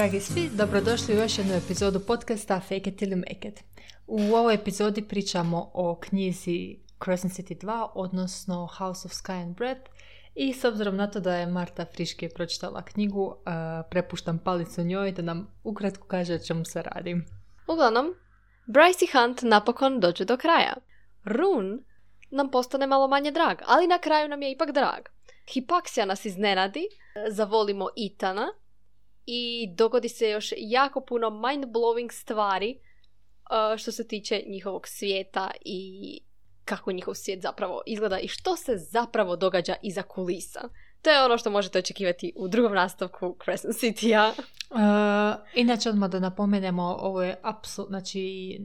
Dragi 0.00 0.20
svi, 0.20 0.50
dobrodošli 0.52 1.14
u 1.14 1.18
još 1.18 1.38
jednu 1.38 1.54
epizodu 1.54 2.00
podcasta 2.00 2.60
Fake 2.60 2.90
it 2.90 2.98
till 2.98 3.10
you 3.12 3.16
make 3.16 3.48
it. 3.48 3.64
U 4.06 4.20
ovoj 4.34 4.54
epizodi 4.54 5.02
pričamo 5.02 5.70
o 5.74 6.00
knjizi 6.00 6.76
Crescent 7.04 7.32
City 7.32 7.64
2, 7.64 7.88
odnosno 7.94 8.68
House 8.78 9.08
of 9.08 9.12
Sky 9.12 9.42
and 9.42 9.56
Breath. 9.56 9.90
I 10.34 10.52
s 10.52 10.64
obzirom 10.64 10.96
na 10.96 11.10
to 11.10 11.20
da 11.20 11.36
je 11.36 11.46
Marta 11.46 11.84
Friške 11.84 12.28
pročitala 12.28 12.82
knjigu, 12.82 13.22
uh, 13.24 13.34
prepuštam 13.90 14.38
palicu 14.38 14.82
njoj 14.82 15.12
da 15.12 15.22
nam 15.22 15.54
ukratko 15.64 16.06
kaže 16.08 16.34
o 16.34 16.44
čemu 16.46 16.64
se 16.64 16.82
radi. 16.82 17.16
Uglavnom, 17.68 18.14
Bryce 18.66 19.04
i 19.04 19.08
Hunt 19.12 19.42
napokon 19.42 20.00
dođu 20.00 20.24
do 20.24 20.36
kraja. 20.36 20.74
Rune 21.24 21.78
nam 22.30 22.50
postane 22.50 22.86
malo 22.86 23.08
manje 23.08 23.30
drag, 23.30 23.58
ali 23.66 23.86
na 23.86 23.98
kraju 23.98 24.28
nam 24.28 24.42
je 24.42 24.52
ipak 24.52 24.72
drag. 24.72 25.00
Hipaksija 25.52 26.06
nas 26.06 26.24
iznenadi, 26.24 26.88
zavolimo 27.30 27.88
Itana 27.96 28.52
i 29.32 29.68
dogodi 29.74 30.08
se 30.08 30.30
još 30.30 30.52
jako 30.56 31.00
puno 31.00 31.30
mind-blowing 31.30 32.12
stvari 32.12 32.78
uh, 32.80 33.78
što 33.78 33.92
se 33.92 34.08
tiče 34.08 34.42
njihovog 34.46 34.88
svijeta 34.88 35.50
i 35.64 36.20
kako 36.64 36.92
njihov 36.92 37.14
svijet 37.14 37.42
zapravo 37.42 37.82
izgleda 37.86 38.18
i 38.18 38.28
što 38.28 38.56
se 38.56 38.76
zapravo 38.76 39.36
događa 39.36 39.74
iza 39.82 40.02
kulisa. 40.02 40.60
To 41.02 41.10
je 41.10 41.24
ono 41.24 41.38
što 41.38 41.50
možete 41.50 41.78
očekivati 41.78 42.32
u 42.36 42.48
drugom 42.48 42.74
nastavku 42.74 43.36
Crescent 43.44 43.74
City-a. 43.74 44.32
Uh, 44.70 45.40
inače, 45.54 45.88
odmah 45.88 46.10
da 46.10 46.20
napomenemo, 46.20 46.96
ovo 47.00 47.22
je 47.22 47.38
apsolutno, 47.42 47.98
znači, 47.98 48.60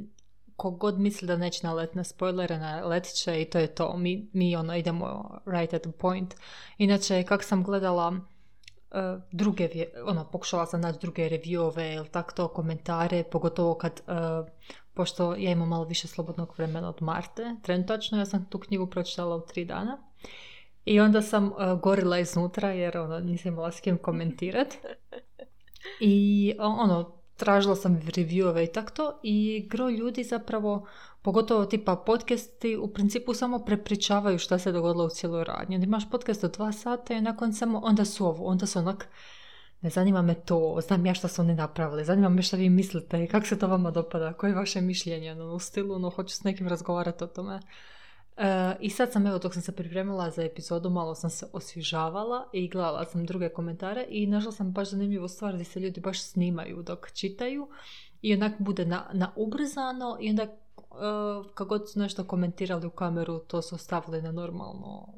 kogod 0.55 0.99
misli 0.99 1.27
da 1.27 1.37
neće 1.37 1.67
nalet 1.67 1.95
na 1.95 2.03
spoilere, 2.03 2.57
naletit 2.57 3.13
će 3.13 3.41
i 3.41 3.45
to 3.45 3.59
je 3.59 3.75
to. 3.75 3.97
Mi, 3.97 4.29
mi 4.33 4.55
ono, 4.55 4.75
idemo 4.75 5.39
right 5.45 5.73
at 5.73 5.81
the 5.81 5.91
point. 5.91 6.35
Inače, 6.77 7.23
kak 7.23 7.43
sam 7.43 7.63
gledala 7.63 8.19
uh, 8.91 9.21
druge, 9.31 9.69
ono, 10.05 10.25
pokušala 10.31 10.65
sam 10.65 10.81
naći 10.81 10.99
druge 11.01 11.29
reviewove 11.29 11.95
ili 11.95 12.09
tak 12.09 12.33
to, 12.33 12.47
komentare, 12.47 13.23
pogotovo 13.23 13.75
kad, 13.75 14.01
uh, 14.07 14.47
pošto 14.93 15.35
ja 15.35 15.51
imam 15.51 15.67
malo 15.69 15.83
više 15.83 16.07
slobodnog 16.07 16.53
vremena 16.57 16.89
od 16.89 17.01
Marte, 17.01 17.55
trenutačno 17.63 18.17
ja 18.17 18.25
sam 18.25 18.45
tu 18.49 18.59
knjigu 18.59 18.87
pročitala 18.87 19.35
u 19.35 19.45
tri 19.45 19.65
dana. 19.65 19.97
I 20.85 20.99
onda 20.99 21.21
sam 21.21 21.45
uh, 21.45 21.79
gorila 21.81 22.19
iznutra 22.19 22.71
jer 22.71 22.97
ono, 22.97 23.19
nisam 23.19 23.53
imala 23.53 23.71
s 23.71 23.79
kim 23.79 23.97
komentirat. 23.97 24.67
I 25.99 26.53
ono, 26.59 27.14
tražila 27.35 27.75
sam 27.75 28.01
reviewove 28.01 28.63
i 28.63 28.73
tak 28.73 28.91
to 28.91 29.19
i 29.23 29.67
gro 29.69 29.89
ljudi 29.89 30.23
zapravo, 30.23 30.87
pogotovo 31.21 31.65
tipa 31.65 31.95
podcasti, 31.95 32.77
u 32.77 32.87
principu 32.87 33.33
samo 33.33 33.59
prepričavaju 33.59 34.39
šta 34.39 34.59
se 34.59 34.71
dogodilo 34.71 35.05
u 35.05 35.09
cijeloj 35.09 35.43
radnji. 35.43 35.75
Onda 35.75 35.85
imaš 35.85 36.09
podcast 36.09 36.43
od 36.43 36.51
dva 36.51 36.71
sata 36.71 37.13
i 37.13 37.21
nakon 37.21 37.53
samo 37.53 37.81
onda 37.83 38.05
su 38.05 38.25
ovo, 38.25 38.45
onda 38.45 38.65
su 38.65 38.79
onak 38.79 39.07
ne 39.81 39.89
zanima 39.89 40.21
me 40.21 40.33
to, 40.33 40.79
znam 40.87 41.05
ja 41.05 41.13
šta 41.13 41.27
su 41.27 41.41
oni 41.41 41.53
napravili, 41.53 42.05
zanima 42.05 42.29
me 42.29 42.41
šta 42.41 42.57
vi 42.57 42.69
mislite, 42.69 43.27
kako 43.27 43.45
se 43.45 43.59
to 43.59 43.67
vama 43.67 43.91
dopada, 43.91 44.33
koje 44.33 44.51
je 44.51 44.55
vaše 44.55 44.81
mišljenje, 44.81 45.35
no, 45.35 45.53
u 45.53 45.59
stilu, 45.59 45.99
no, 45.99 46.09
hoću 46.09 46.35
s 46.35 46.43
nekim 46.43 46.67
razgovarati 46.67 47.23
o 47.23 47.27
tome. 47.27 47.59
E, 48.37 48.75
I 48.79 48.89
sad 48.89 49.11
sam, 49.11 49.27
evo, 49.27 49.39
dok 49.39 49.53
sam 49.53 49.61
se 49.61 49.71
pripremila 49.71 50.29
za 50.29 50.43
epizodu, 50.43 50.89
malo 50.89 51.15
sam 51.15 51.29
se 51.29 51.45
osvježavala 51.53 52.49
i 52.53 52.67
gledala 52.69 53.05
sam 53.05 53.25
druge 53.25 53.49
komentare 53.49 54.05
i 54.09 54.27
našla 54.27 54.51
sam 54.51 54.71
baš 54.71 54.89
zanimljivu 54.89 55.27
stvar 55.27 55.53
gdje 55.53 55.65
se 55.65 55.79
ljudi 55.79 56.01
baš 56.01 56.21
snimaju 56.21 56.83
dok 56.83 57.11
čitaju 57.11 57.67
i 58.21 58.33
onak 58.33 58.53
bude 58.59 58.85
na, 58.85 59.09
na 59.13 59.31
ubrzano 59.35 60.17
i 60.21 60.29
onda 60.29 60.43
uh, 60.43 61.51
kako 61.53 61.65
god 61.65 61.91
su 61.91 61.99
nešto 61.99 62.23
komentirali 62.23 62.87
u 62.87 62.89
kameru, 62.89 63.39
to 63.39 63.61
su 63.61 63.77
stavili 63.77 64.21
na 64.21 64.31
normalno 64.31 65.13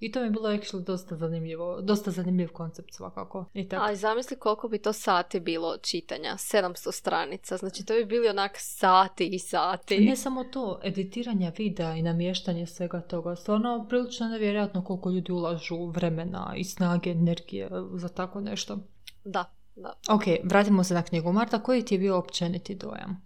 i 0.00 0.12
to 0.12 0.20
mi 0.20 0.26
je 0.26 0.30
bilo 0.30 0.48
actually 0.48 0.84
dosta 0.84 1.16
zanimljivo, 1.16 1.80
dosta 1.80 2.10
zanimljiv 2.10 2.52
koncept 2.52 2.94
svakako. 2.94 3.44
I 3.54 3.68
tako. 3.68 3.84
Ali 3.84 3.96
zamisli 3.96 4.36
koliko 4.36 4.68
bi 4.68 4.82
to 4.82 4.92
sati 4.92 5.40
bilo 5.40 5.76
čitanja, 5.78 6.34
700 6.34 6.92
stranica, 6.92 7.56
znači 7.56 7.84
to 7.84 7.94
bi 7.94 8.04
bili 8.04 8.28
onak 8.28 8.52
sati 8.54 9.26
i 9.26 9.38
sati. 9.38 9.98
Ne 10.00 10.16
samo 10.16 10.44
to, 10.44 10.80
editiranja 10.84 11.52
videa 11.58 11.94
i 11.94 12.02
namještanje 12.02 12.66
svega 12.66 13.00
toga, 13.00 13.36
stvarno 13.36 13.86
prilično 13.88 14.28
nevjerojatno 14.28 14.84
koliko 14.84 15.10
ljudi 15.10 15.32
ulažu 15.32 15.86
vremena 15.86 16.54
i 16.56 16.64
snage, 16.64 17.10
energije 17.10 17.68
za 17.94 18.08
tako 18.08 18.40
nešto. 18.40 18.78
Da, 19.24 19.44
da. 19.76 19.92
Ok, 20.10 20.22
vratimo 20.44 20.84
se 20.84 20.94
na 20.94 21.02
knjigu. 21.02 21.32
Marta, 21.32 21.62
koji 21.62 21.84
ti 21.84 21.94
je 21.94 21.98
bio 21.98 22.18
općeniti 22.18 22.74
dojam? 22.74 23.22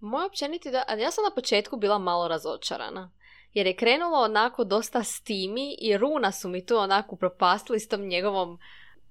Moj 0.00 0.26
općeniti 0.26 0.70
dojam, 0.70 0.98
ja 0.98 1.10
sam 1.10 1.24
na 1.24 1.34
početku 1.34 1.76
bila 1.76 1.98
malo 1.98 2.28
razočarana 2.28 3.10
jer 3.56 3.66
je 3.66 3.76
krenulo 3.76 4.18
onako 4.18 4.64
dosta 4.64 5.02
stimi 5.02 5.76
i 5.80 5.96
runa 5.96 6.32
su 6.32 6.48
mi 6.48 6.66
tu 6.66 6.76
onako 6.76 7.16
propastili 7.16 7.80
s 7.80 7.88
tom 7.88 8.00
njegovom 8.00 8.58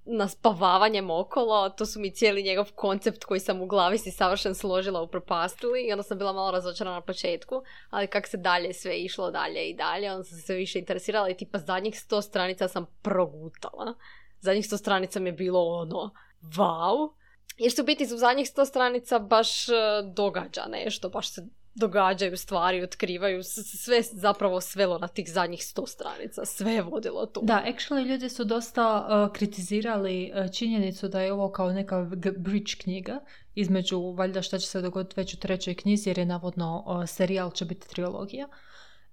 naspavavanjem 0.05 1.09
okolo, 1.09 1.69
to 1.69 1.85
su 1.85 1.99
mi 1.99 2.13
cijeli 2.13 2.43
njegov 2.43 2.71
koncept 2.75 3.23
koji 3.23 3.39
sam 3.39 3.61
u 3.61 3.65
glavi 3.65 3.97
si 3.97 4.11
savršen 4.11 4.55
složila 4.55 5.01
upropastili 5.01 5.87
i 5.87 5.91
onda 5.91 6.03
sam 6.03 6.17
bila 6.17 6.33
malo 6.33 6.51
razočarana 6.51 6.95
na 6.95 7.01
početku, 7.01 7.63
ali 7.89 8.07
kak 8.07 8.27
se 8.27 8.37
dalje 8.37 8.73
sve 8.73 8.97
išlo 8.97 9.31
dalje 9.31 9.69
i 9.69 9.75
dalje, 9.75 10.11
onda 10.11 10.23
sam 10.23 10.37
se 10.37 10.53
više 10.53 10.79
interesirala 10.79 11.29
i 11.29 11.37
tipa 11.37 11.57
zadnjih 11.57 11.99
sto 11.99 12.21
stranica 12.21 12.67
sam 12.67 12.85
progutala. 13.01 13.93
Zadnjih 14.39 14.65
sto 14.65 14.77
stranica 14.77 15.19
mi 15.19 15.29
je 15.29 15.33
bilo 15.33 15.59
ono, 15.59 16.11
wow, 16.41 17.13
jer 17.57 17.71
su 17.71 17.83
biti 17.83 18.03
u 18.03 18.17
zadnjih 18.17 18.49
sto 18.49 18.65
stranica 18.65 19.19
baš 19.19 19.69
e, 19.69 19.73
događa 20.13 20.65
nešto, 20.69 21.09
baš 21.09 21.33
se 21.33 21.47
događaju 21.75 22.37
stvari, 22.37 22.83
otkrivaju, 22.83 23.43
sve 23.43 24.01
zapravo 24.01 24.61
svelo 24.61 24.97
na 24.97 25.07
tih 25.07 25.31
zadnjih 25.31 25.65
sto 25.65 25.87
stranica, 25.87 26.45
sve 26.45 26.73
je 26.73 26.81
vodilo 26.81 27.25
tu. 27.25 27.41
Da, 27.43 27.63
actually 27.67 28.05
ljudi 28.07 28.29
su 28.29 28.43
dosta 28.43 29.07
uh, 29.07 29.33
kritizirali 29.33 30.31
uh, 30.35 30.51
činjenicu 30.51 31.07
da 31.07 31.21
je 31.21 31.33
ovo 31.33 31.51
kao 31.51 31.71
neka 31.71 32.09
bridge 32.37 32.71
knjiga 32.81 33.19
između, 33.55 34.11
valjda 34.11 34.41
šta 34.41 34.59
će 34.59 34.67
se 34.67 34.81
dogoditi 34.81 35.13
već 35.17 35.33
u 35.33 35.39
trećoj 35.39 35.75
knjizi 35.75 36.09
jer 36.09 36.17
je 36.17 36.25
navodno 36.25 36.83
uh, 36.85 37.09
serijal 37.09 37.51
će 37.51 37.65
biti 37.65 37.89
trilogija 37.89 38.47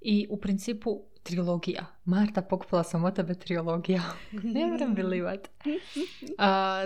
i 0.01 0.27
u 0.31 0.37
principu 0.37 1.05
trilogija. 1.23 1.87
Marta, 2.05 2.43
pokupila 2.43 2.83
sam 2.83 3.05
od 3.05 3.15
tebe 3.15 3.35
trilogija. 3.35 4.03
ne 4.55 4.67
moram 4.67 4.95
bilivat. 4.95 5.49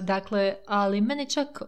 dakle, 0.02 0.54
ali 0.66 1.00
meni 1.00 1.30
čak 1.30 1.62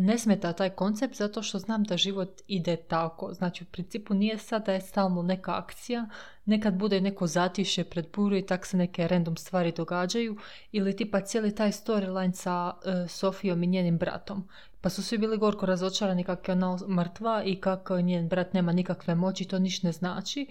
ne 0.00 0.18
smeta 0.18 0.52
taj 0.52 0.70
koncept 0.70 1.14
zato 1.14 1.42
što 1.42 1.58
znam 1.58 1.84
da 1.84 1.96
život 1.96 2.40
ide 2.46 2.76
tako. 2.76 3.34
Znači, 3.34 3.64
u 3.64 3.66
principu 3.66 4.14
nije 4.14 4.38
sad 4.38 4.66
da 4.66 4.72
je 4.72 4.80
stalno 4.80 5.22
neka 5.22 5.58
akcija, 5.58 6.08
nekad 6.44 6.74
bude 6.74 7.00
neko 7.00 7.26
zatiše 7.26 7.84
pred 7.84 8.06
buru 8.14 8.36
i 8.36 8.46
tak 8.46 8.66
se 8.66 8.76
neke 8.76 9.08
random 9.08 9.36
stvari 9.36 9.72
događaju 9.76 10.36
ili 10.72 10.96
tipa 10.96 11.20
cijeli 11.20 11.54
taj 11.54 11.72
storyline 11.72 12.32
sa 12.32 12.72
uh, 12.76 13.10
Sofijom 13.10 13.62
i 13.62 13.66
njenim 13.66 13.98
bratom. 13.98 14.48
Pa 14.80 14.90
su 14.90 15.02
svi 15.02 15.18
bili 15.18 15.38
gorko 15.38 15.66
razočarani 15.66 16.24
kako 16.24 16.50
je 16.50 16.56
ona 16.56 16.78
mrtva 16.88 17.42
i 17.44 17.60
kako 17.60 18.00
njen 18.00 18.28
brat 18.28 18.54
nema 18.54 18.72
nikakve 18.72 19.14
moći, 19.14 19.44
to 19.44 19.58
ništa 19.58 19.86
ne 19.86 19.92
znači. 19.92 20.46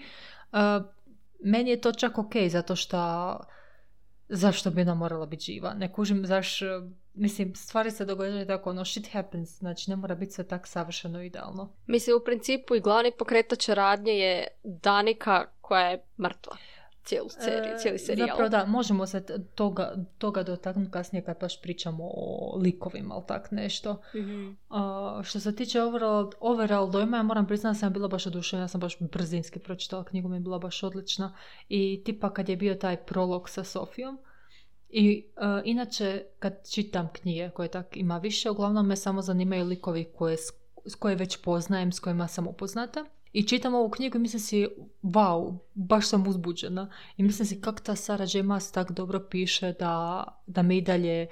Uh, 0.52 0.58
meni 1.38 1.70
je 1.70 1.80
to 1.80 1.92
čak 1.92 2.18
ok, 2.18 2.32
zato 2.48 2.76
što 2.76 2.98
zašto 4.28 4.70
bi 4.70 4.80
ona 4.80 4.94
morala 4.94 5.26
biti 5.26 5.44
živa? 5.52 5.74
Ne 5.74 5.92
kužim 5.92 6.26
zaš, 6.26 6.60
mislim, 7.14 7.54
stvari 7.54 7.90
se 7.90 8.04
događaju 8.04 8.46
tako, 8.46 8.70
ono, 8.70 8.84
shit 8.84 9.12
happens, 9.12 9.58
znači 9.58 9.90
ne 9.90 9.96
mora 9.96 10.14
biti 10.14 10.32
sve 10.32 10.46
tako 10.46 10.66
savršeno 10.66 11.22
idealno. 11.22 11.72
Mislim, 11.86 12.16
u 12.16 12.24
principu 12.24 12.74
i 12.74 12.80
glavni 12.80 13.12
pokretač 13.18 13.68
radnje 13.68 14.12
je 14.12 14.46
Danika 14.64 15.46
koja 15.60 15.88
je 15.88 16.04
mrtva 16.18 16.56
cijelu 17.08 17.28
seriju, 17.28 17.74
e, 17.74 17.78
cijeli 17.78 17.98
serijal. 17.98 18.28
Zapravo 18.28 18.48
da, 18.48 18.64
možemo 18.66 19.06
se 19.06 19.24
toga, 19.54 19.94
toga 20.18 20.42
dotaknuti 20.42 20.90
kasnije 20.90 21.24
kad 21.24 21.40
baš 21.40 21.62
pričamo 21.62 22.04
o 22.04 22.56
likovima 22.58 23.14
ili 23.14 23.24
tak 23.26 23.50
nešto. 23.50 24.02
mm 24.14 24.56
što 25.22 25.40
se 25.40 25.56
tiče 25.56 25.82
overall, 25.82 26.30
overall 26.40 26.90
dojma, 26.90 27.16
ja 27.16 27.22
moram 27.22 27.46
priznati 27.46 27.74
da 27.74 27.78
sam 27.78 27.92
bila 27.92 28.08
baš 28.08 28.26
oduševljena, 28.26 28.64
ja 28.64 28.68
sam 28.68 28.80
baš 28.80 28.98
brzinski 28.98 29.58
pročitala 29.58 30.04
knjigu, 30.04 30.28
mi 30.28 30.36
je 30.36 30.40
bila 30.40 30.58
baš 30.58 30.82
odlična. 30.82 31.34
I 31.68 32.02
tipa 32.04 32.32
kad 32.32 32.48
je 32.48 32.56
bio 32.56 32.74
taj 32.74 32.96
prolog 32.96 33.48
sa 33.48 33.64
Sofijom, 33.64 34.18
i 34.88 35.26
uh, 35.36 35.42
inače 35.64 36.24
kad 36.38 36.70
čitam 36.70 37.08
knjige 37.12 37.50
koje 37.50 37.68
tak 37.68 37.96
ima 37.96 38.18
više, 38.18 38.50
uglavnom 38.50 38.86
me 38.86 38.96
samo 38.96 39.22
zanimaju 39.22 39.64
likovi 39.64 40.04
koje, 40.04 40.36
koje 40.98 41.16
već 41.16 41.36
poznajem, 41.36 41.92
s 41.92 42.00
kojima 42.00 42.28
sam 42.28 42.46
upoznata. 42.46 43.04
I 43.32 43.42
čitam 43.42 43.74
ovu 43.74 43.90
knjigu 43.90 44.16
i 44.16 44.20
mislim 44.20 44.40
si, 44.40 44.68
wow, 45.02 45.58
baš 45.74 46.08
sam 46.08 46.26
uzbuđena. 46.26 46.90
I 47.16 47.22
mislim 47.22 47.46
si 47.46 47.60
kako 47.60 47.80
ta 47.80 47.96
Sara 47.96 48.26
J. 48.34 48.42
Maas 48.42 48.72
tak 48.72 48.92
dobro 48.92 49.26
piše 49.30 49.72
da, 49.72 50.24
da 50.46 50.62
me 50.62 50.76
i 50.76 50.82
dalje 50.82 51.26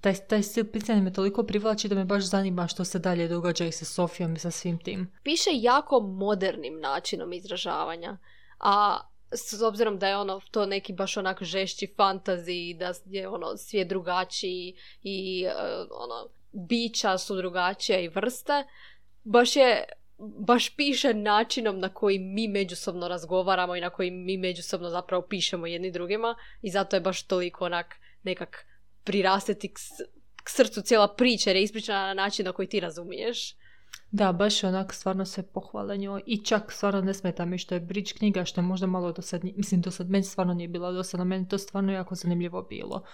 taj, 0.00 0.14
taj 0.14 0.42
stil 0.42 0.64
pisanja 0.72 1.02
me 1.02 1.12
toliko 1.12 1.42
privlači 1.42 1.88
da 1.88 1.94
me 1.94 2.04
baš 2.04 2.24
zanima 2.24 2.66
što 2.68 2.84
se 2.84 2.98
dalje 2.98 3.28
događa 3.28 3.64
i 3.64 3.72
sa 3.72 3.84
Sofijom 3.84 4.34
i 4.36 4.38
sa 4.38 4.50
svim 4.50 4.78
tim. 4.78 5.12
Piše 5.22 5.50
jako 5.52 6.00
modernim 6.00 6.80
načinom 6.80 7.32
izražavanja. 7.32 8.18
A 8.60 8.98
s 9.32 9.62
obzirom 9.62 9.98
da 9.98 10.08
je 10.08 10.16
ono 10.16 10.40
to 10.50 10.66
neki 10.66 10.92
baš 10.92 11.16
onak 11.16 11.42
žešći 11.42 11.94
fantazi, 11.96 12.74
da 12.78 12.92
je 13.04 13.28
ono 13.28 13.56
svijet 13.56 13.88
drugačiji 13.88 14.74
i 15.02 15.46
uh, 15.46 15.86
ono 15.90 16.28
bića 16.52 17.18
su 17.18 17.36
drugačija 17.36 18.00
i 18.00 18.08
vrste, 18.08 18.64
baš 19.24 19.56
je 19.56 19.84
baš 20.18 20.76
piše 20.76 21.14
načinom 21.14 21.78
na 21.78 21.88
koji 21.88 22.18
mi 22.18 22.48
međusobno 22.48 23.08
razgovaramo 23.08 23.76
i 23.76 23.80
na 23.80 23.90
koji 23.90 24.10
mi 24.10 24.36
međusobno 24.36 24.90
zapravo 24.90 25.22
pišemo 25.22 25.66
jedni 25.66 25.90
drugima 25.90 26.34
i 26.62 26.70
zato 26.70 26.96
je 26.96 27.00
baš 27.00 27.22
toliko 27.22 27.64
onak 27.64 27.94
nekak 28.22 28.66
prirasteti 29.04 29.72
k 30.44 30.50
srcu 30.50 30.82
cijela 30.82 31.14
priča 31.14 31.50
jer 31.50 31.56
je 31.56 31.62
ispričana 31.62 32.06
na 32.06 32.14
način 32.14 32.46
na 32.46 32.52
koji 32.52 32.68
ti 32.68 32.80
razumiješ. 32.80 33.56
Da, 34.10 34.32
baš 34.32 34.64
onak 34.64 34.92
stvarno 34.92 35.24
sve 35.24 35.42
pohvale 35.42 35.96
njoj 35.96 36.22
i 36.26 36.44
čak 36.44 36.72
stvarno 36.72 37.00
ne 37.00 37.14
smeta 37.14 37.44
mi 37.44 37.58
što 37.58 37.74
je 37.74 37.80
Bridge 37.80 38.12
knjiga 38.18 38.44
što 38.44 38.60
je 38.60 38.64
možda 38.64 38.86
malo 38.86 39.12
dosadnije, 39.12 39.54
mislim 39.56 39.80
dosad 39.80 40.10
meni 40.10 40.24
stvarno 40.24 40.54
nije 40.54 40.68
bila 40.68 40.92
dosadna, 40.92 41.24
meni 41.24 41.48
to 41.48 41.58
stvarno 41.58 41.92
jako 41.92 42.14
zanimljivo 42.14 42.62
bilo. 42.62 43.04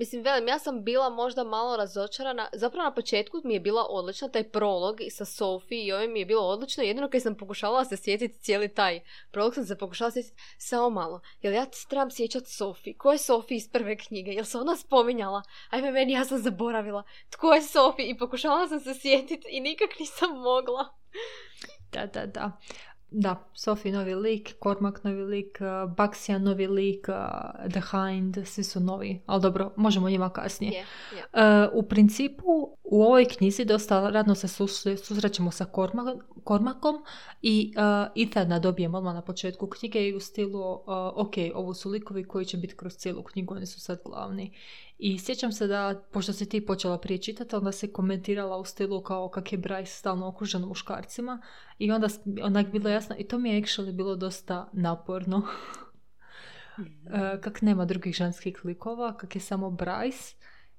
Mislim, 0.00 0.22
velim, 0.22 0.48
ja 0.48 0.58
sam 0.58 0.84
bila 0.84 1.10
možda 1.10 1.44
malo 1.44 1.76
razočarana. 1.76 2.48
Zapravo 2.52 2.84
na 2.84 2.94
početku 2.94 3.40
mi 3.44 3.54
je 3.54 3.60
bila 3.60 3.86
odlična, 3.88 4.28
taj 4.28 4.44
prolog 4.50 4.96
sa 5.10 5.24
Sophie 5.24 5.84
i 5.84 5.92
ovim 5.92 6.12
mi 6.12 6.18
je 6.18 6.26
bilo 6.26 6.42
odlično. 6.42 6.84
Jedino 6.84 7.08
kad 7.10 7.22
sam 7.22 7.34
pokušala 7.34 7.84
se 7.84 7.96
sjetiti 7.96 8.38
cijeli 8.38 8.68
taj 8.68 9.00
prolog, 9.30 9.54
sam 9.54 9.64
se 9.64 9.78
pokušala 9.78 10.10
sjetiti 10.10 10.42
samo 10.58 10.90
malo. 10.90 11.20
Jel 11.42 11.52
ja 11.52 11.66
trebam 11.88 12.10
sjećati 12.10 12.50
Sophie? 12.50 12.94
Ko 12.94 13.12
je 13.12 13.18
Sophie 13.18 13.56
iz 13.56 13.68
prve 13.68 13.96
knjige? 13.96 14.30
Jel 14.30 14.44
se 14.44 14.58
ona 14.58 14.76
spominjala? 14.76 15.42
Ajme, 15.70 15.90
meni 15.90 16.12
ja 16.12 16.24
sam 16.24 16.38
zaboravila. 16.38 17.02
Tko 17.30 17.52
je 17.52 17.62
Sophie? 17.62 18.08
I 18.08 18.18
pokušala 18.18 18.68
sam 18.68 18.80
se 18.80 18.94
sjetiti 18.94 19.48
i 19.50 19.60
nikak 19.60 19.98
nisam 19.98 20.30
mogla. 20.38 20.88
Da, 21.92 22.06
da, 22.06 22.26
da. 22.26 22.52
Da, 23.12 23.48
Sophie 23.54 23.92
novi 23.92 24.14
lik, 24.14 24.54
Cormac 24.62 25.02
novi 25.02 25.24
lik, 25.24 25.58
uh, 25.60 25.94
Baxia 25.96 26.38
novi 26.38 26.66
lik, 26.66 27.08
uh, 27.08 27.70
The 27.70 27.80
Hind, 27.90 28.38
svi 28.44 28.64
su 28.64 28.80
novi, 28.80 29.22
ali 29.26 29.42
dobro, 29.42 29.72
možemo 29.76 30.10
njima 30.10 30.30
kasnije. 30.30 30.72
Yeah, 30.72 30.84
Uh, 31.32 31.78
u 31.78 31.82
principu, 31.82 32.76
u 32.84 33.02
ovoj 33.02 33.24
knjizi 33.24 33.64
dosta 33.64 34.10
radno 34.10 34.34
se 34.34 34.48
susrećemo 34.96 35.50
sa 35.50 35.66
Kormakom 36.44 36.96
i 37.42 37.74
uh, 37.76 38.22
Ethana 38.26 38.58
dobijemo 38.58 38.98
odmah 38.98 39.14
na 39.14 39.22
početku 39.22 39.66
knjige 39.66 40.08
i 40.08 40.14
u 40.14 40.20
stilu, 40.20 40.72
uh, 40.72 40.80
ok, 41.14 41.34
ovo 41.54 41.74
su 41.74 41.90
likovi 41.90 42.24
koji 42.24 42.44
će 42.44 42.56
biti 42.56 42.76
kroz 42.76 42.96
cijelu 42.96 43.22
knjigu, 43.22 43.54
oni 43.54 43.66
su 43.66 43.80
sad 43.80 43.98
glavni. 44.04 44.52
I 45.02 45.18
sjećam 45.18 45.52
se 45.52 45.66
da, 45.66 46.02
pošto 46.12 46.32
si 46.32 46.48
ti 46.48 46.66
počela 46.66 46.98
prije 46.98 47.18
čitati, 47.18 47.56
onda 47.56 47.72
se 47.72 47.92
komentirala 47.92 48.56
u 48.56 48.64
stilu 48.64 49.02
kao 49.02 49.28
kak 49.28 49.52
je 49.52 49.58
Bryce 49.58 49.98
stalno 49.98 50.28
okružen 50.28 50.62
muškarcima 50.62 51.42
i 51.78 51.92
onda 51.92 52.08
onak 52.42 52.72
bilo 52.72 52.90
jasno, 52.90 53.16
i 53.18 53.24
to 53.24 53.38
mi 53.38 53.50
je 53.50 53.62
actually 53.62 53.92
bilo 53.92 54.16
dosta 54.16 54.68
naporno. 54.72 55.42
Mhm. 56.78 57.14
E, 57.14 57.40
kak 57.40 57.62
nema 57.62 57.84
drugih 57.84 58.14
ženskih 58.14 58.64
likova, 58.64 59.16
kak 59.16 59.34
je 59.34 59.40
samo 59.40 59.70
Bryce 59.70 60.34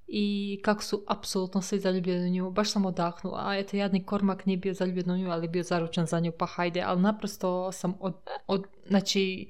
i 0.07 0.59
kako 0.63 0.83
su 0.83 1.03
apsolutno 1.07 1.61
svi 1.61 1.79
zaljubljeni 1.79 2.27
u 2.27 2.33
nju. 2.33 2.51
Baš 2.51 2.71
sam 2.71 2.85
odahnula. 2.85 3.43
A 3.45 3.57
eto, 3.57 3.77
jadni 3.77 4.05
Kormak 4.05 4.45
nije 4.45 4.57
bio 4.57 4.73
zaljubljen 4.73 5.11
u 5.11 5.17
nju, 5.17 5.31
ali 5.31 5.47
bio 5.47 5.63
zaručen 5.63 6.05
za 6.05 6.19
nju, 6.19 6.31
pa 6.39 6.45
hajde. 6.45 6.81
Ali 6.81 7.01
naprosto 7.01 7.71
sam 7.71 7.97
od, 7.99 8.15
od 8.47 8.67
znači, 8.87 9.49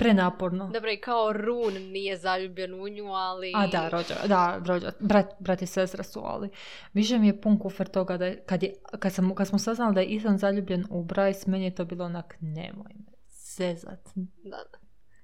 prenaporno. 0.00 0.70
Dobro, 0.72 0.90
i 0.90 0.96
kao 0.96 1.32
Run 1.32 1.74
nije 1.74 2.16
zaljubljen 2.16 2.74
u 2.74 2.88
nju, 2.88 3.06
ali... 3.12 3.52
A 3.56 3.66
da, 3.66 3.88
rođa, 3.88 4.14
da, 4.26 4.60
rođa, 4.66 4.92
brat, 5.00 5.26
brat 5.38 5.62
i 5.62 5.66
sestra 5.66 6.02
su, 6.02 6.20
ali 6.24 6.48
više 6.92 7.18
mi 7.18 7.26
je 7.26 7.40
pun 7.40 7.58
kufer 7.58 7.88
toga 7.88 8.16
da 8.16 8.26
je, 8.26 8.44
kad, 8.46 8.62
je, 8.62 8.74
kad, 8.98 9.12
sam, 9.12 9.34
kad 9.34 9.48
smo 9.48 9.58
saznali 9.58 9.94
da 9.94 10.00
je 10.00 10.16
Ethan 10.16 10.38
zaljubljen 10.38 10.84
u 10.90 11.04
Bryce, 11.04 11.48
meni 11.48 11.64
je 11.64 11.74
to 11.74 11.84
bilo 11.84 12.04
onak, 12.04 12.36
nemoj 12.40 12.92
me 12.94 13.12
zezat. 13.56 14.08
Da, 14.14 14.56
da. 14.56 14.79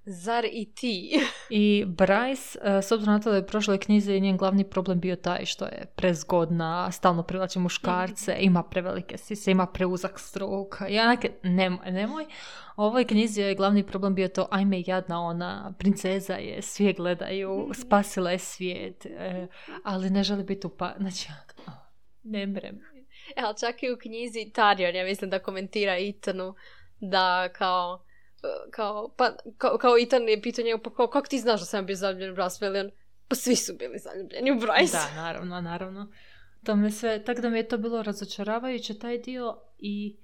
Zar 0.08 0.44
i 0.52 0.72
ti? 0.74 1.20
I 1.50 1.84
Bryce, 1.86 2.58
e, 2.62 2.82
s 2.82 2.92
obzirom 2.92 3.14
na 3.14 3.20
to 3.20 3.30
da 3.30 3.36
je 3.36 3.42
u 3.42 3.46
prošloj 3.46 3.78
knjizi 3.78 4.20
njen 4.20 4.36
glavni 4.36 4.70
problem 4.70 5.00
bio 5.00 5.16
taj 5.16 5.44
što 5.44 5.64
je 5.64 5.92
prezgodna, 5.96 6.90
stalno 6.92 7.22
privlači 7.22 7.58
muškarce, 7.58 8.36
ima 8.40 8.62
prevelike 8.62 9.18
sise, 9.18 9.50
ima 9.50 9.66
preuzak 9.66 10.18
struk. 10.18 10.76
Ja 10.88 11.08
neke, 11.08 11.32
nemoj, 11.42 11.90
nemoj. 11.90 12.24
U 12.76 12.82
ovoj 12.82 13.04
knjizi 13.04 13.40
je 13.40 13.54
glavni 13.54 13.86
problem 13.86 14.14
bio 14.14 14.28
to, 14.28 14.48
ajme 14.50 14.82
jadna 14.86 15.20
ona, 15.20 15.74
princeza 15.78 16.34
je, 16.34 16.62
svi 16.62 16.84
je 16.84 16.92
gledaju, 16.92 17.70
spasila 17.74 18.30
je 18.30 18.38
svijet, 18.38 19.06
e, 19.06 19.46
ali 19.84 20.10
ne 20.10 20.22
želi 20.22 20.44
biti 20.44 20.66
upa... 20.66 20.94
Znači, 20.98 21.28
ne 22.22 22.46
mrem. 22.46 22.80
E, 23.36 23.42
ali 23.42 23.56
čak 23.60 23.82
i 23.82 23.92
u 23.92 23.98
knjizi 24.02 24.50
Tarion, 24.54 24.94
ja 24.94 25.04
mislim 25.04 25.30
da 25.30 25.38
komentira 25.38 25.98
Itanu 25.98 26.54
da 27.00 27.48
kao 27.52 28.05
kao, 28.70 29.08
pa, 29.16 29.30
kao, 29.58 29.78
kao 29.78 29.98
Ethan 29.98 30.28
je 30.28 30.42
pitao 30.42 30.64
njega, 30.64 30.78
pa 30.78 30.90
kao, 30.90 31.06
kako 31.06 31.28
ti 31.28 31.38
znaš 31.38 31.60
da 31.60 31.66
sam 31.66 31.86
bio 31.86 31.96
zaljubljen 31.96 32.32
u 32.32 32.36
Bryce? 32.36 32.60
Veli 32.62 32.78
on, 32.80 32.90
pa 33.28 33.34
svi 33.34 33.56
su 33.56 33.72
bili 33.74 33.98
zaljubljeni 33.98 34.50
u 34.50 34.54
Bryce. 34.54 34.92
Da, 34.92 35.14
naravno, 35.16 35.60
naravno. 35.60 36.12
To 36.64 36.76
me 36.76 36.90
sve, 36.90 37.24
tako 37.24 37.40
da 37.40 37.50
mi 37.50 37.58
je 37.58 37.68
to 37.68 37.78
bilo 37.78 38.02
razočaravajuće, 38.02 38.98
taj 38.98 39.18
dio 39.18 39.56
i 39.78 40.16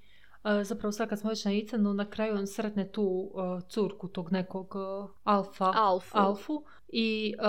uh, 0.43 0.63
zapravo 0.63 0.91
sad 0.91 1.09
kad 1.09 1.19
smo 1.19 1.29
već 1.29 1.45
na 1.45 1.51
Ethanu, 1.53 1.93
na 1.93 2.09
kraju 2.09 2.35
on 2.35 2.47
sretne 2.47 2.91
tu 2.91 3.03
uh, 3.33 3.41
curku 3.63 4.07
tog 4.07 4.31
nekog 4.31 4.75
uh, 4.75 5.09
alfa, 5.23 5.71
Alfu. 5.75 6.17
alfu 6.17 6.63
i 6.87 7.35
uh, 7.39 7.45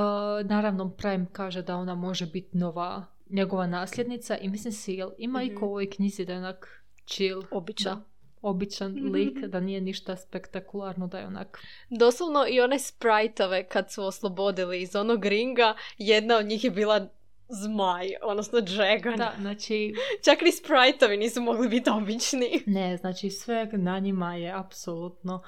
naravno 0.47 0.91
Prime 0.91 1.27
kaže 1.33 1.63
da 1.63 1.77
ona 1.77 1.95
može 1.95 2.27
biti 2.27 2.59
nova 2.59 3.05
njegova 3.31 3.67
nasljednica 3.67 4.37
i 4.37 4.49
mislim 4.49 4.73
si, 4.73 4.93
jel 4.93 5.11
ima 5.19 5.39
Mhm. 5.39 5.53
iko 5.53 5.67
u 5.67 5.69
ovoj 5.69 5.91
knjizi 5.91 6.25
da 6.25 6.33
je 6.33 6.39
onak 6.39 6.85
chill, 7.07 7.43
Običan. 7.51 7.95
da, 7.95 8.05
običan 8.45 9.11
lik, 9.13 9.39
da 9.39 9.61
nije 9.61 9.81
ništa 9.81 10.17
spektakularno, 10.17 11.07
da 11.07 11.19
je 11.19 11.27
onak 11.27 11.59
Doslovno 11.91 12.47
i 12.49 12.61
one 12.61 12.79
sprajtove 12.79 13.69
kad 13.69 13.93
su 13.93 14.05
oslobodili 14.05 14.83
iz 14.83 14.97
onog 14.97 15.25
ringa, 15.25 15.75
jedna 15.99 16.37
od 16.37 16.47
njih 16.47 16.65
je 16.65 16.71
bila 16.71 17.09
zmaj, 17.49 18.09
odnosno 18.23 18.61
dragon. 18.61 19.17
Da, 19.17 19.33
znači, 19.41 19.95
Čak 20.25 20.41
ni 20.43 20.53
sprajtovi 20.53 21.17
nisu 21.17 21.43
mogli 21.43 21.69
biti 21.69 21.91
obični. 21.91 22.63
ne, 22.67 22.97
znači 22.97 23.31
sve 23.31 23.69
na 23.73 23.99
njima 23.99 24.35
je 24.35 24.53
apsolutno... 24.53 25.43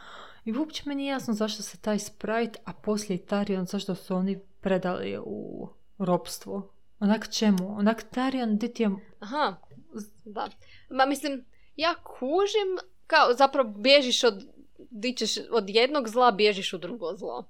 I 0.45 0.53
uopće 0.53 0.83
meni 0.87 1.03
nije 1.03 1.11
jasno 1.11 1.35
zašto 1.35 1.63
se 1.63 1.81
taj 1.81 1.99
Sprite, 1.99 2.59
a 2.65 2.73
poslije 2.73 3.17
i 3.17 3.27
Tarion, 3.27 3.67
zašto 3.67 3.95
su 3.95 4.15
oni 4.17 4.39
predali 4.61 5.19
u 5.25 5.69
ropstvo. 5.99 6.73
Onak 7.01 7.29
čemu? 7.31 7.79
Onak 7.79 8.03
Tarion, 8.03 8.57
di 8.57 8.75
ti 8.75 8.83
je... 8.83 8.91
Aha, 9.21 9.57
da. 10.25 10.49
Ma 10.91 11.07
mislim, 11.07 11.45
ja 11.77 11.95
kužim, 11.95 12.79
kao 13.07 13.35
zapravo 13.35 13.69
bježiš 13.69 14.25
od, 14.25 14.45
di 14.79 15.13
ćeš 15.13 15.31
od 15.51 15.71
jednog 15.71 16.09
zla, 16.09 16.31
bježiš 16.31 16.73
u 16.73 16.79
drugo 16.79 17.17
zlo. 17.17 17.45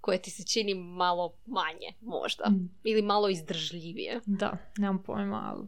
Koje 0.00 0.22
ti 0.22 0.30
se 0.30 0.46
čini 0.46 0.74
malo 0.74 1.34
manje, 1.46 1.94
možda. 2.00 2.48
Mm, 2.48 2.70
Ili 2.84 3.02
malo 3.02 3.28
izdržljivije. 3.28 4.20
Da, 4.26 4.56
nemam 4.78 5.02
pojma, 5.02 5.52
ali... 5.54 5.66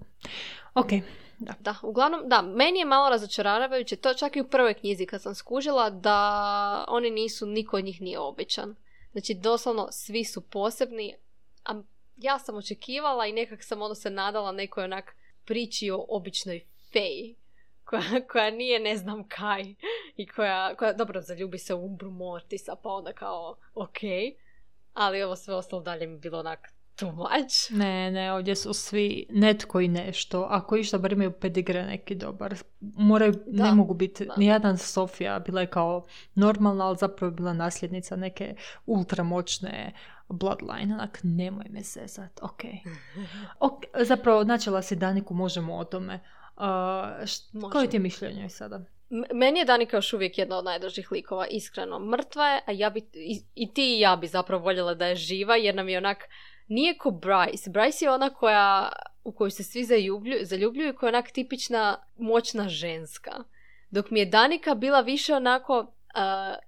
Ok, 0.75 0.91
da. 1.38 1.55
Da, 1.61 1.75
uglavnom, 1.82 2.20
da, 2.25 2.43
meni 2.43 2.79
je 2.79 2.85
malo 2.85 3.09
razočaravajuće, 3.09 3.97
to 3.97 4.15
čak 4.15 4.37
i 4.37 4.41
u 4.41 4.49
prvoj 4.49 4.75
knjizi 4.75 5.06
kad 5.06 5.23
sam 5.23 5.35
skužila 5.35 5.91
da 5.91 6.85
oni 6.88 7.11
nisu, 7.11 7.47
niko 7.47 7.76
od 7.76 7.85
njih 7.85 8.00
nije 8.00 8.19
običan. 8.19 8.75
Znači, 9.12 9.35
doslovno, 9.35 9.88
svi 9.91 10.25
su 10.25 10.41
posebni, 10.41 11.15
a 11.65 11.82
ja 12.17 12.39
sam 12.39 12.56
očekivala 12.56 13.27
i 13.27 13.32
nekak 13.32 13.65
sam 13.65 13.82
ono 13.82 13.94
se 13.94 14.10
nadala 14.10 14.53
nekoj 14.53 14.84
onak 14.84 15.17
priči 15.44 15.91
o 15.91 16.06
običnoj 16.08 16.65
feji. 16.93 17.37
Koja, 17.93 18.27
koja 18.31 18.51
nije 18.51 18.81
ne 18.81 18.96
znam 18.96 19.29
kaj 19.29 19.75
i 20.17 20.27
koja, 20.27 20.75
koja 20.77 20.93
dobro 20.93 21.20
zaljubi 21.20 21.58
se 21.58 21.75
u 21.75 21.84
Umbru 21.84 22.11
Mortisa 22.11 22.77
pa 22.82 22.89
onda 22.89 23.13
kao 23.13 23.56
ok 23.75 23.99
ali 24.94 25.22
ovo 25.22 25.37
sve 25.37 25.55
ostalo 25.55 25.82
dalje 25.82 26.06
mi 26.06 26.19
bilo 26.19 26.39
onak 26.39 26.72
too 26.96 27.13
much 27.13 27.70
Ne, 27.70 28.11
ne, 28.11 28.32
ovdje 28.32 28.56
su 28.56 28.72
svi 28.72 29.27
netko 29.31 29.81
i 29.81 29.89
nešto. 29.89 30.46
Ako 30.51 30.77
išta, 30.77 30.99
bar 30.99 31.13
imaju 31.13 31.32
pedigre 31.32 31.84
neki 31.84 32.15
dobar. 32.15 32.55
Moraju, 32.81 33.34
Da, 33.46 33.65
ne 33.65 33.75
mogu 33.75 33.94
biti, 33.94 34.27
da. 34.27 34.34
nijedan 34.37 34.79
Sofija 34.79 35.39
bila 35.39 35.61
je 35.61 35.67
kao 35.67 36.05
normalna, 36.34 36.87
ali 36.87 36.96
zapravo 37.01 37.31
je 37.31 37.34
bila 37.34 37.53
nasljednica 37.53 38.17
neke 38.17 38.55
ultramoćne 38.87 39.93
bloodline. 40.29 40.94
Onak, 40.94 41.20
nemoj 41.22 41.67
me 41.70 41.82
zezat, 41.82 42.43
ok. 42.43 42.61
ok. 43.70 43.82
Zapravo, 44.05 44.44
načela 44.44 44.82
si 44.82 44.96
Daniku, 44.96 45.34
možemo 45.34 45.77
o 45.77 45.84
tome. 45.84 46.20
Uh, 46.56 47.71
koje 47.73 47.91
ti 47.91 47.97
je 47.97 48.01
mišljenje 48.01 48.49
sada? 48.49 48.81
Meni 49.35 49.59
je 49.59 49.65
Danika 49.65 49.97
još 49.97 50.13
uvijek 50.13 50.39
jedna 50.39 50.59
od 50.59 50.65
najdražih 50.65 51.13
likova, 51.13 51.47
iskreno. 51.47 51.99
Mrtva 51.99 52.49
je, 52.49 52.61
a 52.67 52.73
ja 52.73 52.91
bi, 52.91 53.01
i, 53.13 53.43
i 53.55 53.75
ti 53.75 53.97
i 53.97 54.01
ja 54.01 54.17
bi 54.17 54.27
zapravo 54.27 54.65
voljela 54.65 54.94
da 54.94 55.06
je 55.06 55.17
živa, 55.17 55.56
jer 55.56 55.75
nam 55.75 55.89
je 55.89 55.99
onak, 55.99 56.19
nije 56.69 56.99
ko 56.99 57.11
Bryce. 57.11 57.71
Bryce 57.71 58.05
je 58.05 58.11
ona 58.11 58.31
koja, 58.31 58.93
u 59.25 59.32
koju 59.32 59.51
se 59.51 59.63
svi 59.63 59.85
zaljubljuju, 59.85 60.39
zaljubljuju 60.43 60.89
i 60.89 60.94
koja 60.94 61.09
je 61.09 61.17
onak 61.17 61.31
tipična 61.31 61.97
moćna 62.17 62.69
ženska. 62.69 63.44
Dok 63.91 64.11
mi 64.11 64.21
je 64.21 64.27
Danika 64.27 64.75
bila 64.75 65.01
više 65.01 65.35
onako, 65.35 65.79
uh, 65.79 65.87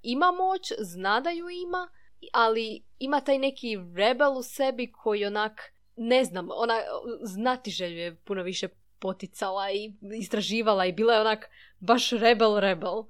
ima 0.03 0.33
moć, 0.33 0.73
zna 0.79 1.21
da 1.21 1.31
ju 1.31 1.51
ima, 1.51 1.89
ali 2.33 2.83
ima 2.99 3.21
taj 3.21 3.39
neki 3.39 3.79
rebel 3.97 4.39
u 4.39 4.43
sebi 4.43 4.93
koji 4.93 5.25
onak, 5.25 5.61
ne 5.97 6.25
znam, 6.25 6.49
ona 6.51 6.81
znatiželju 7.23 7.99
je 7.99 8.17
puno 8.17 8.43
više 8.43 8.69
poticala 9.05 9.71
i 9.71 9.93
istraživala 10.19 10.87
i 10.87 10.93
bila 10.93 11.15
je 11.15 11.21
onak 11.21 11.51
baš 11.81 12.11
rebel 12.11 12.61
rebel. 12.61 13.05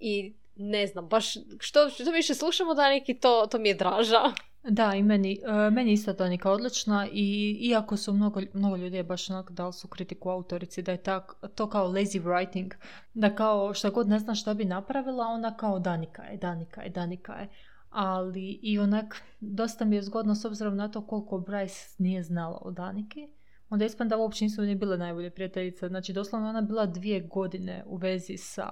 I 0.00 0.32
ne 0.56 0.86
znam, 0.86 1.08
baš 1.08 1.34
što, 1.60 1.90
što 1.90 2.10
više 2.10 2.34
slušamo 2.34 2.74
da 2.74 2.88
neki 2.88 3.14
to, 3.14 3.46
to 3.50 3.58
mi 3.58 3.68
je 3.68 3.74
draža. 3.74 4.22
Da, 4.62 4.94
i 4.94 5.02
meni, 5.02 5.40
e, 5.44 5.70
meni 5.70 5.92
isto 5.92 6.12
Danika 6.12 6.50
odlična 6.50 7.08
i 7.12 7.58
iako 7.60 7.96
su 7.96 8.12
mnogo, 8.12 8.40
mnogo 8.54 8.76
ljudi 8.76 9.02
baš 9.02 9.30
onak 9.30 9.50
dali 9.50 9.72
su 9.72 9.88
kritiku 9.88 10.30
autorici 10.30 10.82
da 10.82 10.92
je 10.92 11.02
tak, 11.02 11.34
to 11.54 11.68
kao 11.68 11.88
lazy 11.88 12.22
writing, 12.22 12.74
da 13.14 13.34
kao 13.34 13.74
šta 13.74 13.90
god 13.90 14.08
ne 14.08 14.18
zna 14.18 14.34
šta 14.34 14.54
bi 14.54 14.64
napravila, 14.64 15.26
ona 15.26 15.56
kao 15.56 15.78
Danika 15.78 16.22
je, 16.22 16.36
Danika 16.36 16.82
je, 16.82 16.90
Danika 16.90 17.32
je. 17.32 17.48
Ali 17.90 18.58
i 18.62 18.78
onak, 18.78 19.22
dosta 19.40 19.84
mi 19.84 19.96
je 19.96 20.02
zgodno 20.02 20.34
s 20.34 20.44
obzirom 20.44 20.76
na 20.76 20.88
to 20.88 21.06
koliko 21.06 21.36
Bryce 21.36 21.94
nije 21.98 22.22
znala 22.22 22.58
o 22.60 22.70
Daniki. 22.70 23.28
Onda 23.70 23.84
ispada 23.84 24.08
da 24.08 24.16
uopće 24.16 24.44
nisu 24.44 24.62
ni 24.62 24.74
bile 24.74 24.98
najbolje 24.98 25.30
prijateljice. 25.30 25.88
Znači, 25.88 26.12
doslovno 26.12 26.48
ona 26.48 26.60
bila 26.60 26.86
dvije 26.86 27.20
godine 27.20 27.84
u 27.86 27.96
vezi 27.96 28.36
sa 28.36 28.68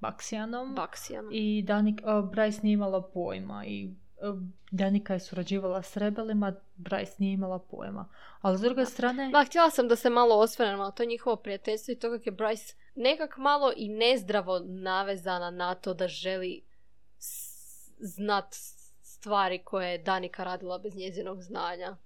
Baksijanom. 0.00 0.74
Baksijanom. 0.74 1.30
I 1.32 1.62
Danik, 1.62 2.00
uh, 2.02 2.30
Bryce 2.30 2.64
nije 2.64 2.74
imala 2.74 3.02
pojma 3.02 3.64
i 3.66 3.86
uh, 3.86 4.42
Danika 4.70 5.12
je 5.14 5.20
surađivala 5.20 5.82
s 5.82 5.96
rebelima, 5.96 6.52
Bryce 6.76 7.14
nije 7.18 7.32
imala 7.32 7.58
pojma. 7.58 8.08
Ali 8.40 8.58
s 8.58 8.60
druge 8.60 8.84
strane... 8.84 9.28
Ma, 9.28 9.44
htjela 9.44 9.70
sam 9.70 9.88
da 9.88 9.96
se 9.96 10.10
malo 10.10 10.36
osvrnem, 10.36 10.80
ali 10.80 10.92
to 10.94 11.02
je 11.02 11.06
njihovo 11.06 11.36
prijateljstvo 11.36 11.92
i 11.92 11.98
to 11.98 12.10
kako 12.10 12.28
je 12.28 12.36
Bryce 12.36 12.74
nekak 12.94 13.36
malo 13.36 13.72
i 13.76 13.88
nezdravo 13.88 14.58
navezana 14.64 15.50
na 15.50 15.74
to 15.74 15.94
da 15.94 16.08
želi 16.08 16.62
znat 17.98 18.54
stvari 19.02 19.58
koje 19.64 19.90
je 19.90 19.98
Danika 19.98 20.44
radila 20.44 20.78
bez 20.78 20.96
njezinog 20.96 21.42
znanja. 21.42 21.96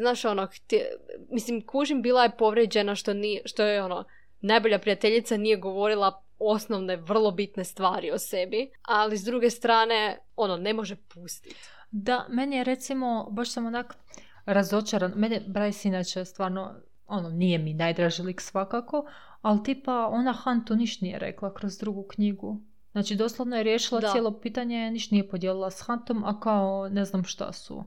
Znaš, 0.00 0.24
ono, 0.24 0.46
htje- 0.46 0.90
mislim, 1.30 1.66
kužim 1.66 2.02
bila 2.02 2.22
je 2.22 2.36
povrijeđena 2.38 2.94
što, 2.94 3.14
nije, 3.14 3.42
što 3.44 3.62
je, 3.62 3.82
ono, 3.82 4.04
najbolja 4.40 4.78
prijateljica 4.78 5.36
nije 5.36 5.56
govorila 5.56 6.22
osnovne, 6.38 6.96
vrlo 6.96 7.30
bitne 7.30 7.64
stvari 7.64 8.10
o 8.10 8.18
sebi, 8.18 8.70
ali 8.82 9.18
s 9.18 9.24
druge 9.24 9.50
strane, 9.50 10.18
ono, 10.36 10.56
ne 10.56 10.74
može 10.74 10.96
pustiti. 10.96 11.56
Da, 11.90 12.26
meni 12.28 12.56
je 12.56 12.64
recimo, 12.64 13.28
baš 13.30 13.50
sam 13.52 13.66
onak 13.66 13.96
razočaran. 14.44 15.12
Mene 15.16 15.42
Bryce 15.48 15.86
inače 15.88 16.24
stvarno, 16.24 16.74
ono, 17.06 17.28
nije 17.28 17.58
mi 17.58 17.74
najdraži 17.74 18.22
lik 18.22 18.40
svakako, 18.40 19.04
ali 19.42 19.62
tipa 19.62 20.06
ona 20.06 20.32
Huntu 20.44 20.76
niš 20.76 21.00
nije 21.00 21.18
rekla 21.18 21.54
kroz 21.54 21.78
drugu 21.78 22.02
knjigu. 22.02 22.60
Znači, 22.92 23.16
doslovno 23.16 23.56
je 23.56 23.62
riješila 23.62 24.00
Da. 24.00 24.10
cijelo 24.12 24.40
pitanje, 24.40 24.90
niš 24.90 25.10
nije 25.10 25.28
podijelila 25.28 25.70
s 25.70 25.80
Huntom, 25.80 26.24
a 26.24 26.40
kao 26.40 26.88
ne 26.88 27.04
znam 27.04 27.24
šta 27.24 27.52
su. 27.52 27.84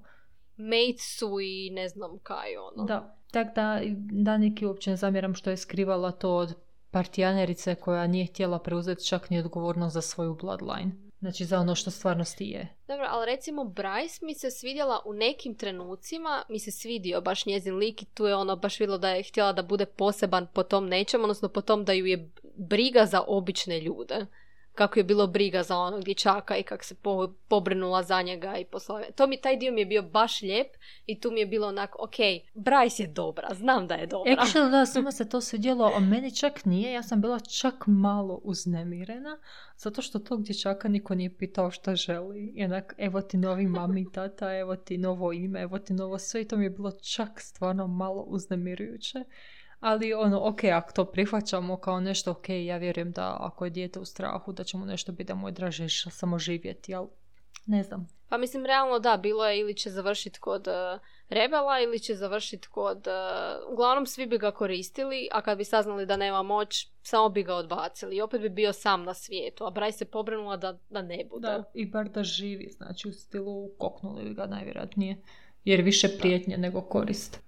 Mates 0.57 1.17
su 1.17 1.39
i 1.41 1.69
ne 1.69 1.89
znam 1.89 2.19
kaj, 2.24 2.57
ono. 2.57 2.83
Da, 2.83 3.17
tako 3.31 3.51
da, 3.55 3.81
da 4.12 4.38
neki 4.38 4.65
uopće 4.65 4.89
ne 4.89 4.95
zamjeram 4.95 5.36
što 5.36 5.50
je 5.50 5.57
skrivala 5.57 6.12
to 6.12 6.36
od 6.36 6.53
partijanerice 6.91 7.75
koja 7.75 8.07
nije 8.07 8.25
htjela 8.25 8.60
preuzeti 8.60 9.05
čak 9.07 9.29
ni 9.29 9.39
odgovornost 9.39 9.93
za 9.93 10.01
svoju 10.01 10.36
bloodline. 10.41 10.91
Znači, 11.19 11.45
za 11.45 11.60
ono 11.60 11.75
što 11.75 11.91
stvarnosti 11.91 12.45
je. 12.45 12.75
Dobro, 12.88 13.07
ali 13.10 13.25
recimo 13.25 13.63
Bryce 13.63 14.24
mi 14.24 14.33
se 14.33 14.51
svidjela 14.51 15.01
u 15.05 15.13
nekim 15.13 15.55
trenucima, 15.55 16.43
mi 16.50 16.60
se 16.60 16.72
svidio 16.72 17.22
baš 17.22 17.45
njezin 17.45 17.75
lik 17.75 18.01
i 18.01 18.05
tu 18.05 18.25
je 18.25 18.36
ono 18.36 18.55
baš 18.55 18.79
vidjelo 18.79 18.98
da 18.98 19.10
je 19.10 19.24
htjela 19.24 19.53
da 19.53 19.63
bude 19.63 19.86
poseban 19.86 20.48
po 20.53 20.63
tom 20.63 20.88
nečem, 20.88 21.22
odnosno 21.22 21.50
po 21.50 21.62
tom 21.62 21.86
da 21.86 21.93
ju 21.93 22.05
je 22.05 22.31
briga 22.55 23.05
za 23.05 23.22
obične 23.27 23.79
ljude. 23.79 24.25
Kako 24.75 25.00
je 25.00 25.03
bilo 25.03 25.27
briga 25.27 25.63
za 25.63 25.77
onog 25.77 26.03
dječaka 26.03 26.58
i 26.58 26.63
kako 26.63 26.84
se 26.84 26.96
po, 26.96 27.34
pobrinula 27.48 28.03
za 28.03 28.22
njega 28.22 28.58
i 28.58 28.65
poslala. 28.65 29.01
To 29.15 29.27
mi, 29.27 29.42
taj 29.42 29.58
dio 29.58 29.72
mi 29.72 29.82
je 29.82 29.86
bio 29.86 30.01
baš 30.01 30.42
lijep 30.42 30.68
i 31.06 31.20
tu 31.20 31.32
mi 31.32 31.39
je 31.39 31.46
bilo 31.46 31.68
onako, 31.68 32.03
ok, 32.03 32.15
Bryce 32.56 33.01
je 33.01 33.08
dobra, 33.08 33.48
znam 33.53 33.88
da 33.88 33.96
je 33.96 34.08
dobra. 34.08 34.32
Actually, 34.32 34.72
da, 34.72 34.86
svima 34.86 35.12
se 35.20 35.30
to 35.30 35.42
svidjelo, 35.42 35.92
a 35.96 36.00
meni 36.00 36.36
čak 36.36 36.65
nije. 36.65 36.94
Ja 36.94 37.03
sam 37.03 37.22
bila 37.22 37.39
čak 37.39 37.74
malo 37.88 38.39
uznemirena, 38.44 39.38
zato 39.77 40.01
što 40.01 40.20
tog 40.20 40.44
dječaka 40.44 40.88
niko 40.88 41.15
nije 41.15 41.38
pitao 41.38 41.72
šta 41.72 41.96
želi. 41.96 42.53
I 42.56 42.63
onak, 42.65 42.96
evo 42.98 43.22
ti 43.22 43.38
novi 43.38 43.68
mami 43.68 44.01
i 44.01 44.12
tata, 44.15 44.58
evo 44.58 44.75
ti 44.75 44.98
novo 44.98 45.34
ime, 45.34 45.62
evo 45.62 45.80
ti 45.80 45.94
novo 45.94 46.20
sve. 46.20 46.42
I 46.42 46.48
to 46.48 46.58
mi 46.58 46.63
je 46.63 46.70
bilo 46.70 46.92
čak 46.92 47.42
stvarno 47.42 47.88
malo 47.88 48.22
uznemirujuće. 48.22 49.24
Ali 49.84 50.13
ono, 50.13 50.40
ok, 50.48 50.63
ako 50.63 50.92
to 50.92 51.06
prihvaćamo 51.06 51.78
kao 51.78 52.00
nešto, 52.00 52.32
ok, 52.32 52.50
ja 52.50 52.78
vjerujem 52.78 53.12
da 53.12 53.38
ako 53.40 53.66
je 53.66 53.70
dijete 53.70 54.00
u 54.00 54.06
strahu, 54.06 54.52
da 54.52 54.63
će 54.63 54.78
mu 54.78 54.86
nešto 54.86 55.12
biti 55.12 55.28
da 55.28 55.36
mu 55.36 55.48
je 55.48 55.52
draže 55.52 55.90
samo 56.12 56.40
živjeti, 56.40 56.96
ali 56.96 57.08
ne 57.66 57.84
znam. 57.84 58.08
Pa 58.30 58.38
mislim, 58.38 58.66
realno 58.66 59.00
da, 59.00 59.18
bilo 59.18 59.46
je 59.46 59.60
ili 59.60 59.74
će 59.75 59.90
završiti 59.90 60.40
kod 60.40 60.68
eh, 60.68 61.00
Rebela 61.30 61.80
ili 61.80 62.00
će 62.00 62.16
završiti 62.16 62.68
kod... 62.68 63.08
eh, 63.08 63.12
uglavnom 63.72 64.06
svi 64.06 64.25
bi 64.25 64.38
ga 64.38 64.52
koristili, 64.52 65.28
a 65.32 65.42
kad 65.42 65.58
bi 65.58 65.63
saznali 65.63 66.06
da 66.06 66.18
nema 66.18 66.44
moć, 66.44 66.88
samo 67.02 67.30
bi 67.30 67.44
ga 67.44 67.56
odbacili. 67.56 68.16
I 68.16 68.22
opet 68.22 68.42
bi 68.42 68.50
bio 68.50 68.74
sam 68.74 69.04
na 69.04 69.13
svijetu, 69.13 69.66
a 69.66 69.72
Bryce 69.72 69.92
se 69.92 70.06
pobrinula 70.06 70.58
da, 70.58 70.78
da 70.90 71.02
ne 71.02 71.25
bude. 71.30 71.48
Da, 71.48 71.63
i 71.74 71.86
bar 71.86 72.10
da 72.10 72.24
živi, 72.24 72.70
znači 72.72 73.10
u 73.10 73.13
stilu 73.13 73.70
koknuli 73.78 74.24
bi 74.24 74.34
ga 74.34 74.46
najvjerojatnije. 74.46 75.18
Jer 75.66 75.82
više 75.82 76.08
prijetnje 76.18 76.58
nego 76.58 76.82
korist. 76.82 77.40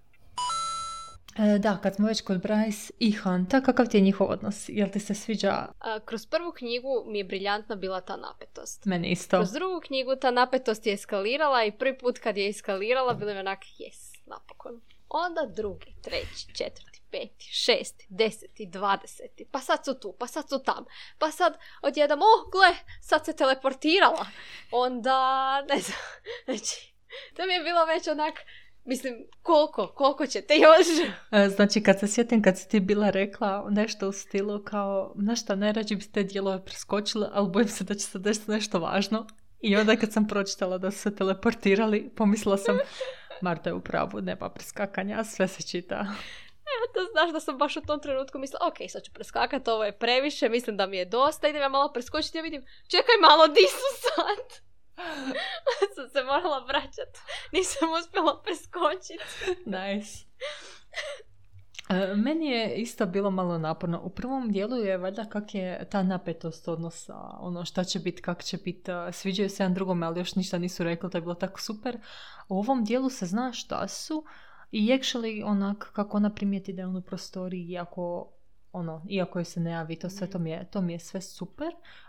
E, 1.40 1.60
da, 1.60 1.78
kad 1.84 1.96
smo 1.96 2.08
već 2.08 2.22
kod 2.22 2.38
Bryce 2.42 2.92
i 3.00 3.12
Hunta, 3.12 3.62
kakav 3.62 3.88
ti 3.88 3.98
je 3.98 4.02
njihov 4.02 4.32
odnos? 4.32 4.70
Jel 4.70 4.90
ti 4.90 5.00
se 5.00 5.14
sviđa 5.14 5.68
A, 5.80 6.00
kroz 6.06 6.26
prvu 6.26 6.52
knjigu 6.52 7.04
mi 7.08 7.18
je 7.18 7.24
briljantna 7.24 7.76
bila 7.76 8.02
ta 8.02 8.18
napetost. 8.18 8.86
meni 8.86 9.08
isto? 9.08 9.38
Kroz 9.38 9.52
drugu 9.52 9.82
knjigu 9.82 10.16
ta 10.16 10.32
napetost 10.32 10.86
je 10.86 10.94
eskalirala 10.94 11.64
i 11.64 11.72
prvi 11.72 11.98
put 11.98 12.20
kad 12.20 12.38
je 12.38 12.50
eskalirala 12.50 13.14
bilo 13.14 13.34
mi 13.34 13.40
onak, 13.40 13.60
yes, 13.60 14.18
napokon. 14.26 14.82
Onda 15.10 15.42
drugi, 15.56 15.96
treći, 16.02 16.56
četvrti, 16.56 17.02
peti, 17.12 17.46
šesti, 17.52 18.08
deseti, 18.10 18.66
dvadeseti, 18.66 19.46
pa 19.52 19.60
sad 19.60 19.86
su 19.86 20.00
tu, 20.00 20.16
pa 20.20 20.28
sad 20.28 20.50
su 20.50 20.64
tam, 20.64 20.86
pa 21.20 21.32
sad 21.32 21.58
odjedam, 21.82 22.20
oh, 22.20 22.52
gle, 22.52 22.76
sad 23.02 23.26
se 23.26 23.36
teleportirala. 23.36 24.26
Onda, 24.72 25.62
ne 25.62 25.80
znam, 25.80 26.00
znači, 26.46 26.94
to 27.36 27.46
mi 27.46 27.54
je 27.54 27.64
bilo 27.64 27.86
već 27.86 28.08
onak, 28.08 28.34
mislim, 28.86 29.28
koliko, 29.42 29.88
koliko 29.88 30.28
ćete 30.28 30.54
još? 30.54 31.10
E, 31.32 31.50
Znači, 31.50 31.84
kad 31.84 32.00
se 32.00 32.08
sjetim 32.08 32.42
kad 32.42 32.58
si 32.58 32.70
ti 32.70 32.80
bila 32.80 33.10
rekla 33.10 33.68
nešto 33.70 34.10
u 34.10 34.12
stilu 34.12 34.64
kao, 34.64 35.14
znaš 35.16 35.42
šta, 35.42 35.56
najrađe 35.56 35.96
bi 35.96 36.12
te 36.12 36.24
dijelove 36.24 36.66
preskočila, 36.66 37.30
ali 37.34 37.50
bojim 37.50 37.68
se 37.68 37.84
da 37.84 37.94
će 37.94 38.06
se 38.06 38.20
desiti 38.20 38.52
nešto 38.52 38.80
važno. 38.80 39.28
I 39.62 39.78
onda 39.78 39.96
kad 39.96 40.14
sam 40.14 40.28
pročitala 40.28 40.78
da 40.78 40.92
su 40.92 40.98
se 40.98 41.16
teleportirali, 41.16 42.10
pomislila 42.16 42.58
sam, 42.58 42.78
Marta 43.42 43.70
je 43.70 43.74
u 43.74 43.82
pravu, 43.82 44.22
nema 44.22 44.50
preskakanja, 44.50 45.24
sve 45.24 45.48
se 45.48 45.64
čita. 45.64 46.06
da 46.96 47.02
znaš 47.12 47.32
da 47.32 47.40
sam 47.40 47.58
baš 47.58 47.78
u 47.78 47.82
tom 47.82 48.00
trenutku 48.00 48.40
mislila, 48.40 48.68
ok, 48.68 48.78
sad 48.90 49.04
ću 49.04 49.12
preskakati, 49.14 49.70
ovo 49.70 49.84
je 49.84 49.98
previše, 49.98 50.50
mislim 50.50 50.78
da 50.78 50.88
mi 50.88 50.98
je 50.98 51.06
dosta, 51.06 51.48
idem 51.48 51.62
ja 51.62 51.70
malo 51.70 51.94
preskočiti, 51.94 52.38
ja 52.38 52.42
vidim, 52.42 52.62
čekaj 52.88 53.16
malo, 53.22 53.48
di 53.48 53.66
su 53.70 53.90
sad? 54.02 54.66
sam 55.96 56.10
se 56.10 56.24
morala 56.24 56.66
vraćati, 56.66 57.20
nisam 57.54 57.90
uspjela 58.00 58.42
preskočiti. 58.44 59.24
Nice. 59.76 60.26
E, 61.90 62.16
Meni 62.16 62.50
je 62.50 62.76
isto 62.76 63.06
bilo 63.06 63.32
malo 63.32 63.58
naporno. 63.58 64.02
U 64.04 64.10
prvom 64.10 64.52
dijelu 64.52 64.76
je 64.76 64.98
valjda 64.98 65.26
kak 65.26 65.56
je 65.56 65.88
ta 65.90 66.04
napetost 66.04 66.68
odnosa, 66.68 67.16
ono 67.40 67.66
šta 67.66 67.84
će 67.84 68.00
biti, 68.00 68.22
kak 68.22 68.44
će 68.44 68.58
biti, 68.58 68.92
e, 68.92 69.12
sviđaju 69.12 69.50
se 69.50 69.64
jedan 69.64 69.74
drugome, 69.74 70.06
ali 70.06 70.20
još 70.20 70.36
ništa 70.36 70.58
nisu 70.58 70.84
rekli, 70.84 71.10
to 71.10 71.18
je 71.18 71.22
bilo 71.22 71.36
tako 71.36 71.62
super. 71.62 71.98
U 72.50 72.58
ovom 72.58 72.84
dijelu 72.84 73.10
se 73.10 73.26
zna 73.26 73.54
šta 73.54 73.88
su 73.88 74.26
i 74.72 74.88
actually 74.88 75.44
onak 75.46 75.92
kako 75.94 76.18
ona 76.18 76.30
primijeti 76.30 76.74
da 76.74 76.82
je 76.82 76.88
on 76.88 76.96
u 76.96 77.02
prostoriji, 77.02 77.68
iako 77.68 78.32
ono, 78.72 79.06
iako 79.10 79.40
joj 79.40 79.46
se 79.46 79.60
ne 79.60 79.72
javi, 79.72 80.00
to 80.00 80.10
sve, 80.10 80.30
to 80.30 80.40
mi 80.40 80.50
je, 80.50 80.70
to 80.72 80.82
mi 80.82 80.94
je 80.94 81.00
sve 81.00 81.22
super, 81.22 81.68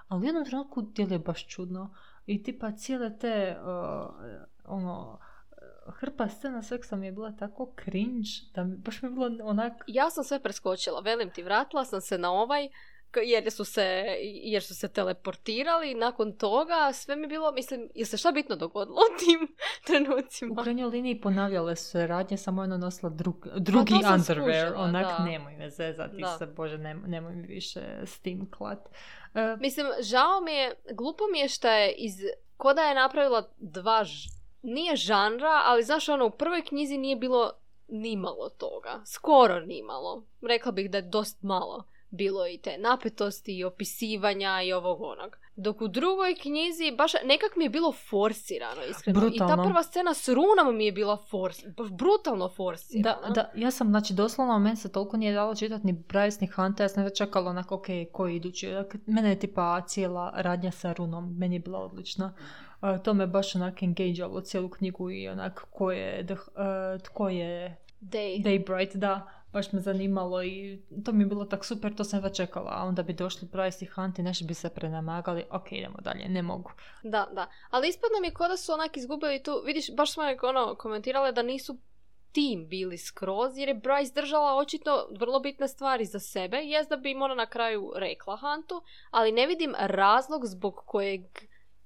ali 0.09 0.23
u 0.23 0.25
jednom 0.25 0.45
trenutku 0.45 0.83
djeluje 0.83 1.19
baš 1.19 1.47
čudno. 1.47 1.95
I 2.27 2.43
tipa 2.43 2.73
cijele 2.73 3.19
te, 3.19 3.57
uh, 3.61 4.15
ono, 4.65 5.19
hrpa 5.87 6.29
scena 6.29 6.63
seksa 6.63 6.97
mi 6.97 7.07
je 7.07 7.13
bila 7.13 7.33
tako 7.33 7.73
cringe 7.85 8.29
da 8.55 8.65
mi, 8.65 8.77
baš 8.77 9.03
mi 9.03 9.09
je 9.09 9.13
bilo 9.13 9.31
onak 9.43 9.73
Ja 9.87 10.11
sam 10.11 10.25
sve 10.25 10.43
preskočila, 10.43 11.01
velim 11.01 11.31
ti, 11.31 11.43
vratila 11.43 11.85
sam 11.85 12.01
se 12.01 12.19
na 12.19 12.33
ovaj, 12.33 12.69
jer 13.19 13.51
su 13.51 13.65
se, 13.65 14.05
jer 14.23 14.63
su 14.63 14.75
se 14.75 14.89
teleportirali, 14.89 15.95
nakon 15.97 16.33
toga 16.33 16.93
sve 16.95 17.17
mi 17.17 17.23
je 17.23 17.29
bilo, 17.29 17.53
mislim, 17.53 17.89
je 17.95 18.07
se 18.07 18.17
šta 18.17 18.33
bitno 18.33 18.57
dogodilo 18.57 18.97
u 18.97 19.19
tim 19.19 19.43
u 19.83 19.87
trenucima? 19.87 20.63
krajnjoj 20.63 20.87
liniji 20.87 21.21
ponavljale 21.21 21.77
su 21.77 21.85
se 21.85 22.07
radnje, 22.07 22.37
samo 22.37 22.63
ona 22.63 22.77
nosila 22.77 23.11
drug, 23.11 23.49
drugi 23.57 23.93
Pa 23.93 23.99
to 23.99 24.03
sam 24.05 24.21
underwear, 24.37 24.67
skužila, 24.67 24.81
onak 24.81 25.07
da. 25.09 25.25
nemoj 25.25 25.53
me 25.55 25.71
zezati 25.71 26.17
Da. 26.17 26.29
se, 26.29 26.47
bože, 26.47 26.79
nem- 26.79 27.03
nemoj 27.07 27.35
mi 27.35 27.47
više 27.47 27.81
s 28.05 28.19
tim 28.19 28.51
klat. 28.51 28.89
E, 29.35 29.57
Mislim, 29.57 29.87
žao 30.01 30.41
mi 30.41 30.53
je, 30.53 30.75
glupo 30.93 31.25
mi 31.33 31.39
je 31.39 31.49
što 31.49 31.69
je 31.69 31.93
iz, 31.93 32.15
ko 32.57 32.75
da 32.75 32.83
je 32.83 32.95
napravila 32.95 33.49
dva, 33.57 34.05
ž- 34.05 34.29
nije 34.63 34.97
žanra, 34.97 35.63
ali 35.65 35.83
znaš 35.83 36.09
ono, 36.09 36.27
u 36.27 36.31
prvoj 36.31 36.63
knjizi 36.63 36.99
nije 36.99 37.17
bilo 37.17 37.53
nimalo 37.89 38.49
toga, 38.51 39.03
skoro 39.07 39.61
nimalo. 39.61 40.25
Rekla 40.43 40.73
bih 40.73 40.91
da 40.91 40.99
je 40.99 41.03
dost 41.03 41.43
malo 41.43 41.85
bilo 42.17 42.47
i 42.47 42.59
te 42.59 42.79
napetosti 42.79 43.57
i 43.59 43.65
opisivanja 43.65 44.63
i 44.63 44.73
ovog 44.73 45.01
onog. 45.01 45.37
Dok 45.57 45.81
u 45.81 45.89
drugoj 45.89 46.35
knjizi 46.35 46.97
baš 46.97 47.13
nekak 47.25 47.57
mi 47.57 47.65
je 47.65 47.71
bilo 47.71 47.93
forsirano, 47.93 48.83
iskreno. 48.91 49.19
I 49.19 49.23
ta 49.23 49.29
Brutalno. 49.29 49.65
prva 49.65 49.83
scena 49.83 50.15
s 50.15 50.29
runom 50.29 50.77
mi 50.77 50.85
je 50.85 50.93
bila 50.93 51.17
fors, 51.31 51.59
brutalno 51.99 52.49
forsirana. 52.49 53.29
Da, 53.29 53.33
da, 53.33 53.51
ja 53.55 53.71
sam, 53.71 53.89
znači, 53.89 54.15
doslovno, 54.15 54.59
meni 54.59 54.77
se 54.77 54.93
toliko 54.93 55.17
nije 55.17 55.33
dalo 55.33 55.55
čitati 55.55 55.87
ni 55.87 55.93
Bryce, 56.09 56.41
ni 56.41 56.47
Hunter, 56.47 56.85
ja 56.85 56.89
sam 56.89 57.05
već 57.05 57.19
čekala 57.19 57.51
onak, 57.51 57.73
ok, 57.73 57.87
koji 58.13 58.37
idući. 58.37 58.69
Mene 59.07 59.29
je 59.29 59.39
tipa 59.39 59.81
cijela 59.87 60.33
radnja 60.37 60.71
sa 60.71 60.93
runom, 60.93 61.37
meni 61.39 61.55
je 61.55 61.61
bila 61.61 61.79
odlična. 61.79 62.35
To 63.05 63.15
me 63.15 63.27
baš 63.27 63.55
onak 63.55 63.83
engagealo 63.83 64.41
cijelu 64.41 64.69
knjigu 64.69 65.11
i 65.11 65.29
onak, 65.29 65.67
ko 65.71 65.93
je, 65.93 66.21
e, 66.21 66.99
tko 66.99 67.29
je 67.29 67.77
Day. 68.01 68.43
Daybright, 68.43 68.97
da, 68.97 69.27
baš 69.53 69.73
me 69.73 69.81
zanimalo 69.81 70.43
i 70.43 70.83
to 71.05 71.13
mi 71.13 71.23
je 71.23 71.27
bilo 71.27 71.45
tak 71.45 71.65
super, 71.65 71.95
to 71.95 72.05
sam 72.05 72.23
već 72.23 72.37
čekala, 72.37 72.71
a 72.75 72.85
onda 72.85 73.03
bi 73.03 73.13
došli 73.13 73.49
Bryce 73.49 73.83
i 73.83 73.87
Hunt 73.87 74.19
i 74.19 74.23
nešto 74.23 74.45
bi 74.45 74.55
se 74.55 74.69
prenamagali, 74.69 75.45
ok, 75.51 75.73
idemo 75.73 75.99
dalje, 76.01 76.29
ne 76.29 76.43
mogu. 76.43 76.71
Da, 77.03 77.29
da. 77.33 77.51
Ali 77.71 77.89
ispadno 77.89 78.21
mi 78.21 78.27
je 78.27 78.49
da 78.49 78.57
su 78.57 78.73
onak 78.73 78.97
izgubili 78.97 79.43
tu, 79.43 79.63
vidiš, 79.67 79.95
baš 79.95 80.13
smo 80.13 80.23
ono 80.43 80.75
komentirale 80.75 81.33
da 81.33 81.43
nisu 81.43 81.79
tim 82.33 82.69
bili 82.69 82.99
skroz, 82.99 83.59
jer 83.59 83.69
je 83.69 83.75
Bryce 83.75 84.15
držala 84.15 84.57
očito 84.57 85.09
vrlo 85.19 85.41
bitne 85.41 85.69
stvari 85.69 86.05
za 86.05 86.19
sebe. 86.19 86.57
Jest 86.57 86.91
da 86.91 86.97
bi 86.97 87.11
im 87.11 87.23
ona 87.23 87.35
na 87.35 87.47
kraju 87.47 87.93
rekla 87.97 88.37
Hantu, 88.37 88.83
ali 89.11 89.33
ne 89.33 89.47
vidim 89.47 89.75
razlog 89.79 90.47
zbog 90.47 90.83
kojeg 90.87 91.21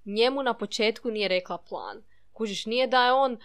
njemu 0.04 0.42
na 0.42 0.54
početku 0.54 1.10
nije 1.10 1.28
rekla 1.28 1.58
plan. 1.58 2.02
Kužiš, 2.32 2.66
nije 2.66 2.86
da 2.86 3.04
je 3.04 3.12
on, 3.12 3.38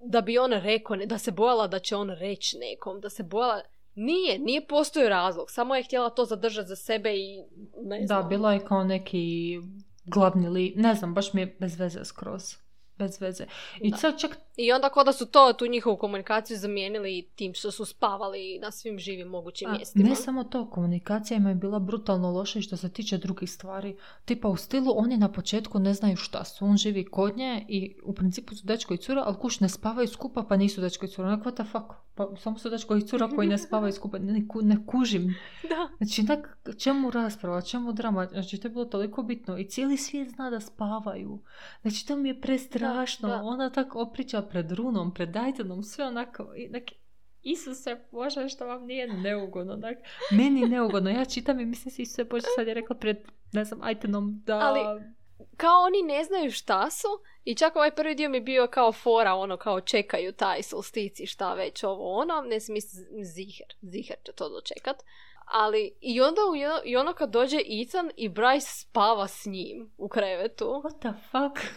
da 0.00 0.20
bi 0.20 0.38
on 0.38 0.52
rekao, 0.52 0.96
da 0.96 1.18
se 1.18 1.30
bojala 1.30 1.66
da 1.66 1.78
će 1.78 1.96
on 1.96 2.10
reći 2.10 2.58
nekom, 2.58 3.00
da 3.00 3.10
se 3.10 3.22
bojala... 3.22 3.60
Nije, 3.94 4.38
nije 4.38 4.66
postojao 4.66 5.08
razlog, 5.08 5.50
samo 5.50 5.74
je 5.74 5.82
htjela 5.82 6.10
to 6.10 6.24
zadržati 6.24 6.68
za 6.68 6.76
sebe 6.76 7.16
i 7.16 7.42
ne 7.84 8.06
znam. 8.06 8.22
Da, 8.22 8.28
bila 8.28 8.52
je 8.52 8.64
kao 8.64 8.84
neki 8.84 9.58
glavni 10.04 10.48
li, 10.48 10.74
ne 10.76 10.94
znam, 10.94 11.14
baš 11.14 11.32
mi 11.32 11.40
je 11.40 11.56
bez 11.60 11.80
veze 11.80 12.04
skroz 12.04 12.67
bez 12.98 13.20
veze. 13.20 13.46
I, 13.80 13.92
čak... 14.18 14.38
I 14.56 14.72
onda 14.72 14.88
kod 14.88 15.06
da 15.06 15.12
su 15.12 15.26
to, 15.26 15.52
tu 15.52 15.66
njihovu 15.66 15.96
komunikaciju 15.96 16.58
zamijenili 16.58 17.28
tim 17.34 17.54
što 17.54 17.70
su 17.70 17.84
spavali 17.84 18.58
na 18.62 18.70
svim 18.70 18.98
živim 18.98 19.28
mogućim 19.28 19.70
mjestima. 19.70 20.08
Ne 20.08 20.16
samo 20.16 20.44
to, 20.44 20.70
komunikacija 20.70 21.36
im 21.36 21.46
je 21.46 21.54
bila 21.54 21.78
brutalno 21.78 22.30
loša 22.30 22.58
i 22.58 22.62
što 22.62 22.76
se 22.76 22.92
tiče 22.92 23.18
drugih 23.18 23.50
stvari. 23.50 23.96
Tipa 24.24 24.48
u 24.48 24.56
stilu, 24.56 24.92
oni 24.96 25.16
na 25.16 25.32
početku 25.32 25.78
ne 25.78 25.94
znaju 25.94 26.16
šta 26.16 26.44
su. 26.44 26.64
On 26.64 26.76
živi 26.76 27.04
kod 27.04 27.36
nje 27.36 27.64
i 27.68 27.96
u 28.04 28.14
principu 28.14 28.54
su 28.54 28.66
dečko 28.66 28.94
i 28.94 28.98
cura, 28.98 29.22
ali 29.26 29.36
kuš 29.36 29.60
ne 29.60 29.68
spavaju 29.68 30.08
skupa 30.08 30.42
pa 30.48 30.56
nisu 30.56 30.80
dečko 30.80 31.06
i 31.06 31.08
cura. 31.08 31.28
Onak, 31.28 31.44
what 31.44 31.54
the 31.54 31.64
fuck? 31.64 32.07
Pa 32.18 32.36
samo 32.36 32.58
su 32.58 32.70
dečko 32.70 32.96
i 32.96 33.06
cura 33.06 33.28
koji 33.28 33.48
ne 33.48 33.58
spavaju 33.58 33.92
skupa. 33.92 34.18
Ne, 34.18 34.46
ne 34.62 34.86
kužim. 34.86 35.34
Da. 35.62 35.88
Znači, 35.96 36.26
tak, 36.26 36.58
čemu 36.78 37.10
rasprava, 37.10 37.62
čemu 37.62 37.92
drama? 37.92 38.26
Znači, 38.26 38.58
to 38.58 38.68
je 38.68 38.72
bilo 38.72 38.84
toliko 38.84 39.22
bitno. 39.22 39.58
I 39.58 39.68
cijeli 39.68 39.96
svijet 39.96 40.28
zna 40.28 40.50
da 40.50 40.60
spavaju. 40.60 41.42
Znači, 41.82 42.06
to 42.06 42.16
mi 42.16 42.28
je 42.28 42.40
prestra 42.40 42.90
strašno. 42.90 43.40
Ona 43.42 43.70
tako 43.70 44.02
opriča 44.02 44.42
pred 44.42 44.72
runom, 44.72 45.14
pred 45.14 45.28
Dajtonom, 45.28 45.82
sve 45.82 46.06
onako, 46.06 46.42
onak, 46.42 46.82
Isuse 47.42 47.96
Bože, 48.12 48.48
što 48.48 48.66
vam 48.66 48.86
nije 48.86 49.12
neugodno. 49.12 49.72
Onak, 49.72 49.98
meni 50.32 50.66
neugodno. 50.66 51.10
Ja 51.10 51.24
čitam 51.24 51.60
i 51.60 51.66
mislim 51.66 51.92
si 51.92 52.02
Isuse 52.02 52.24
Bože, 52.24 52.46
sad 52.56 52.66
je 52.66 52.74
rekla 52.74 52.96
pred, 52.96 53.16
ne 53.52 53.64
znam, 53.64 53.82
Ajtenom 53.82 54.42
da... 54.46 54.58
Ali, 54.58 54.80
kao 55.56 55.82
oni 55.82 56.02
ne 56.02 56.24
znaju 56.24 56.50
šta 56.50 56.90
su 56.90 57.08
i 57.44 57.54
čak 57.54 57.76
ovaj 57.76 57.94
prvi 57.94 58.14
dio 58.14 58.28
mi 58.28 58.40
bio 58.40 58.66
kao 58.66 58.92
fora, 58.92 59.34
ono 59.34 59.56
kao 59.56 59.80
čekaju 59.80 60.32
taj 60.32 60.62
solstici, 60.62 61.26
šta 61.26 61.54
već 61.54 61.84
ovo 61.84 62.14
ono, 62.14 62.40
ne 62.40 62.60
smisli 62.60 63.24
ziher, 63.24 63.66
ziher 63.80 64.16
će 64.26 64.32
to 64.32 64.48
dočekat. 64.48 65.02
Ali 65.44 65.96
i 66.00 66.20
onda 66.20 66.40
i 66.84 66.96
ono 66.96 67.12
kad 67.12 67.30
dođe 67.30 67.58
Ethan 67.82 68.10
i 68.16 68.28
Bryce 68.28 68.80
spava 68.80 69.28
s 69.28 69.46
njim 69.46 69.92
u 69.98 70.08
krevetu. 70.08 70.64
What 70.64 70.98
the 70.98 71.12
fuck? 71.30 71.72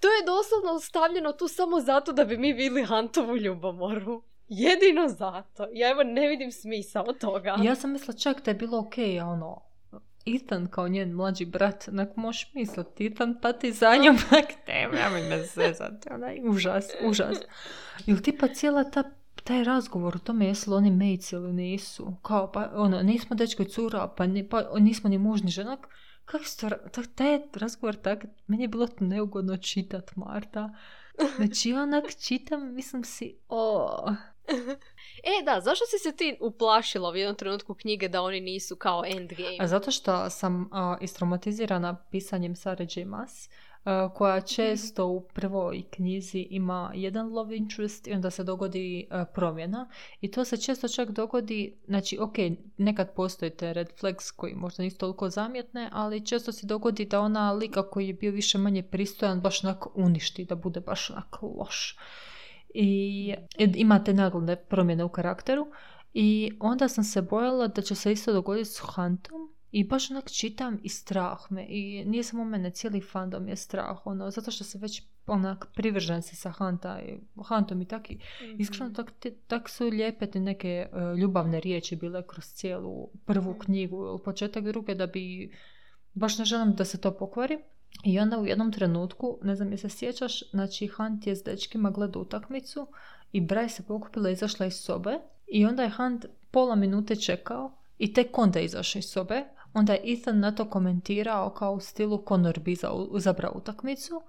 To 0.00 0.08
je 0.08 0.24
doslovno 0.26 0.80
stavljeno 0.80 1.32
tu 1.32 1.48
samo 1.48 1.80
zato 1.80 2.12
da 2.12 2.24
bi 2.24 2.36
mi 2.36 2.52
vidjeli 2.52 2.84
Hantovu 2.84 3.36
ljubomoru. 3.36 4.22
Jedino 4.48 5.08
zato. 5.08 5.66
Ja 5.72 5.90
evo 5.90 6.02
ne 6.02 6.28
vidim 6.28 6.52
smisao 6.52 7.12
toga. 7.20 7.56
Ja 7.62 7.74
sam 7.74 7.92
mislila 7.92 8.18
čak 8.18 8.44
da 8.44 8.50
je 8.50 8.54
bilo 8.54 8.78
ok, 8.78 8.94
ono, 9.22 9.62
Ethan 10.36 10.66
kao 10.66 10.88
njen 10.88 11.12
mlađi 11.12 11.44
brat, 11.44 11.88
onak 11.88 12.16
možeš 12.16 12.50
misliti, 12.54 13.06
Ethan 13.06 13.40
pati 13.42 13.72
za 13.72 13.96
njom, 13.96 14.18
onak 14.32 14.46
mi 15.14 15.28
me 15.28 15.42
zezati, 15.42 16.08
onaj, 16.12 16.38
užas, 16.42 16.86
užas. 17.04 17.38
Ili 18.06 18.22
tipa 18.22 18.48
cijela 18.48 18.90
ta 18.90 19.02
taj 19.44 19.64
razgovor 19.64 20.16
o 20.16 20.18
tome 20.18 20.46
jesu 20.46 20.70
li 20.70 20.76
oni 20.76 20.90
mejci 20.90 21.34
ili 21.34 21.52
nisu. 21.52 22.14
Kao, 22.22 22.52
pa, 22.52 22.70
ono, 22.74 23.02
nismo 23.02 23.36
dečko 23.36 23.62
i 23.62 23.68
cura, 23.68 24.08
pa, 24.16 24.24
pa 24.50 24.78
nismo 24.78 25.10
ni 25.10 25.18
mužni 25.18 25.50
ženak 25.50 25.88
kako 26.30 26.44
se 26.44 26.68
to, 26.92 27.02
taj 27.14 27.38
razgovor 27.54 27.96
tak, 27.96 28.24
meni 28.46 28.64
je 28.64 28.68
bilo 28.68 28.86
to 28.86 29.04
neugodno 29.04 29.56
čitat, 29.56 30.16
Marta. 30.16 30.74
Znači, 31.36 31.72
onak 31.72 32.04
čitam, 32.20 32.74
mislim 32.74 33.04
si, 33.04 33.36
o... 33.48 33.88
e, 35.40 35.44
da, 35.44 35.60
zašto 35.60 35.84
si 35.86 35.98
se 35.98 36.16
ti 36.16 36.38
uplašila 36.40 37.10
u 37.10 37.16
jednom 37.16 37.36
trenutku 37.36 37.74
knjige 37.74 38.08
da 38.08 38.22
oni 38.22 38.40
nisu 38.40 38.76
kao 38.76 39.02
endgame? 39.06 39.56
A 39.60 39.66
zato 39.66 39.90
što 39.90 40.30
sam 40.30 40.62
uh, 40.62 40.68
istraumatizirana 41.00 42.04
pisanjem 42.10 42.56
Sara 42.56 42.86
J. 42.96 43.04
Maas 43.04 43.48
E, 43.48 43.67
koja 44.14 44.40
često 44.40 45.06
u 45.06 45.20
prvoj 45.20 45.82
knjizi 45.90 46.46
ima 46.50 46.92
jedan 46.94 47.32
love 47.32 47.56
interest 47.56 48.06
i 48.06 48.12
onda 48.12 48.30
se 48.30 48.44
dogodi 48.44 49.06
e, 49.10 49.24
promjena. 49.34 49.88
I 50.20 50.30
to 50.30 50.44
se 50.44 50.56
često 50.56 50.88
čak 50.88 51.10
dogodi, 51.10 51.76
znači 51.86 52.18
ok, 52.20 52.34
nekad 52.76 53.14
postoje 53.14 53.50
te 53.50 53.72
red 53.72 53.88
flags 54.00 54.30
koji 54.30 54.54
možda 54.54 54.82
nisu 54.82 54.98
toliko 54.98 55.30
zamjetne, 55.30 55.88
ali 55.92 56.26
često 56.26 56.52
se 56.52 56.66
dogodi 56.66 57.04
da 57.04 57.20
ona 57.20 57.52
lika 57.52 57.90
koji 57.90 58.06
je 58.06 58.14
bio 58.14 58.32
više 58.32 58.58
manje 58.58 58.82
pristojan 58.82 59.40
baš 59.40 59.64
onako 59.64 59.92
uništi, 59.94 60.44
da 60.44 60.54
bude 60.54 60.80
baš 60.80 61.10
onako 61.10 61.46
loš. 61.46 61.96
I 62.74 63.34
imate 63.58 64.14
nagle 64.14 64.56
promjene 64.56 65.04
u 65.04 65.08
karakteru. 65.08 65.66
I 66.14 66.52
onda 66.60 66.88
sam 66.88 67.04
se 67.04 67.22
bojala 67.22 67.66
da 67.68 67.82
će 67.82 67.94
se 67.94 68.12
isto 68.12 68.32
dogoditi 68.32 68.70
s 68.70 68.78
Huntom 68.78 69.57
i 69.72 69.84
baš 69.84 70.10
onak 70.10 70.30
čitam 70.30 70.78
i 70.82 70.88
strah 70.88 71.38
me. 71.50 71.66
I 71.68 72.04
nije 72.04 72.24
samo 72.24 72.44
mene, 72.44 72.70
cijeli 72.70 73.00
fandom 73.00 73.48
je 73.48 73.56
strah. 73.56 74.06
Ono, 74.06 74.30
zato 74.30 74.50
što 74.50 74.64
se 74.64 74.78
već 74.78 75.02
onak 75.26 75.66
privržen 75.74 76.22
se 76.22 76.36
sa 76.36 76.50
Hanta 76.50 77.00
i 77.00 77.18
Hantom 77.44 77.82
i 77.82 77.84
taki. 77.84 78.14
Mm-hmm. 78.14 78.60
Iskreno, 78.60 78.92
tak, 78.94 79.12
tak 79.46 79.68
su 79.68 79.86
lijepe 79.88 80.26
te 80.26 80.40
neke 80.40 80.88
uh, 80.92 81.18
ljubavne 81.18 81.60
riječi 81.60 81.96
bile 81.96 82.26
kroz 82.26 82.44
cijelu 82.44 83.08
prvu 83.24 83.50
mm 83.50 83.58
knjigu 83.58 84.06
ili 84.06 84.18
početak 84.24 84.64
druge 84.64 84.94
da 84.94 85.06
bi 85.06 85.52
baš 86.14 86.38
ne 86.38 86.44
želim 86.44 86.74
da 86.74 86.84
se 86.84 87.00
to 87.00 87.10
pokvari. 87.10 87.58
I 88.04 88.18
onda 88.18 88.38
u 88.38 88.46
jednom 88.46 88.72
trenutku, 88.72 89.38
ne 89.42 89.56
znam 89.56 89.72
je 89.72 89.78
se 89.78 89.88
sjećaš, 89.88 90.50
znači 90.50 90.86
Hunt 90.86 91.26
je 91.26 91.36
s 91.36 91.42
dečkima 91.42 91.90
gleda 91.90 92.18
utakmicu 92.18 92.86
i 93.32 93.40
Bryce 93.40 93.68
se 93.68 93.82
pokupila 93.82 94.30
i 94.30 94.32
izašla 94.32 94.66
iz 94.66 94.74
sobe 94.74 95.18
i 95.46 95.66
onda 95.66 95.82
je 95.82 95.90
Hunt 95.90 96.26
pola 96.50 96.74
minute 96.74 97.16
čekao 97.16 97.72
i 97.98 98.12
tek 98.12 98.38
onda 98.38 98.60
izašao 98.60 98.98
iz 98.98 99.04
sobe, 99.04 99.44
Onda 99.74 99.92
je 99.92 100.00
Ethan 100.04 100.38
na 100.38 100.52
to 100.54 100.70
komentirao 100.70 101.50
kao 101.50 101.72
u 101.72 101.80
stilu 101.80 102.24
Conor 102.28 102.60
bi 102.60 102.76
izabrao 103.16 103.52
utakmicu 103.54 104.22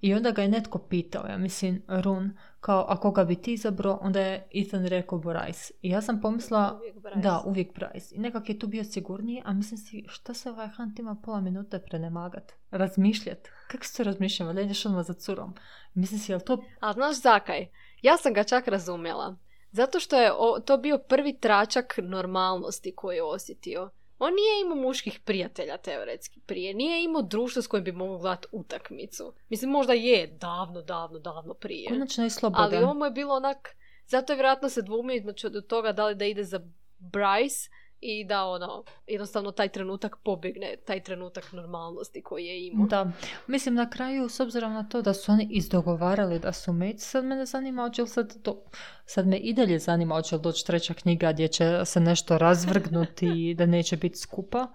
i 0.00 0.14
onda 0.14 0.30
ga 0.30 0.42
je 0.42 0.48
netko 0.48 0.78
pitao, 0.78 1.26
ja 1.26 1.38
mislim 1.38 1.82
Run, 1.88 2.36
kao 2.60 2.84
ako 2.88 3.10
ga 3.10 3.24
bi 3.24 3.36
ti 3.36 3.52
izabrao, 3.52 3.98
onda 4.02 4.20
je 4.20 4.48
Ethan 4.54 4.86
rekao 4.86 5.18
Bryce. 5.18 5.70
I 5.82 5.90
ja 5.90 6.02
sam 6.02 6.20
pomislila, 6.20 6.80
da, 7.14 7.42
uvijek 7.46 7.72
Bryce. 7.74 8.14
I 8.14 8.18
nekak 8.18 8.48
je 8.48 8.58
tu 8.58 8.66
bio 8.66 8.84
sigurniji, 8.84 9.42
a 9.44 9.52
mislim 9.52 9.78
si, 9.78 10.04
šta 10.08 10.34
se 10.34 10.50
ovaj 10.50 10.68
Hunt 10.76 10.98
ima 10.98 11.16
pola 11.24 11.40
minute 11.40 11.78
prenemagat? 11.78 12.52
Razmišljat. 12.70 13.48
Kako 13.68 13.84
se 13.84 14.04
razmišljam? 14.04 14.48
Ali 14.48 14.64
ideš 14.64 14.86
odmah 14.86 15.06
za 15.06 15.12
curom. 15.14 15.54
Mislim 15.94 16.20
si, 16.20 16.32
jel 16.32 16.40
to... 16.40 16.64
A 16.80 16.92
znaš 16.92 17.20
zakaj? 17.22 17.68
Ja 18.02 18.16
sam 18.16 18.32
ga 18.32 18.44
čak 18.44 18.68
razumjela. 18.68 19.36
Zato 19.72 20.00
što 20.00 20.16
je 20.16 20.30
to 20.64 20.76
bio 20.76 20.98
prvi 20.98 21.38
tračak 21.38 21.98
normalnosti 22.02 22.94
koji 22.96 23.16
je 23.16 23.22
osjetio. 23.22 23.90
On 24.22 24.34
nije 24.34 24.60
imao 24.60 24.76
muških 24.76 25.20
prijatelja 25.24 25.76
teoretski 25.76 26.40
prije. 26.40 26.74
Nije 26.74 27.04
imao 27.04 27.22
društvo 27.22 27.62
s 27.62 27.66
kojim 27.66 27.84
bi 27.84 27.92
mogao 27.92 28.18
gledati 28.18 28.48
utakmicu. 28.52 29.32
Mislim, 29.48 29.70
možda 29.70 29.92
je 29.92 30.26
davno, 30.26 30.82
davno, 30.82 31.18
davno 31.18 31.54
prije. 31.54 31.88
Konačno 31.88 32.24
je 32.24 32.30
slobodan. 32.30 32.64
Ali 32.64 32.76
ovo 32.76 32.94
mu 32.94 33.04
je 33.04 33.10
bilo 33.10 33.34
onak... 33.34 33.76
Zato 34.06 34.32
je 34.32 34.36
vjerojatno 34.36 34.68
se 34.68 34.82
dvumi 34.82 35.20
znači, 35.20 35.46
od 35.46 35.66
toga 35.66 35.92
da 35.92 36.06
li 36.06 36.14
da 36.14 36.24
ide 36.24 36.44
za 36.44 36.60
Bryce 37.00 37.70
i 38.00 38.24
da 38.24 38.44
ono, 38.44 38.84
jednostavno 39.06 39.50
taj 39.50 39.68
trenutak 39.68 40.16
pobjegne, 40.24 40.76
taj 40.84 41.02
trenutak 41.02 41.52
normalnosti 41.52 42.22
koji 42.22 42.46
je 42.46 42.66
imao. 42.66 42.86
Da, 42.86 43.12
mislim 43.46 43.74
na 43.74 43.90
kraju, 43.90 44.28
s 44.28 44.40
obzirom 44.40 44.72
na 44.72 44.88
to 44.88 45.02
da 45.02 45.14
su 45.14 45.32
oni 45.32 45.48
izdogovarali 45.50 46.38
da 46.38 46.52
su 46.52 46.72
meci, 46.72 47.04
sad 47.04 47.24
mene 47.24 47.46
zanima 47.46 47.82
hoće 47.82 48.02
li 48.02 48.08
sad 48.08 48.42
to, 48.42 48.62
sad 49.06 49.26
me 49.26 49.36
i 49.36 49.52
dalje 49.52 49.78
zanima 49.78 50.14
hoće 50.14 50.36
li 50.36 50.42
doći 50.42 50.66
treća 50.66 50.94
knjiga 50.94 51.32
gdje 51.32 51.48
će 51.48 51.84
se 51.84 52.00
nešto 52.00 52.38
razvrgnuti 52.38 53.26
i 53.36 53.54
da 53.54 53.66
neće 53.66 53.96
biti 53.96 54.18
skupa. 54.18 54.66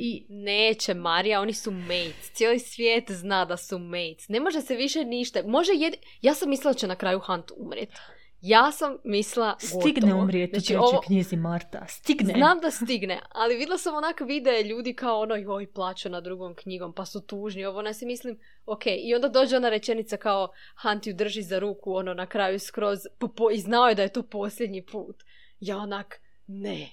I 0.00 0.26
neće 0.28 0.94
Marija, 0.94 1.40
oni 1.40 1.52
su 1.52 1.70
mates. 1.70 2.30
Cijeli 2.32 2.58
svijet 2.58 3.10
zna 3.10 3.44
da 3.44 3.56
su 3.56 3.78
mates. 3.78 4.28
Ne 4.28 4.40
može 4.40 4.60
se 4.60 4.76
više 4.76 5.04
ništa. 5.04 5.42
Može 5.46 5.72
jed... 5.74 5.94
Ja 6.22 6.34
sam 6.34 6.48
mislila 6.48 6.72
da 6.72 6.78
će 6.78 6.86
na 6.86 6.96
kraju 6.96 7.20
Hunt 7.20 7.50
umrijeti. 7.56 7.94
Ja 8.40 8.72
sam 8.72 8.96
mislila 9.04 9.56
Stigne 9.58 10.14
umrijeti 10.14 10.60
znači, 10.60 10.76
u 10.76 10.80
ovo... 10.80 11.00
knjizi 11.00 11.36
Marta. 11.36 11.86
Stigne. 11.88 12.34
Znam 12.36 12.60
da 12.60 12.70
stigne, 12.70 13.20
ali 13.32 13.56
vidjela 13.56 13.78
sam 13.78 13.94
onak 13.94 14.20
videe 14.20 14.62
ljudi 14.62 14.94
kao 14.94 15.20
ono 15.20 15.36
joj 15.36 15.72
plaću 15.72 16.08
na 16.08 16.20
drugom 16.20 16.54
knjigom 16.54 16.92
pa 16.92 17.04
su 17.04 17.20
tužni. 17.20 17.64
Ovo 17.64 17.82
ne 17.82 17.94
si 17.94 18.06
mislim, 18.06 18.38
ok. 18.66 18.86
I 18.86 19.14
onda 19.14 19.28
dođe 19.28 19.56
ona 19.56 19.68
rečenica 19.68 20.16
kao 20.16 20.48
Hunt 20.82 21.06
ju 21.06 21.14
drži 21.14 21.42
za 21.42 21.58
ruku 21.58 21.94
ono 21.94 22.14
na 22.14 22.26
kraju 22.26 22.58
skroz 22.58 22.98
po, 23.18 23.28
po, 23.28 23.50
i 23.50 23.58
znao 23.58 23.88
je 23.88 23.94
da 23.94 24.02
je 24.02 24.12
to 24.12 24.22
posljednji 24.22 24.86
put. 24.86 25.24
Ja 25.60 25.76
onak 25.76 26.20
ne, 26.46 26.90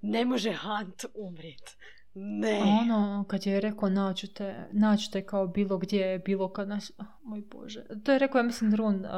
ne 0.00 0.24
može 0.24 0.52
Hunt 0.52 1.04
umrijeti. 1.14 1.76
Ne. 2.20 2.60
A 2.60 2.64
ono, 2.82 3.24
kad 3.28 3.46
je 3.46 3.60
rekao 3.60 3.88
naću 3.88 4.34
te, 4.34 4.68
naću 4.72 5.10
te 5.10 5.26
kao 5.26 5.46
bilo 5.46 5.78
gdje, 5.78 6.18
bilo 6.18 6.52
kad 6.52 6.68
naš... 6.68 6.90
Oh, 6.98 7.06
moj 7.22 7.42
Bože. 7.50 7.84
To 8.04 8.12
je 8.12 8.18
rekao, 8.18 8.38
ja 8.38 8.42
mislim, 8.42 8.74
Run, 8.74 8.94
uh, 8.94 9.10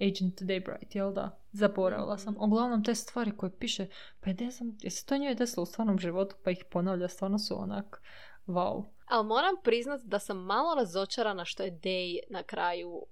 Agent 0.00 0.42
Daybright, 0.42 0.96
jel 0.96 1.12
da? 1.12 1.38
Zaboravila 1.52 2.18
sam. 2.18 2.34
Mhm. 2.34 2.42
Uglavnom, 2.42 2.84
te 2.84 2.94
stvari 2.94 3.36
koje 3.36 3.58
piše, 3.58 3.86
pa 4.20 4.30
ne 4.32 4.50
znam, 4.50 4.76
se 4.90 5.06
to 5.06 5.16
njoj 5.16 5.34
desilo 5.34 5.62
u 5.62 5.66
stvarnom 5.66 5.98
životu, 5.98 6.36
pa 6.44 6.50
ih 6.50 6.64
ponavlja, 6.70 7.08
stvarno 7.08 7.38
su 7.38 7.62
onak, 7.62 8.02
wow. 8.46 8.84
Ali 9.06 9.26
moram 9.26 9.54
priznat 9.64 10.00
da 10.04 10.18
sam 10.18 10.36
malo 10.36 10.74
razočarana 10.74 11.44
što 11.44 11.62
je 11.62 11.72
Day 11.72 12.18
na 12.30 12.42
kraju 12.42 13.06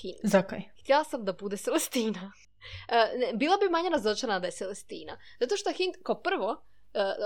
hin. 0.00 0.14
Zakaj? 0.22 0.60
Htjela 0.82 1.04
sam 1.04 1.24
da 1.24 1.32
bude 1.32 1.56
Celestina. 1.56 2.32
Uh, 2.64 3.38
bila 3.38 3.56
bi 3.56 3.70
manje 3.70 3.90
razočarana 3.90 4.40
da 4.40 4.46
je 4.46 4.52
Celestina. 4.52 5.18
Zato 5.40 5.56
što 5.56 5.72
Hind, 5.72 5.94
kao 6.02 6.22
prvo, 6.22 6.64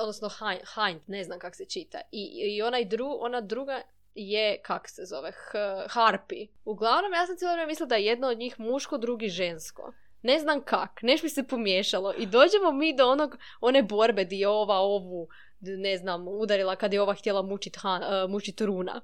odnosno 0.03 0.29
Hind, 0.75 1.01
ne 1.07 1.25
znam 1.25 1.39
kako 1.39 1.57
se 1.57 1.65
čita, 1.65 2.01
i, 2.13 2.57
i 2.57 2.63
onaj 2.63 2.85
dru, 2.85 3.17
ona 3.21 3.41
druga 3.41 3.83
je, 4.15 4.61
kak 4.63 4.89
se 4.89 5.05
zove, 5.05 5.33
H- 5.33 5.87
Harpi. 5.89 6.49
Uglavnom, 6.65 7.13
ja 7.13 7.27
sam 7.27 7.37
cijelo 7.37 7.53
vrijeme 7.53 7.71
mislila 7.71 7.87
da 7.87 7.95
je 7.95 8.05
jedno 8.05 8.29
od 8.29 8.39
njih 8.39 8.61
muško, 8.61 8.99
drugi 8.99 9.29
žensko. 9.29 9.93
Ne 10.23 10.39
znam 10.39 10.61
kak, 10.61 11.03
neš 11.03 11.23
mi 11.23 11.29
se 11.29 11.43
pomiješalo. 11.43 12.15
I 12.19 12.27
dođemo 12.27 12.73
mi 12.73 12.97
do 12.97 13.11
onog, 13.11 13.39
one 13.61 13.83
borbe 13.83 14.25
di 14.25 14.39
je 14.39 14.49
ova 14.49 14.79
ovu, 14.79 15.29
ne 15.61 15.97
znam, 15.97 16.29
udarila 16.29 16.77
kad 16.77 16.93
je 16.93 17.03
ova 17.03 17.15
htjela 17.15 17.43
mučit, 17.43 17.77
Han, 17.77 18.03
uh, 18.03 18.31
mučit 18.31 18.61
Runa. 18.61 19.01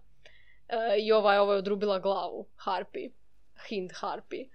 Uh, 0.69 1.05
I 1.05 1.13
ova 1.13 1.35
je 1.35 1.41
ova 1.41 1.53
je 1.53 1.59
odrubila 1.59 1.99
glavu 1.99 2.47
Harpi. 2.57 3.11
Hind 3.69 3.91
Harpi. 3.95 4.49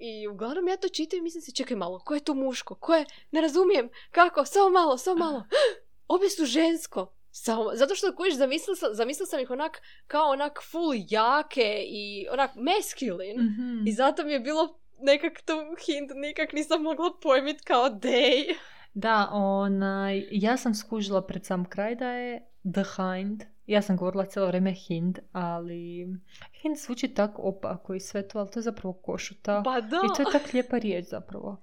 I 0.00 0.28
uglavnom 0.28 0.68
ja 0.68 0.76
to 0.76 0.88
čitam 0.88 1.18
i 1.18 1.22
mislim 1.22 1.42
se, 1.42 1.52
čekaj 1.52 1.76
malo, 1.76 1.98
ko 1.98 2.14
je 2.14 2.20
tu 2.20 2.34
muško? 2.34 2.74
Ko 2.74 2.94
je? 2.94 3.04
Ne 3.30 3.40
razumijem. 3.40 3.88
Kako? 4.10 4.44
Samo 4.44 4.70
malo, 4.70 4.98
samo 4.98 5.18
malo. 5.18 5.44
Obje 6.08 6.30
su 6.30 6.44
žensko. 6.44 7.14
Samo, 7.30 7.70
zato 7.74 7.94
što 7.94 8.14
kojiš, 8.14 8.36
zamislila 8.36 8.76
sam, 8.76 8.88
zamislila 8.92 9.26
sam 9.26 9.40
ih 9.40 9.50
onak 9.50 9.82
kao 10.06 10.30
onak 10.30 10.58
full 10.70 10.94
jake 11.08 11.84
i 11.86 12.26
onak 12.30 12.50
masculine. 12.54 13.42
Mhm. 13.42 13.86
I 13.86 13.92
zato 13.92 14.24
mi 14.24 14.32
je 14.32 14.40
bilo 14.40 14.78
nekak 15.00 15.42
tu 15.42 15.52
hint, 15.86 16.10
nikak 16.14 16.52
nisam 16.52 16.82
mogla 16.82 17.10
pojmit 17.22 17.60
kao 17.64 17.90
day. 17.90 18.54
Da, 18.94 19.28
onaj, 19.32 20.28
ja 20.30 20.56
sam 20.56 20.74
skužila 20.74 21.26
pred 21.26 21.46
sam 21.46 21.64
kraj 21.64 21.94
da 21.94 22.10
je 22.10 22.48
The 22.72 22.82
Hind. 22.96 23.42
Ja 23.68 23.82
sam 23.82 23.96
govorila 23.96 24.24
cijelo 24.24 24.48
vrijeme 24.48 24.72
Hind, 24.72 25.18
ali 25.32 26.06
Hind 26.52 26.76
zvuči 26.76 27.08
tako 27.08 27.42
opako 27.42 27.94
i 27.94 28.00
sve 28.00 28.28
to, 28.28 28.38
ali 28.38 28.50
to 28.50 28.58
je 28.58 28.62
zapravo 28.62 28.92
košuta. 28.92 29.62
Pa 29.64 29.80
da. 29.80 29.96
I 29.96 30.16
to 30.16 30.22
je 30.22 30.32
tak 30.32 30.52
lijepa 30.52 30.78
riječ 30.78 31.06
zapravo. 31.08 31.56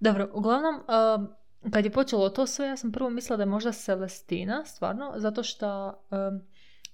Dobro, 0.00 0.30
uglavnom, 0.32 0.74
um, 0.74 1.34
kad 1.72 1.84
je 1.84 1.90
počelo 1.90 2.28
to 2.28 2.46
sve, 2.46 2.66
ja 2.66 2.76
sam 2.76 2.92
prvo 2.92 3.10
mislila 3.10 3.36
da 3.36 3.42
je 3.42 3.46
možda 3.46 3.72
Celestina, 3.72 4.64
stvarno, 4.64 5.12
zato 5.16 5.42
što, 5.42 5.88
um, 6.10 6.42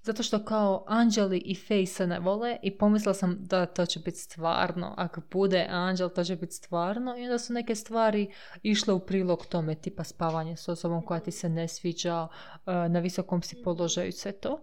zato 0.02 0.22
što 0.22 0.44
kao 0.44 0.84
Anđeli 0.86 1.38
i 1.38 1.54
Fej 1.54 1.86
se 1.86 2.06
ne 2.06 2.18
vole 2.18 2.56
i 2.62 2.78
pomislila 2.78 3.14
sam 3.14 3.36
da 3.40 3.66
to 3.66 3.86
će 3.86 4.00
biti 4.00 4.18
stvarno. 4.18 4.94
Ako 4.96 5.20
bude 5.30 5.66
Anđel, 5.70 6.08
to 6.08 6.24
će 6.24 6.36
biti 6.36 6.52
stvarno. 6.52 7.18
I 7.18 7.24
onda 7.24 7.38
su 7.38 7.52
neke 7.52 7.74
stvari 7.74 8.32
išle 8.62 8.94
u 8.94 9.00
prilog 9.00 9.46
tome, 9.46 9.74
tipa 9.74 10.04
spavanje 10.04 10.56
s 10.56 10.68
osobom 10.68 11.02
koja 11.02 11.20
ti 11.20 11.30
se 11.30 11.48
ne 11.48 11.68
sviđa, 11.68 12.22
uh, 12.22 12.28
na 12.66 13.00
visokom 13.00 13.42
si 13.42 13.62
položaju, 13.62 14.12
sve 14.12 14.32
to. 14.32 14.60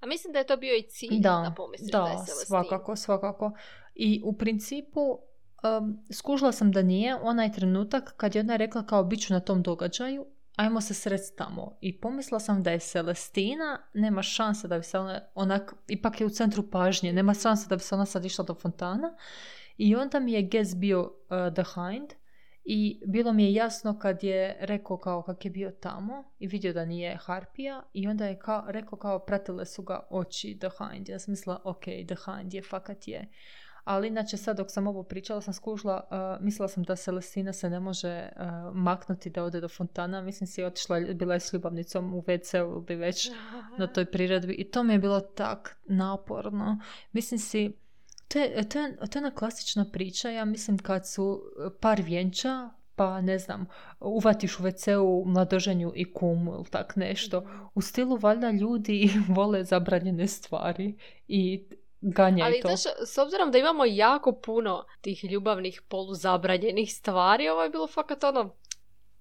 A 0.00 0.06
mislim 0.06 0.32
da 0.32 0.38
je 0.38 0.46
to 0.46 0.56
bio 0.56 0.74
i 0.74 0.82
cilj 0.82 1.20
da, 1.20 1.30
Da, 1.48 1.54
pomisliš 1.56 1.92
da, 1.92 1.98
da, 1.98 2.24
svakako, 2.26 2.96
svakako. 2.96 3.52
I 3.94 4.22
u 4.24 4.32
principu 4.32 5.00
um, 5.00 6.04
skužila 6.12 6.52
sam 6.52 6.72
da 6.72 6.82
nije 6.82 7.16
onaj 7.16 7.52
trenutak 7.52 8.14
kad 8.16 8.34
je 8.34 8.40
ona 8.40 8.56
rekla 8.56 8.86
kao 8.86 9.04
bit 9.04 9.20
ću 9.20 9.32
na 9.32 9.40
tom 9.40 9.62
događaju, 9.62 10.26
ajmo 10.60 10.80
se 10.80 10.94
srest 10.94 11.36
tamo. 11.36 11.78
I 11.80 12.00
pomislila 12.00 12.40
sam 12.40 12.62
da 12.62 12.70
je 12.70 12.78
Celestina, 12.78 13.78
nema 13.94 14.22
šanse 14.22 14.68
da 14.68 14.78
bi 14.78 14.84
se 14.84 14.98
ona, 14.98 15.20
onak, 15.34 15.74
ipak 15.88 16.20
je 16.20 16.26
u 16.26 16.30
centru 16.30 16.70
pažnje, 16.70 17.12
nema 17.12 17.34
šanse 17.34 17.68
da 17.68 17.76
bi 17.76 17.82
se 17.82 17.94
ona 17.94 18.06
sad 18.06 18.24
išla 18.24 18.44
do 18.44 18.54
fontana. 18.54 19.14
I 19.76 19.96
onda 19.96 20.20
mi 20.20 20.32
je 20.32 20.42
Gez 20.42 20.74
bio 20.74 21.00
uh, 21.02 21.54
the 21.54 21.64
hind 21.74 22.12
i 22.64 23.02
bilo 23.06 23.32
mi 23.32 23.44
je 23.44 23.54
jasno 23.54 23.98
kad 23.98 24.24
je 24.24 24.56
rekao 24.60 24.96
kao 24.96 25.22
kak 25.22 25.44
je 25.44 25.50
bio 25.50 25.70
tamo 25.70 26.24
i 26.38 26.46
vidio 26.46 26.72
da 26.72 26.84
nije 26.84 27.16
Harpija 27.16 27.82
i 27.92 28.08
onda 28.08 28.26
je 28.26 28.38
kao, 28.38 28.64
rekao 28.68 28.98
kao 28.98 29.18
pratile 29.18 29.66
su 29.66 29.82
ga 29.82 30.06
oči 30.10 30.58
The 30.58 30.68
Hind. 30.78 31.08
Ja 31.08 31.18
sam 31.18 31.32
mislila 31.32 31.60
ok, 31.64 31.84
The 31.84 32.16
Hind 32.24 32.54
je 32.54 32.62
fakat 32.62 33.08
je. 33.08 33.28
Ali 33.84 34.08
inače 34.08 34.36
sad 34.36 34.56
dok 34.56 34.70
sam 34.70 34.86
ovo 34.86 35.02
pričala 35.02 35.40
sam 35.40 35.54
skužila, 35.54 36.08
uh, 36.10 36.44
mislila 36.44 36.68
sam 36.68 36.82
da 36.82 36.96
Celestina 36.96 37.52
se 37.52 37.70
ne 37.70 37.80
može 37.80 38.28
uh, 38.36 38.76
maknuti 38.76 39.30
da 39.30 39.44
ode 39.44 39.60
do 39.60 39.68
fontana. 39.68 40.20
Mislim 40.20 40.46
si 40.46 40.60
je 40.60 40.66
otišla, 40.66 41.00
bila 41.00 41.34
je 41.34 41.40
s 41.40 41.52
ljubavnicom 41.52 42.14
u 42.14 42.22
WC 42.22 42.82
ili 42.88 43.00
već 43.00 43.30
na 43.78 43.86
toj 43.86 44.04
priredbi 44.04 44.52
i 44.52 44.70
to 44.70 44.82
mi 44.82 44.92
je 44.92 44.98
bilo 44.98 45.20
tak 45.20 45.80
naporno. 45.84 46.80
Mislim 47.12 47.38
si, 47.38 47.72
to 48.28 48.38
je, 48.38 48.68
to, 48.68 48.78
je, 48.78 48.96
to 48.96 49.02
je 49.02 49.08
jedna 49.14 49.30
klasična 49.30 49.84
priča, 49.92 50.30
ja 50.30 50.44
mislim 50.44 50.78
kad 50.78 51.08
su 51.08 51.42
par 51.80 52.02
vjenča, 52.02 52.70
pa 52.94 53.20
ne 53.20 53.38
znam, 53.38 53.66
uvatiš 54.00 54.58
u 54.58 54.62
WC-u 54.62 55.24
mladoženju 55.26 55.92
i 55.94 56.12
kumu 56.12 56.54
ili 56.54 56.64
tak 56.70 56.96
nešto. 56.96 57.46
U 57.74 57.80
stilu 57.80 58.16
valjda 58.16 58.50
ljudi 58.50 59.10
vole 59.36 59.64
zabranjene 59.64 60.26
stvari 60.26 60.96
i 61.28 61.68
ganjaj 62.00 62.46
Ali 62.46 62.60
to. 62.60 62.68
znaš, 62.68 62.94
s 63.06 63.18
obzirom 63.18 63.50
da 63.50 63.58
imamo 63.58 63.84
jako 63.84 64.32
puno 64.32 64.84
tih 65.00 65.24
ljubavnih 65.24 65.82
poluzabranjenih 65.88 66.92
stvari, 66.94 67.48
ovo 67.48 67.62
je 67.62 67.70
bilo 67.70 67.86
fakat 67.86 68.24
ono, 68.24 68.54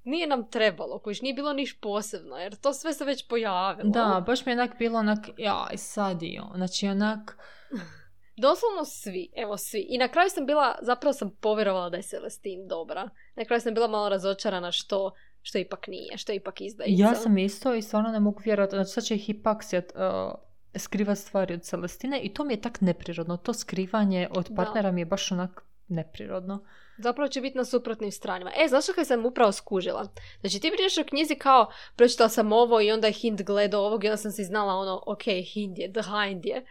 nije 0.04 0.28
nam 0.28 0.50
trebalo, 0.50 1.00
kojiš 1.00 1.22
nije 1.22 1.34
bilo 1.34 1.54
niš 1.54 1.80
posebno, 1.80 2.38
jer 2.38 2.56
to 2.56 2.74
sve 2.74 2.94
se 2.94 3.06
već 3.06 3.28
pojavilo. 3.28 3.90
Da, 3.90 4.24
baš 4.26 4.46
mi 4.46 4.52
je 4.52 4.60
onak 4.60 4.78
bilo 4.80 5.00
onak, 5.00 5.20
jaj, 5.38 5.78
sad 5.78 6.24
i. 6.24 6.40
Znači 6.56 6.88
onak, 6.88 7.38
Doslovno 8.42 8.86
svi, 8.86 9.32
evo 9.36 9.58
svi. 9.58 9.86
I 9.90 9.98
na 9.98 10.08
kraju 10.08 10.30
sam 10.30 10.46
bila, 10.46 10.76
zapravo 10.82 11.14
sam 11.14 11.32
povjerovala 11.42 11.90
da 11.90 11.98
je 11.98 12.04
Celestin 12.04 12.68
dobra. 12.68 13.10
Na 13.36 13.46
kraju 13.46 13.62
sam 13.62 13.74
bila 13.74 13.88
malo 13.88 14.10
razočarana 14.10 14.72
što, 14.72 15.12
što 15.42 15.58
ipak 15.58 15.88
nije, 15.88 16.18
što 16.18 16.34
ipak 16.34 16.62
izdajica. 16.62 17.04
ja 17.04 17.16
sam 17.16 17.38
isto 17.38 17.74
i 17.74 17.82
stvarno 17.82 18.12
ne 18.12 18.20
mogu 18.20 18.42
vjerovati. 18.46 18.76
Znači 18.76 18.92
sad 18.92 19.04
će 19.04 19.18
Hipaksija 19.18 19.82
uh, 19.82 20.40
skriva 20.76 21.16
stvari 21.16 21.54
od 21.54 21.62
Celestine 21.62 22.20
i 22.20 22.34
to 22.34 22.44
mi 22.44 22.54
je 22.54 22.62
tak 22.62 22.82
neprirodno. 22.82 23.38
To 23.38 23.54
skrivanje 23.54 24.28
od 24.32 24.50
Da. 24.50 24.56
partnera 24.56 24.92
mi 24.92 25.02
je 25.02 25.06
baš 25.06 25.32
onak 25.32 25.62
neprirodno. 25.88 26.66
Zapravo 26.98 27.28
će 27.28 27.42
biti 27.42 27.58
na 27.58 27.66
suprotnim 27.66 28.12
stranima. 28.12 28.52
E, 28.56 28.68
znaš 28.68 28.84
što 28.84 28.94
kaj 28.94 29.06
sam 29.06 29.26
upravo 29.26 29.52
skužila? 29.52 30.08
Znači 30.42 30.60
ti 30.60 30.72
pričaš 30.72 30.98
o 30.98 31.10
knjizi 31.10 31.36
kao 31.36 31.72
pročitala 31.96 32.30
sam 32.30 32.52
ovo 32.52 32.82
i 32.82 32.92
onda 32.92 33.08
je 33.08 33.14
Hind 33.14 33.42
gledao 33.42 33.86
ovog 33.86 34.04
i 34.04 34.08
onda 34.08 34.18
sam 34.18 34.32
si 34.32 34.44
znala 34.44 34.74
ono, 34.74 35.04
ok, 35.06 35.24
Hind 35.54 35.78
je, 35.78 35.94
The 35.94 36.02
Hind 36.02 36.46
je. 36.46 36.66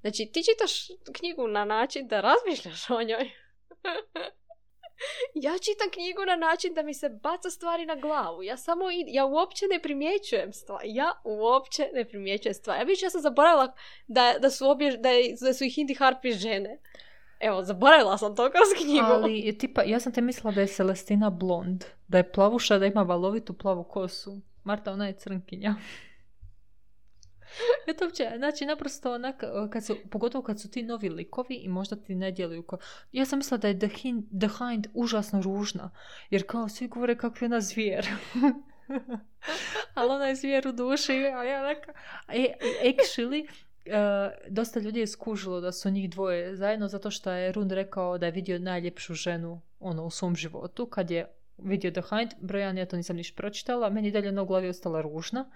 Znači 0.00 0.30
ti 0.32 0.42
čitaš 0.44 0.86
knjigu 1.12 1.48
na 1.48 1.64
način 1.64 2.08
da 2.08 2.20
razmišljaš 2.20 2.90
o 2.90 3.02
njoj. 3.02 3.30
ja 5.46 5.52
čitam 5.58 5.90
knjigu 5.90 6.24
na 6.26 6.36
način 6.36 6.74
da 6.74 6.82
mi 6.82 6.94
se 6.94 7.08
baca 7.08 7.50
stvari 7.50 7.86
na 7.86 7.94
glavu. 7.94 8.42
Ja 8.42 8.56
samo, 8.56 8.84
id- 8.84 9.08
ja 9.08 9.24
uopće 9.26 9.66
ne 9.72 9.82
primjećujem 9.82 10.52
stvari. 10.52 10.94
Ja 10.94 11.12
uopće 11.24 11.88
ne 11.94 12.04
primjećujem 12.04 12.54
stvari. 12.54 12.80
Ja 12.80 12.84
vidiš, 12.84 13.02
ja 13.02 13.10
sam 13.10 13.20
zaboravila 13.20 13.72
da, 14.06 14.34
da 14.40 14.50
su 14.50 14.68
obje, 14.70 14.96
da, 14.96 15.08
da 15.40 15.54
su 15.54 15.64
i 15.64 15.70
Hind 15.70 15.90
i 15.90 15.94
Harpi 15.94 16.32
žene. 16.32 16.78
Evo, 17.40 17.62
zaboravila 17.62 18.18
sam 18.18 18.36
to 18.36 18.50
kroz 18.50 18.82
knjigu. 18.82 19.06
Ali 19.06 19.58
tipa, 19.58 19.82
ja 19.82 20.00
sam 20.00 20.12
te 20.12 20.20
mislila 20.20 20.52
da 20.52 20.60
je 20.60 20.66
Celestina 20.66 21.30
blond. 21.30 21.84
Da 22.08 22.18
je 22.18 22.32
plavuša, 22.32 22.78
da 22.78 22.86
ima 22.86 23.02
valovitu 23.02 23.52
plavu 23.52 23.84
kosu. 23.84 24.40
Marta, 24.64 24.92
ona 24.92 25.06
je 25.06 25.12
crnkinja. 25.12 25.74
Eto 27.86 28.04
uopće, 28.04 28.30
znači 28.36 28.66
naprosto 28.66 29.12
onak, 29.12 29.44
kad 29.70 29.84
su, 29.84 29.96
pogotovo 30.10 30.44
kad 30.44 30.60
su 30.60 30.70
ti 30.70 30.82
novi 30.82 31.08
likovi 31.08 31.54
i 31.54 31.68
možda 31.68 31.96
ti 31.96 32.14
ne 32.14 32.32
djeluju 32.32 32.62
ko... 32.62 32.78
Ja 33.12 33.24
sam 33.24 33.38
mislila 33.38 33.58
da 33.58 33.68
je 33.68 33.78
The 33.78 33.88
Hind, 33.88 34.24
The 34.40 34.48
Hind 34.58 34.86
užasno 34.94 35.42
ružna, 35.42 35.90
jer 36.30 36.46
kao 36.46 36.68
svi 36.68 36.88
govore 36.88 37.16
kako 37.16 37.36
je 37.40 37.46
ona 37.46 37.60
zvijer. 37.60 38.08
Ali 39.94 40.10
ona 40.10 40.26
je 40.26 40.34
zvijer 40.34 40.68
u 40.68 40.72
duši, 40.72 41.12
a 41.12 41.44
ja 41.44 41.60
onak... 41.60 41.78
E, 42.28 42.54
actually, 42.82 43.48
Uh, 43.88 43.94
dosta 44.48 44.80
ljudi 44.80 45.00
je 45.00 45.06
skužilo 45.06 45.60
da 45.60 45.72
su 45.72 45.90
njih 45.90 46.10
dvoje 46.10 46.56
zajedno 46.56 46.88
zato 46.88 47.10
što 47.10 47.30
je 47.30 47.52
Rund 47.52 47.72
rekao 47.72 48.18
da 48.18 48.26
je 48.26 48.32
vidio 48.32 48.58
najljepšu 48.58 49.14
ženu 49.14 49.60
ono, 49.80 50.04
u 50.04 50.10
svom 50.10 50.36
životu 50.36 50.86
kad 50.86 51.10
je 51.10 51.26
vidio 51.58 51.90
The 51.90 52.02
Hind. 52.10 52.30
Broj 52.40 52.60
jedan, 52.60 52.78
ja 52.78 52.86
to 52.86 52.96
nisam 52.96 53.16
niš 53.16 53.34
pročitala, 53.34 53.90
meni 53.90 54.10
dalje 54.10 54.32
na 54.32 54.44
glavi 54.44 54.68
ostala 54.68 55.00
ružna. 55.00 55.50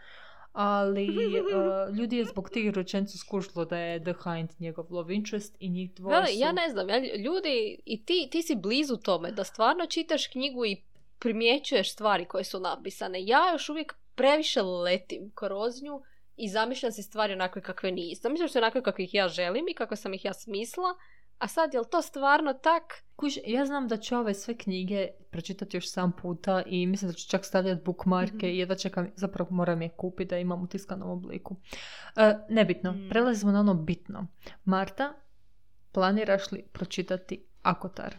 Ali 0.53 1.09
uh, 1.09 1.95
ljudi 1.99 2.17
je 2.17 2.25
zbog 2.25 2.51
tih 2.51 2.71
rečencu 2.71 3.19
skužilo 3.19 3.65
da 3.65 3.79
je 3.79 4.03
The 4.05 4.15
Hind 4.25 4.51
njegov 4.59 4.87
love 4.91 5.15
interest 5.15 5.57
i 5.59 5.69
njih 5.69 5.95
dvoje 5.95 6.17
Veli, 6.17 6.33
su... 6.33 6.41
ja 6.41 6.53
ne 6.53 6.69
znam, 6.69 6.89
ja, 6.89 6.99
ljudi, 7.17 7.83
i 7.85 8.05
ti, 8.05 8.29
ti 8.33 8.43
si 8.43 8.57
blizu 8.57 8.97
tome, 8.97 9.33
da 9.33 9.45
stvarno 9.45 9.87
čitaš 9.87 10.27
knjigu 10.27 10.67
i 10.67 10.83
primjećuješ 11.19 11.93
stvari 11.93 12.25
koje 12.25 12.45
su 12.45 12.61
napisane. 12.61 13.27
Ja 13.27 13.53
još 13.53 13.69
uvijek 13.69 13.95
previše 14.15 14.63
letim 14.63 15.33
kroz 15.35 15.83
nju 15.83 16.03
i 16.37 16.49
zamišljam 16.49 16.93
si 16.93 17.03
stvari 17.03 17.33
onakve 17.33 17.63
kakve 17.63 17.93
nisu. 17.93 18.23
Zamišljam 18.23 18.49
se 18.49 18.59
onakve 18.59 18.83
kakve 18.83 19.05
ih 19.05 19.15
ja 19.15 19.29
želim 19.29 19.69
i 19.69 19.75
kako 19.75 19.97
sam 19.97 20.15
ih 20.15 20.25
ja 20.25 20.33
smisla, 20.33 20.95
a 21.43 21.49
sad, 21.49 21.75
jel 21.75 21.85
to 21.85 22.03
stvarno 22.03 22.53
tak? 22.53 22.83
Kuž, 23.17 23.37
ja 23.47 23.67
znam 23.67 23.89
da 23.89 23.97
ću 23.97 24.17
ove 24.17 24.35
sve 24.35 24.57
knjige 24.57 25.09
pročitati 25.31 25.77
još 25.77 25.91
sam 25.91 26.13
puta 26.13 26.63
i 26.67 26.87
mislim 26.87 27.11
da 27.11 27.17
ću 27.17 27.29
čak 27.29 27.45
stavljati 27.45 27.83
bookmarke 27.85 28.37
Mhm. 28.37 28.47
i 28.47 28.59
jedva 28.59 28.75
čekam, 28.75 29.11
zapravo 29.17 29.51
moram 29.51 29.83
je 29.83 29.89
kupiti 29.89 30.29
da 30.29 30.39
imam 30.39 30.63
u 30.63 30.67
tiskanom 30.67 31.11
obliku. 31.11 31.57
E, 32.17 32.35
nebitno, 32.49 32.93
Mm. 32.93 33.09
prelazimo 33.09 33.53
na 33.53 33.61
ono 33.61 33.75
bitno. 33.75 34.27
Marta, 34.65 35.13
planiraš 35.93 36.53
li 36.53 36.65
pročitati 36.73 37.45
Akotar? 37.63 38.15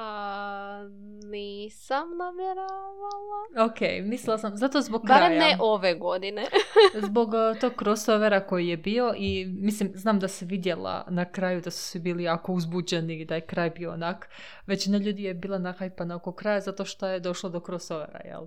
A, 0.00 0.88
nisam 1.24 2.08
namjeravala. 2.18 3.70
Ok, 3.70 3.80
mislila 4.02 4.38
sam, 4.38 4.56
zato 4.56 4.80
zbog 4.80 5.02
kraja. 5.06 5.20
Barem 5.20 5.38
ne 5.38 5.56
ove 5.60 5.94
godine. 5.94 6.46
Zbog 7.06 7.28
uh, 7.28 7.60
tog 7.60 7.72
crossovera 7.78 8.46
koji 8.46 8.68
je 8.68 8.76
bio 8.76 9.14
i 9.16 9.46
mislim, 9.46 9.90
znam 9.94 10.18
da 10.18 10.28
se 10.28 10.44
vidjela 10.44 11.04
na 11.08 11.32
kraju 11.32 11.60
da 11.60 11.70
su 11.70 11.82
svi 11.82 12.00
bili 12.00 12.22
jako 12.22 12.52
uzbuđeni 12.52 13.20
i 13.20 13.24
da 13.24 13.34
je 13.34 13.46
kraj 13.46 13.70
bio 13.70 13.92
onak. 13.92 14.28
Većina 14.66 14.98
ljudi 14.98 15.22
je 15.22 15.34
bila 15.34 15.58
nahajpana 15.58 16.16
oko 16.16 16.32
kraja 16.32 16.60
zato 16.60 16.84
što 16.84 17.06
je 17.06 17.20
došlo 17.20 17.50
do 17.50 17.60
crossovera, 17.60 18.20
jel? 18.24 18.46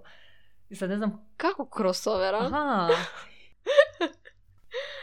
I 0.70 0.76
sad 0.76 0.90
ne 0.90 0.98
znam... 0.98 1.34
Kako 1.38 1.70
crossovera? 1.78 2.38
Aha, 2.38 2.90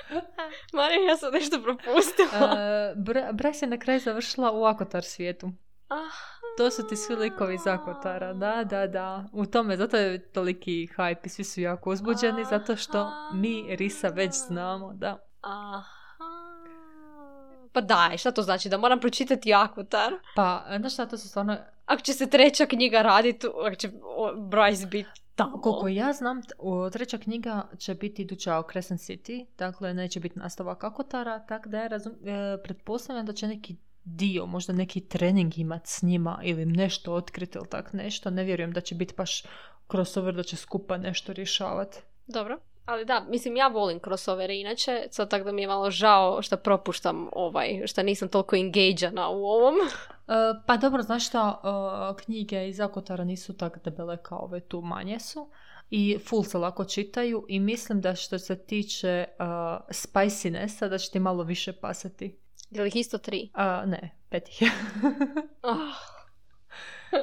Marija, 0.72 1.00
ja 1.08 1.16
sam 1.16 1.32
nešto 1.32 1.62
propustila. 1.62 2.28
uh, 2.32 3.04
Bra- 3.04 3.32
Bryce 3.32 3.62
je 3.62 3.68
na 3.68 3.78
kraju 3.78 4.00
završila 4.00 4.52
u 4.52 4.64
Akotar 4.64 5.04
svijetu. 5.04 5.50
Aha. 5.88 6.37
To 6.58 6.70
su 6.70 6.86
ti 6.86 6.96
svi 6.96 7.16
likovi 7.16 7.54
iz 7.54 7.66
Akotara, 7.66 8.32
da, 8.32 8.64
da, 8.64 8.86
da. 8.86 9.24
U 9.32 9.46
tome, 9.46 9.76
zato 9.76 9.96
je 9.96 10.18
toliki 10.32 10.88
hype 10.96 11.16
i 11.24 11.28
svi 11.28 11.44
su 11.44 11.60
jako 11.60 11.90
uzbuđeni, 11.90 12.44
zato 12.44 12.76
što 12.76 13.10
mi 13.34 13.76
Risa 13.76 14.08
već 14.08 14.34
znamo, 14.34 14.92
da. 14.94 15.18
Aha. 15.40 15.82
Pa 17.72 17.80
daj, 17.80 18.18
šta 18.18 18.30
to 18.30 18.42
znači? 18.42 18.68
Da 18.68 18.78
moram 18.78 19.00
pročitati 19.00 19.54
Akutar? 19.54 20.12
Pa, 20.36 20.64
znaš 20.78 20.92
šta, 20.92 21.06
to 21.06 21.18
su 21.18 21.28
stvarno, 21.28 21.56
Ako 21.86 22.02
će 22.02 22.12
se 22.12 22.30
treća 22.30 22.66
knjiga 22.66 23.02
raditi, 23.02 23.46
ako 23.66 23.76
će 23.76 23.90
Bryce 24.36 24.88
biti 24.88 25.10
tamo. 25.34 25.60
koliko 25.60 25.88
ja 25.88 26.12
znam, 26.12 26.42
treća 26.92 27.18
knjiga 27.18 27.68
će 27.78 27.94
biti 27.94 28.22
iduća 28.22 28.56
o 28.58 28.62
Crescent 28.72 29.00
City, 29.00 29.46
dakle 29.58 29.94
neće 29.94 30.20
biti 30.20 30.38
nastavak 30.38 30.84
Akotara, 30.84 31.38
tako 31.38 31.68
da 31.68 31.78
ja 31.78 31.86
razum, 31.88 32.12
e, 32.12 32.62
pretpostavljam 32.64 33.26
da 33.26 33.32
će 33.32 33.48
neki 33.48 33.76
dio, 34.16 34.46
možda 34.46 34.72
neki 34.72 35.00
trening 35.00 35.58
imat 35.58 35.86
s 35.86 36.02
njima 36.02 36.40
ili 36.42 36.66
nešto 36.66 37.14
otkriti 37.14 37.58
ili 37.58 37.68
tak 37.68 37.92
nešto, 37.92 38.30
ne 38.30 38.44
vjerujem 38.44 38.72
da 38.72 38.80
će 38.80 38.94
biti 38.94 39.14
baš 39.16 39.42
crossover 39.90 40.34
da 40.34 40.42
će 40.42 40.56
skupa 40.56 40.96
nešto 40.96 41.32
rješavati. 41.32 41.98
Dobro. 42.26 42.58
Ali 42.84 43.04
da, 43.04 43.26
mislim, 43.28 43.56
ja 43.56 43.68
volim 43.68 44.00
crossovere 44.00 44.56
inače, 44.56 45.06
sad 45.10 45.30
tako 45.30 45.44
da 45.44 45.52
mi 45.52 45.62
je 45.62 45.68
malo 45.68 45.90
žao 45.90 46.42
što 46.42 46.56
propuštam 46.56 47.28
ovaj, 47.32 47.82
što 47.86 48.02
nisam 48.02 48.28
toliko 48.28 48.56
engageana 48.56 49.28
u 49.28 49.44
ovom. 49.44 49.74
E, 50.28 50.30
pa 50.66 50.76
dobro, 50.76 51.02
znaš 51.02 51.26
šta, 51.26 51.60
e, 51.62 52.22
knjige 52.24 52.68
iz 52.68 52.80
Akotara 52.80 53.24
nisu 53.24 53.56
tak 53.56 53.84
debele 53.84 54.16
kao 54.16 54.38
ove 54.38 54.60
tu, 54.60 54.80
manje 54.80 55.18
su. 55.20 55.50
I 55.90 56.18
full 56.18 56.44
se 56.44 56.58
lako 56.58 56.84
čitaju 56.84 57.44
i 57.48 57.60
mislim 57.60 58.00
da 58.00 58.14
što 58.14 58.38
se 58.38 58.58
tiče 58.58 59.24
uh, 59.38 59.46
spicinessa 59.90 60.88
da 60.88 60.98
će 60.98 61.10
ti 61.10 61.20
malo 61.20 61.42
više 61.42 61.72
pasati. 61.72 62.38
Je 62.70 62.82
li 62.82 62.88
ih 62.88 62.96
isto 62.96 63.18
tri? 63.18 63.50
A, 63.54 63.86
ne, 63.86 64.10
pet 64.28 64.48
ih 64.48 64.62
je. 64.62 64.70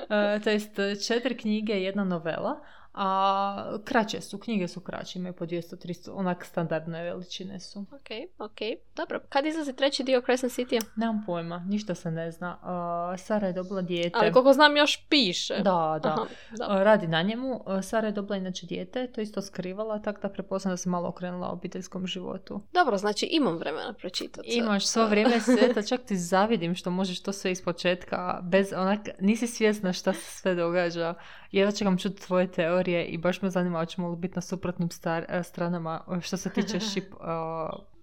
E, 0.09 0.39
to 0.43 0.49
jest 0.49 0.79
četiri 1.07 1.37
knjige 1.37 1.73
i 1.73 1.83
jedna 1.83 2.03
novela, 2.03 2.61
a 2.97 3.77
kraće 3.83 4.21
su, 4.21 4.39
knjige 4.39 4.67
su 4.67 4.79
kraće, 4.79 5.19
imaju 5.19 5.33
po 5.33 5.45
200-300, 5.45 6.09
onak 6.13 6.45
standardne 6.45 7.03
veličine 7.03 7.59
su. 7.59 7.79
ok, 7.79 8.09
ok. 8.39 8.57
Dobro. 8.95 9.19
Kad 9.29 9.45
izlazi 9.45 9.73
treći 9.73 10.03
dio 10.03 10.21
Crescent 10.21 10.53
City? 10.53 10.81
Nemam 10.95 11.23
pojma, 11.25 11.59
ništa 11.59 11.95
se 11.95 12.11
ne 12.11 12.31
zna. 12.31 12.59
A, 12.61 13.15
Sara 13.17 13.47
je 13.47 13.53
dobila 13.53 13.81
dijete. 13.81 14.17
Ali 14.21 14.31
koliko 14.31 14.53
znam 14.53 14.77
još 14.77 15.07
piše. 15.09 15.53
Da, 15.55 15.99
da. 16.03 16.09
Aha, 16.09 16.25
da. 16.57 16.65
A, 16.69 16.83
Radi 16.83 17.07
na 17.07 17.21
njemu. 17.21 17.63
Sara 17.83 18.07
je 18.07 18.13
dobila 18.13 18.37
inače 18.37 18.65
dijete, 18.65 19.11
to 19.11 19.21
isto 19.21 19.41
skrivala, 19.41 19.99
tako 19.99 20.21
da 20.21 20.29
prepoznam 20.29 20.73
da 20.73 20.77
se 20.77 20.89
malo 20.89 21.09
okrenula 21.09 21.51
obiteljskom 21.51 22.07
životu. 22.07 22.61
Dobro, 22.73 22.97
znači 22.97 23.27
imam 23.31 23.57
vremena 23.57 23.93
pročitati. 23.93 24.47
Imaš 24.49 24.87
svo 24.87 25.05
vrijeme 25.07 25.39
svijeta, 25.39 25.81
čak 25.81 26.01
ti 26.05 26.17
zavidim 26.17 26.75
što 26.75 26.91
možeš 26.91 27.23
to 27.23 27.33
sve 27.33 27.51
ispočetka, 27.51 28.39
bez 28.43 28.73
onak, 28.73 28.99
nisi 29.19 29.47
svjesna 29.47 29.93
šta 29.93 30.13
se 30.13 30.31
sve 30.31 30.55
događa. 30.55 31.15
Jedva 31.55 31.71
čekam 31.71 31.97
čuti 31.97 32.21
tvoje 32.21 32.51
teorije 32.51 33.05
i 33.05 33.17
baš 33.17 33.41
me 33.41 33.49
zanima 33.49 33.79
hoćemo 33.79 34.09
li 34.09 34.17
biti 34.17 34.35
na 34.35 34.41
suprotnim 34.41 34.89
star- 34.89 35.25
e, 35.29 35.43
stranama 35.43 36.01
što 36.21 36.37
se 36.37 36.49
tiče 36.49 36.79
ship, 36.79 37.13
uh, 37.13 37.19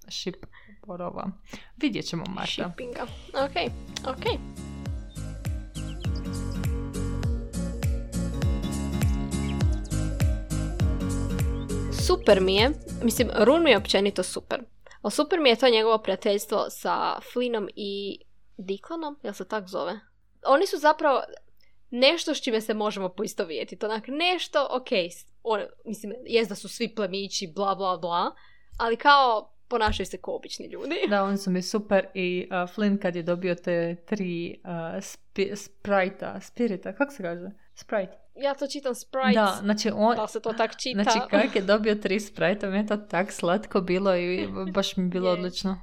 ship 0.08 0.46
porova. 0.86 1.30
Vidjet 1.76 2.04
ćemo, 2.04 2.24
Marta. 2.28 2.52
Shippinga. 2.52 3.02
Ok, 3.34 3.72
ok. 4.06 4.24
Super 12.06 12.40
mi 12.40 12.56
je, 12.56 12.70
mislim, 13.02 13.28
Run 13.38 13.62
mi 13.62 13.70
je 13.70 13.76
općenito 13.76 14.22
super. 14.22 14.62
Ali 15.02 15.12
super 15.12 15.40
mi 15.40 15.48
je 15.48 15.56
to 15.56 15.68
njegovo 15.68 15.98
prijateljstvo 15.98 16.66
sa 16.70 17.20
Flinom 17.32 17.68
i 17.76 18.18
Dikonom, 18.56 19.18
jel 19.22 19.32
se 19.34 19.48
tak 19.48 19.68
zove? 19.68 20.00
Oni 20.46 20.66
su 20.66 20.78
zapravo 20.78 21.22
nešto 21.92 22.34
s 22.34 22.40
čime 22.40 22.60
se 22.60 22.74
možemo 22.74 23.08
poistovjetiti. 23.08 23.86
Onak, 23.86 24.04
nešto, 24.08 24.68
ok, 24.70 24.88
on, 25.42 25.60
mislim, 25.84 26.12
jest 26.26 26.48
da 26.48 26.54
su 26.54 26.68
svi 26.68 26.94
plemići, 26.94 27.52
bla, 27.54 27.74
bla, 27.74 27.96
bla, 27.96 28.34
ali 28.78 28.96
kao 28.96 29.52
ponašaju 29.68 30.06
se 30.06 30.18
kao 30.18 30.36
obični 30.36 30.66
ljudi. 30.66 30.94
Da, 31.08 31.24
oni 31.24 31.38
su 31.38 31.50
mi 31.50 31.62
super 31.62 32.06
i 32.14 32.48
uh, 32.50 32.54
Flynn 32.54 33.02
kad 33.02 33.16
je 33.16 33.22
dobio 33.22 33.54
te 33.54 33.96
tri 34.06 34.60
uh, 34.64 34.70
spi- 35.00 35.56
spirita, 36.40 36.92
kako 36.92 37.12
se 37.12 37.22
kaže? 37.22 37.50
Sprite. 37.74 38.18
Ja 38.36 38.54
to 38.54 38.66
čitam 38.66 38.94
Sprite. 38.94 39.40
Da, 39.40 39.58
znači 39.62 39.90
on, 39.94 40.16
Da 40.16 40.26
se 40.26 40.40
to 40.40 40.52
tak 40.52 40.76
čita? 40.76 41.02
Znači, 41.02 41.18
kak 41.30 41.56
je 41.56 41.62
dobio 41.62 41.94
tri 41.94 42.20
sprite, 42.20 42.66
meni 42.66 42.78
je 42.78 42.86
to 42.86 42.96
tak 42.96 43.32
slatko 43.32 43.80
bilo 43.80 44.16
i 44.16 44.48
baš 44.72 44.96
mi 44.96 45.08
bilo 45.08 45.28
Je. 45.28 45.32
odlično. 45.32 45.82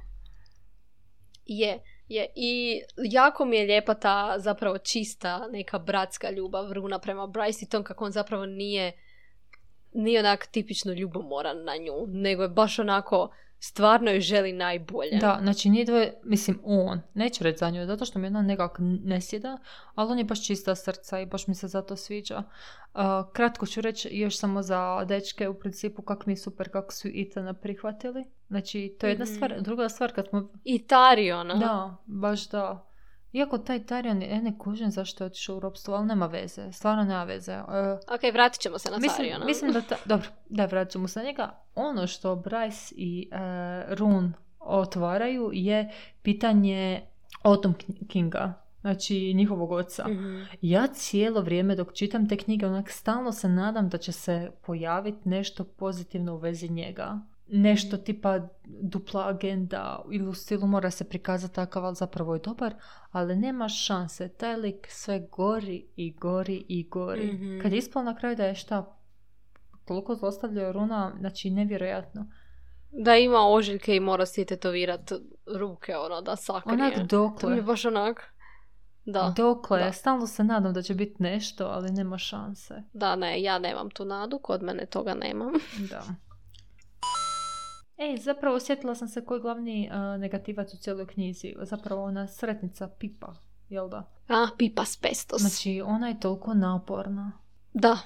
Je, 1.46 1.78
je. 2.10 2.26
I 2.36 2.82
jako 2.96 3.44
mi 3.44 3.56
je 3.56 3.66
lijepa 3.66 3.94
ta 3.94 4.34
zapravo 4.38 4.78
čista 4.78 5.48
neka 5.52 5.78
bratska 5.78 6.30
ljubav 6.30 6.72
Runa 6.72 6.98
prema 6.98 7.22
Bryce 7.22 7.62
i 7.62 7.68
tom 7.68 7.84
kako 7.84 8.04
on 8.04 8.12
zapravo 8.12 8.46
nije 8.46 8.92
nije 9.92 10.20
onak 10.20 10.46
tipično 10.46 10.92
ljubomoran 10.92 11.64
na 11.64 11.76
nju, 11.76 12.06
nego 12.06 12.42
je 12.42 12.48
baš 12.48 12.78
onako 12.78 13.30
stvarno 13.60 14.10
joj 14.10 14.20
želi 14.20 14.52
najbolje. 14.52 15.18
Da, 15.20 15.38
znači 15.42 15.70
nije 15.70 15.84
dvoje, 15.84 16.20
mislim 16.24 16.60
on, 16.64 17.00
neću 17.14 17.44
reći 17.44 17.58
za 17.58 17.70
nju, 17.70 17.86
zato 17.86 18.04
što 18.04 18.18
mi 18.18 18.26
ona 18.26 18.42
nekak 18.42 18.76
ne 18.80 19.20
sjeda, 19.20 19.58
ali 19.94 20.12
on 20.12 20.18
je 20.18 20.24
baš 20.24 20.46
čista 20.46 20.74
srca 20.74 21.20
i 21.20 21.26
baš 21.26 21.46
mi 21.46 21.54
se 21.54 21.68
zato 21.68 21.96
sviđa. 21.96 22.42
Uh, 22.94 23.00
kratko 23.32 23.66
ću 23.66 23.80
reći 23.80 24.08
još 24.12 24.38
samo 24.38 24.62
za 24.62 25.04
dečke 25.04 25.48
u 25.48 25.54
principu 25.54 26.02
kak 26.02 26.26
mi 26.26 26.32
je 26.32 26.36
super 26.36 26.68
kako 26.72 26.92
su 26.92 27.08
Itana 27.08 27.54
prihvatili. 27.54 28.24
Znači, 28.48 28.96
to 29.00 29.06
je 29.06 29.10
jedna 29.10 29.24
Mhm. 29.24 29.34
stvar. 29.34 29.60
Druga 29.60 29.88
stvar 29.88 30.12
kad 30.14 30.28
smo... 30.28 30.48
I 30.64 30.86
Tariona. 30.86 31.54
Da, 31.54 31.96
baš 32.06 32.48
da. 32.48 32.89
Iako 33.32 33.58
taj 33.58 33.86
Tarion, 33.86 34.22
ja 34.22 34.40
ne 34.40 34.58
kužim 34.58 34.90
zašto 34.90 35.24
je 35.24 35.26
otišao 35.26 35.56
u 35.56 35.60
ropstvo, 35.60 35.94
ali 35.94 36.06
nema 36.06 36.26
veze. 36.26 36.72
Stvarno 36.72 37.04
nema 37.04 37.24
veze. 37.24 37.56
Uh, 37.58 37.64
Ok, 38.14 38.20
vratit 38.32 38.60
ćemo 38.60 38.78
se 38.78 38.90
na 38.90 38.98
Mislim, 38.98 39.16
Tariona. 39.16 39.44
mislim 39.44 39.72
da, 39.72 39.80
ta, 39.80 39.96
dobro, 40.04 40.28
da 40.48 40.64
vratit 40.66 40.92
ćemo 40.92 41.08
se 41.08 41.18
na 41.18 41.24
njega. 41.24 41.62
Ono 41.74 42.06
što 42.06 42.36
Bryce 42.36 42.92
i 42.96 43.28
uh, 43.32 43.38
Rune 43.98 44.32
otvaraju 44.58 45.50
je 45.52 45.90
pitanje 46.22 47.02
Autumn 47.42 47.74
Kinga, 48.08 48.52
znači 48.80 49.34
njihovog 49.34 49.72
oca. 49.72 50.08
Mhm. 50.08 50.42
Ja 50.62 50.86
cijelo 50.86 51.40
vrijeme 51.40 51.76
dok 51.76 51.92
čitam 51.92 52.28
te 52.28 52.36
knjige, 52.36 52.66
onak 52.66 52.90
stalno 52.90 53.32
se 53.32 53.48
nadam 53.48 53.88
da 53.88 53.98
će 53.98 54.12
se 54.12 54.50
pojaviti 54.66 55.28
nešto 55.28 55.64
pozitivno 55.64 56.34
u 56.34 56.38
vezi 56.38 56.68
njega. 56.68 57.20
Nešto 57.52 57.96
tipa 57.96 58.40
dupla 58.64 59.28
agenda 59.28 60.02
ili 60.10 60.28
u 60.28 60.34
stilu 60.34 60.66
mora 60.66 60.90
se 60.90 61.04
prikazati 61.04 61.54
takav, 61.54 61.84
ali 61.84 61.94
zapravo 61.94 62.34
je 62.34 62.40
dobar, 62.40 62.74
ali 63.10 63.36
nema 63.36 63.68
šanse. 63.68 64.28
Taj 64.28 64.56
lik 64.56 64.86
sve 64.90 65.28
gori 65.32 65.86
i 65.96 66.12
gori 66.12 66.64
i 66.68 66.88
gori. 66.88 67.32
Mhm. 67.32 67.60
Kad 67.62 67.72
je 67.72 67.78
ispalo 67.78 68.04
na 68.04 68.16
kraju 68.16 68.36
da 68.36 68.44
je 68.44 68.54
šta 68.54 68.96
toliko 69.84 70.14
zlostavljao 70.14 70.72
Runa, 70.72 71.12
znači 71.18 71.50
nevjerojatno. 71.50 72.26
Da 72.92 73.16
ima 73.16 73.38
ožiljke 73.48 73.96
i 73.96 74.00
mora 74.00 74.26
si 74.26 74.44
tetovirat 74.44 75.12
ruke, 75.58 75.96
ono, 75.96 76.20
da 76.20 76.36
sakrije. 76.36 76.74
Onak 76.74 76.94
To 76.94 77.00
mi 77.00 77.06
dokle, 77.06 77.56
je 77.56 77.62
baš 77.62 77.84
onak... 77.84 78.34
Da, 79.04 79.34
dokle, 79.36 79.78
da. 79.78 79.92
stalno 79.92 80.26
se 80.26 80.44
nadam 80.44 80.72
da 80.72 80.82
će 80.82 80.94
biti 80.94 81.22
nešto, 81.22 81.66
ali 81.66 81.92
nema 81.92 82.18
šanse. 82.18 82.74
da, 82.92 83.16
ne, 83.16 83.42
ja 83.42 83.58
nemam 83.58 83.90
tu 83.90 84.04
nadu, 84.04 84.38
kod 84.38 84.62
mene 84.62 84.86
toga 84.86 85.14
nemam. 85.14 85.52
Da. 85.90 86.02
Ej, 88.00 88.16
zapravo 88.16 88.56
osjetila 88.56 88.94
sam 88.94 89.08
se 89.08 89.24
koji 89.24 89.38
je 89.38 89.42
glavni 89.42 89.88
a, 89.92 90.16
negativac 90.16 90.74
u 90.74 90.76
cijeloj 90.76 91.06
knjizi. 91.06 91.54
Zapravo 91.62 92.04
ona 92.04 92.26
sretnica 92.26 92.88
Pipa, 92.98 93.34
jel 93.68 93.88
da? 93.88 94.10
A, 94.28 94.46
pipa 94.58 94.84
s 94.84 94.96
pestos. 94.96 95.40
Znači, 95.40 95.82
ona 95.84 96.08
je 96.08 96.20
toliko 96.20 96.54
naporna. 96.54 97.32
Da. 97.72 97.98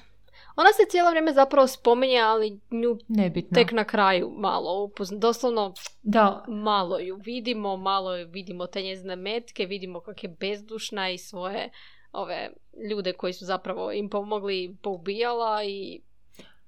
Ona 0.55 0.69
se 0.73 0.89
cijelo 0.89 1.09
vrijeme 1.09 1.33
zapravo 1.33 1.67
spominje, 1.67 2.19
ali 2.19 2.59
nju 2.71 2.97
Nebitna. 3.07 3.55
tek 3.55 3.71
na 3.71 3.83
kraju 3.83 4.31
malo 4.37 4.83
upozna. 4.83 5.17
Doslovno 5.17 5.73
Da, 6.03 6.45
malo 6.47 6.99
ju 6.99 7.19
vidimo, 7.25 7.77
malo 7.77 8.15
ju 8.15 8.27
vidimo 8.27 8.67
te 8.67 8.81
njezine 8.81 9.15
metke, 9.15 9.65
vidimo 9.65 9.99
kako 9.99 10.19
je 10.21 10.35
bezdušna 10.39 11.09
i 11.09 11.17
svoje 11.17 11.69
ove 12.11 12.49
ljude 12.89 13.13
koji 13.13 13.33
su 13.33 13.45
zapravo 13.45 13.91
im 13.91 14.09
pomogli 14.09 14.77
poubijala 14.81 15.63
i 15.63 16.01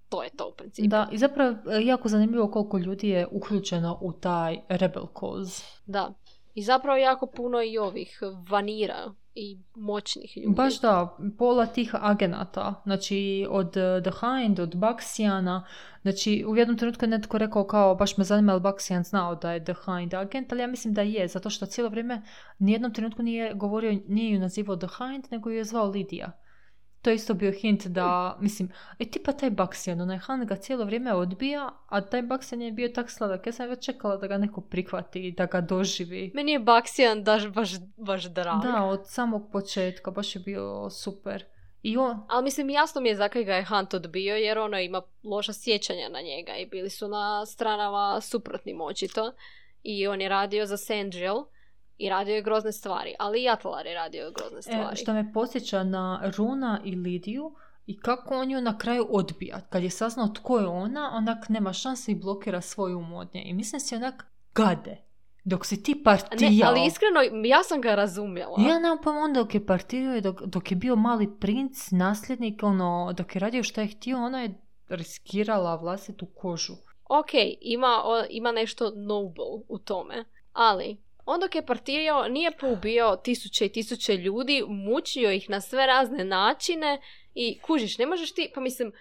to 0.09 0.23
je 0.23 0.29
to 0.29 0.47
u 0.47 0.53
principu. 0.57 0.87
da, 0.87 1.09
i 1.11 1.17
zapravo 1.17 1.55
e, 1.71 1.85
jako 1.85 2.09
zanimljivo 2.09 2.51
koliko 2.51 2.77
ljudi 2.77 3.09
je 3.09 3.27
uključeno 3.31 3.97
u 4.01 4.13
taj 4.13 4.59
rebel 4.69 5.05
cause. 5.19 5.63
Da. 5.85 6.13
I 6.55 6.63
zapravo 6.63 6.97
jako 6.97 7.27
puno 7.27 7.61
i 7.63 7.77
ovih 7.77 8.19
vanira 8.49 9.13
i 9.35 9.57
moćnih 9.75 10.37
ljudi. 10.37 10.55
Baš 10.55 10.81
da, 10.81 11.17
pola 11.37 11.65
tih 11.65 11.91
agenata, 11.93 12.81
znači 12.85 13.47
od 13.49 13.67
uh, 13.67 14.03
The 14.03 14.11
Hind, 14.19 14.59
od 14.59 14.75
Baxiana, 14.75 15.61
znači 16.01 16.45
u 16.47 16.57
jednom 16.57 16.77
trenutku 16.77 17.05
je 17.05 17.09
netko 17.09 17.37
rekao 17.37 17.67
kao 17.67 17.95
baš 17.95 18.17
me 18.17 18.23
zanima 18.23 18.53
li 18.53 18.61
Baxian 18.61 19.03
znao 19.03 19.35
da 19.35 19.51
je 19.51 19.63
The 19.63 19.73
Hind 19.85 20.13
agent, 20.13 20.51
ali 20.51 20.61
ja 20.61 20.67
mislim 20.67 20.93
da 20.93 21.01
je, 21.01 21.27
zato 21.27 21.49
što 21.49 21.65
cijelo 21.65 21.89
vrijeme 21.89 22.21
nijednom 22.59 22.93
trenutku 22.93 23.23
nije 23.23 23.53
govorio, 23.53 23.99
nije 24.07 24.33
ju 24.33 24.39
nazivao 24.39 24.77
The 24.77 24.87
Hind, 24.97 25.25
nego 25.31 25.49
ju 25.49 25.55
je 25.57 25.63
zvao 25.63 25.85
Lidija. 25.85 26.31
To 27.01 27.09
je 27.09 27.15
isto 27.15 27.33
bio 27.33 27.51
hint 27.51 27.87
da, 27.87 28.37
mislim, 28.41 28.71
e 28.99 29.05
tipa 29.05 29.31
taj 29.31 29.51
Baxian, 29.51 30.01
onaj 30.01 30.17
Han 30.17 30.45
ga 30.45 30.55
cijelo 30.55 30.85
vrijeme 30.85 31.13
odbija, 31.13 31.69
a 31.87 32.01
taj 32.01 32.21
Baxian 32.21 32.61
je 32.61 32.71
bio 32.71 32.89
tak 32.89 33.11
sladak. 33.11 33.45
Ja 33.45 33.51
sam 33.51 33.69
već 33.69 33.85
čekala 33.85 34.17
da 34.17 34.27
ga 34.27 34.37
neko 34.37 34.61
prihvati 34.61 35.27
i 35.27 35.31
da 35.31 35.45
ga 35.45 35.61
doživi. 35.61 36.31
Meni 36.35 36.51
je 36.51 36.59
Baxian 36.59 37.23
daš 37.23 37.47
baš, 37.47 37.69
baš 37.97 38.23
drag. 38.23 38.61
Da, 38.61 38.83
od 38.83 39.01
samog 39.05 39.51
početka, 39.51 40.11
baš 40.11 40.35
je 40.35 40.41
bio 40.41 40.89
super. 40.89 41.45
I 41.83 41.97
on, 41.97 42.25
Ali 42.29 42.43
mislim, 42.43 42.69
jasno 42.69 43.01
mi 43.01 43.09
je 43.09 43.15
zakaj 43.15 43.43
ga 43.43 43.55
je 43.55 43.65
Hunt 43.65 43.93
odbio, 43.93 44.35
jer 44.35 44.59
ono 44.59 44.79
ima 44.79 45.01
loša 45.23 45.53
sjećanja 45.53 46.09
na 46.09 46.21
njega 46.21 46.55
i 46.55 46.65
bili 46.65 46.89
su 46.89 47.07
na 47.07 47.45
stranama 47.45 48.21
suprotnim 48.21 48.81
očito. 48.81 49.33
I 49.83 50.07
on 50.07 50.21
je 50.21 50.29
radio 50.29 50.65
za 50.65 50.77
Sandriel 50.77 51.43
i 51.97 52.09
radio 52.09 52.35
je 52.35 52.41
grozne 52.41 52.71
stvari, 52.71 53.15
ali 53.19 53.43
i 53.43 53.49
Atlar 53.49 53.85
je 53.85 53.95
radio 53.95 54.31
grozne 54.31 54.59
e, 54.59 54.61
stvari. 54.61 54.95
što 54.95 55.13
me 55.13 55.33
posjeća 55.33 55.83
na 55.83 56.31
Runa 56.37 56.81
i 56.83 56.95
Lidiju, 56.95 57.51
i 57.85 57.99
kako 57.99 58.35
on 58.35 58.51
ju 58.51 58.61
na 58.61 58.77
kraju 58.77 59.07
odbija. 59.09 59.61
Kad 59.61 59.83
je 59.83 59.89
saznao 59.89 60.27
tko 60.27 60.59
je 60.59 60.67
ona, 60.67 61.11
onak 61.13 61.49
nema 61.49 61.73
šanse 61.73 62.11
i 62.11 62.15
blokira 62.15 62.61
svoju 62.61 62.97
um 62.97 63.13
od 63.13 63.27
nje. 63.33 63.41
I 63.41 63.53
mislim 63.53 63.79
si 63.79 63.95
onak 63.95 64.25
gade. 64.55 64.97
Dok 65.43 65.65
si 65.65 65.83
ti 65.83 65.93
Ne, 65.93 66.03
partijao. 66.03 66.69
ali 66.69 66.85
iskreno, 66.85 67.19
ja 67.45 67.63
sam 67.63 67.81
ga 67.81 67.95
razumjela. 67.95 68.55
Ja 68.59 68.79
nemam 68.79 68.97
pojma 69.03 69.19
onda 69.19 69.39
dok 69.39 69.53
je 69.53 69.65
partijao 69.65 70.21
dok, 70.21 70.41
dok 70.41 70.71
je 70.71 70.77
bio 70.77 70.95
mali 70.95 71.29
princ, 71.39 71.91
nasljednik, 71.91 72.63
ono, 72.63 73.13
dok 73.17 73.35
je 73.35 73.39
radio 73.39 73.63
šta 73.63 73.81
je 73.81 73.87
htio, 73.87 74.17
ona 74.17 74.41
je 74.41 74.53
riskirala 74.89 75.75
vlastitu 75.75 76.25
kožu. 76.27 76.73
Ok, 77.09 77.29
ima, 77.61 78.01
o- 78.03 78.25
ima 78.29 78.51
nešto 78.51 78.91
noble 78.91 79.45
u 79.67 79.77
tome, 79.79 80.25
ali 80.53 80.97
on 81.27 81.39
dok 81.39 81.55
je 81.55 81.65
partirao 81.65 82.27
nije 82.27 82.51
poubijao 82.51 83.15
tisuće 83.15 83.65
i 83.65 83.71
tisuće 83.71 84.17
ljudi, 84.17 84.63
mučio 84.67 85.31
ih 85.31 85.49
na 85.49 85.61
sve 85.61 85.85
razne 85.85 86.25
načine 86.25 87.01
i 87.33 87.59
kužiš, 87.59 87.97
ne 87.97 88.05
možeš 88.05 88.31
ti, 88.31 88.51
pa 88.55 88.61
mislim, 88.61 88.91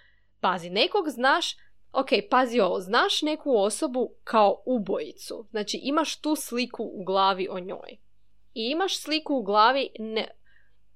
pazi, 0.41 0.71
nekog 0.71 1.09
znaš, 1.09 1.57
ok, 1.93 2.09
pazi 2.31 2.61
ovo, 2.61 2.81
znaš 2.81 3.23
neku 3.23 3.57
osobu 3.57 4.15
kao 4.25 4.62
ubojicu, 4.67 5.47
znači 5.51 5.81
imaš 5.83 6.21
tu 6.21 6.37
sliku 6.37 6.83
u 6.83 7.05
glavi 7.05 7.49
o 7.51 7.61
njoj. 7.61 7.99
I 8.55 8.71
imaš 8.71 8.99
sliku 8.99 9.35
u 9.35 9.43
glavi 9.43 9.91
ne, 9.99 10.29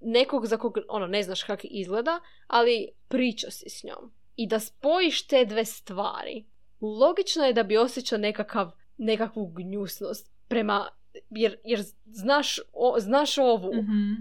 nekog 0.01 0.47
za 0.47 0.57
kog, 0.57 0.79
ono, 0.89 1.07
ne 1.07 1.23
znaš 1.23 1.43
kako 1.43 1.63
izgleda, 1.71 2.21
ali 2.47 2.89
pričao 3.09 3.51
si 3.51 3.71
s 3.71 3.85
njom. 3.85 4.13
I 4.37 4.47
da 4.47 4.61
spojiš 4.61 5.27
te 5.27 5.45
dve 5.45 5.65
stvari, 5.65 6.45
logično 6.81 7.45
je 7.45 7.53
da 7.53 7.63
bi 7.63 7.77
osjećao 7.77 8.19
nekakav, 8.19 8.71
nekakvu 8.97 9.47
gnjusnost 9.47 10.31
prema, 10.49 10.89
jer, 11.31 11.57
jer 11.65 11.83
znaš, 12.07 12.61
o, 12.73 12.95
znaš 12.99 13.39
ovu, 13.39 13.75
Mhm. 13.75 14.13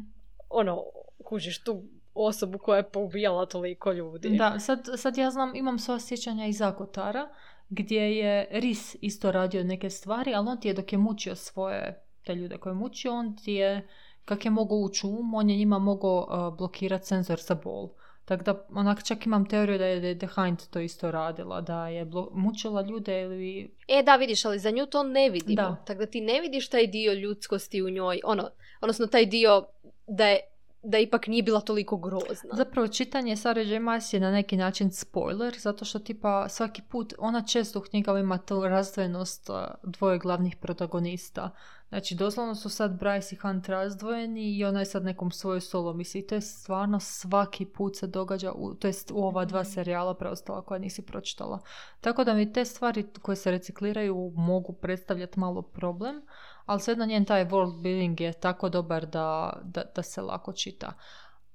ono, 0.49 0.83
kužiš 1.23 1.63
tu 1.63 1.83
osobu 2.13 2.57
koja 2.57 2.77
je 2.77 2.89
poubijala 2.89 3.45
toliko 3.45 3.91
ljudi. 3.91 4.37
Da, 4.37 4.59
sad, 4.59 4.87
sad 4.97 5.17
ja 5.17 5.31
znam, 5.31 5.55
imam 5.55 5.79
sva 5.79 5.99
sjećanja 5.99 6.45
iz 6.45 6.61
Akotara, 6.61 7.29
gdje 7.69 8.17
je 8.17 8.47
Ris 8.51 8.95
isto 9.01 9.31
radio 9.31 9.63
neke 9.63 9.89
stvari, 9.89 10.33
ali 10.33 10.47
on 10.47 10.59
ti 10.59 10.67
je 10.67 10.73
dok 10.73 10.91
je 10.91 10.97
mučio 10.97 11.35
svoje, 11.35 12.03
te 12.25 12.35
ljude 12.35 12.57
koje 12.57 12.71
je 12.71 12.75
mučio, 12.75 13.13
on 13.13 13.35
ti 13.37 13.53
je, 13.53 13.87
kak 14.25 14.45
je 14.45 14.51
mogao 14.51 14.77
ući 14.77 15.07
um, 15.07 15.33
on 15.33 15.49
je 15.49 15.57
njima 15.57 15.79
mogao 15.79 16.27
uh, 16.49 16.57
blokirati 16.57 17.05
senzor 17.07 17.39
za 17.41 17.55
bol. 17.55 17.89
Tako 18.29 18.43
da, 18.43 18.65
onak, 18.75 19.03
čak 19.03 19.25
imam 19.25 19.45
teoriju 19.49 19.77
da 19.77 19.85
je 19.85 20.17
The 20.17 20.27
Hind 20.35 20.59
to 20.69 20.79
isto 20.79 21.11
radila, 21.11 21.61
da 21.61 21.87
je 21.87 22.05
blo- 22.05 22.29
mučila 22.33 22.81
ljude 22.81 23.21
ili... 23.21 23.75
E, 23.87 24.03
da, 24.03 24.15
vidiš, 24.15 24.45
ali 24.45 24.59
za 24.59 24.71
nju 24.71 24.85
to 24.85 25.03
ne 25.03 25.29
vidimo. 25.29 25.77
Tako 25.85 25.99
da 25.99 26.05
ti 26.05 26.21
ne 26.21 26.41
vidiš 26.41 26.69
taj 26.69 26.87
dio 26.87 27.13
ljudskosti 27.13 27.81
u 27.81 27.89
njoj, 27.89 28.19
ono, 28.23 28.49
odnosno 28.81 29.07
taj 29.07 29.25
dio 29.25 29.65
da 30.07 30.27
je 30.27 30.39
da 30.83 30.97
ipak 30.97 31.27
nije 31.27 31.43
bila 31.43 31.61
toliko 31.61 31.97
grozna. 31.97 32.49
Zapravo, 32.53 32.87
čitanje 32.87 33.35
Sare 33.35 33.63
J. 33.65 33.79
Maas 33.79 34.13
je 34.13 34.19
na 34.19 34.31
neki 34.31 34.57
način 34.57 34.91
spoiler, 34.91 35.55
zato 35.59 35.85
što 35.85 35.99
tipa 35.99 36.49
svaki 36.49 36.81
put, 36.81 37.13
ona 37.17 37.41
često 37.41 37.79
u 37.79 37.81
knjigama 37.81 38.19
ima 38.19 38.37
tu 38.37 38.61
razdvojenost 38.61 39.49
dvoje 39.83 40.19
glavnih 40.19 40.55
protagonista. 40.55 41.49
Znači, 41.89 42.15
doslovno 42.15 42.55
su 42.55 42.69
sad 42.69 42.91
Bryce 42.99 43.33
i 43.33 43.35
Hunt 43.35 43.69
razdvojeni 43.69 44.57
i 44.57 44.65
ona 44.65 44.79
je 44.79 44.85
sad 44.85 45.03
nekom 45.03 45.31
svojoj 45.31 45.61
solo 45.61 45.93
misli. 45.93 46.27
To 46.27 46.35
je 46.35 46.41
stvarno 46.41 46.99
svaki 46.99 47.65
put 47.65 47.95
se 47.97 48.07
događa, 48.07 48.51
u, 48.51 48.73
to 48.73 48.87
jest 48.87 49.11
u 49.11 49.17
ova 49.17 49.45
dva 49.45 49.63
serijala 49.63 50.13
preostala 50.13 50.61
koja 50.61 50.79
nisi 50.79 51.01
pročitala. 51.01 51.59
Tako 52.01 52.23
da 52.23 52.33
mi 52.33 52.53
te 52.53 52.65
stvari 52.65 53.05
koje 53.21 53.35
se 53.35 53.51
recikliraju 53.51 54.33
mogu 54.35 54.73
predstavljati 54.73 55.39
malo 55.39 55.61
problem, 55.61 56.21
ali 56.69 56.81
svejedno 56.81 57.05
njen 57.05 57.25
taj 57.25 57.45
world 57.45 57.73
building 57.73 58.21
je 58.21 58.33
tako 58.33 58.69
dobar 58.69 59.05
da, 59.05 59.27
da, 59.63 59.83
da 59.95 60.03
se 60.03 60.21
lako 60.21 60.53
čita. 60.53 60.93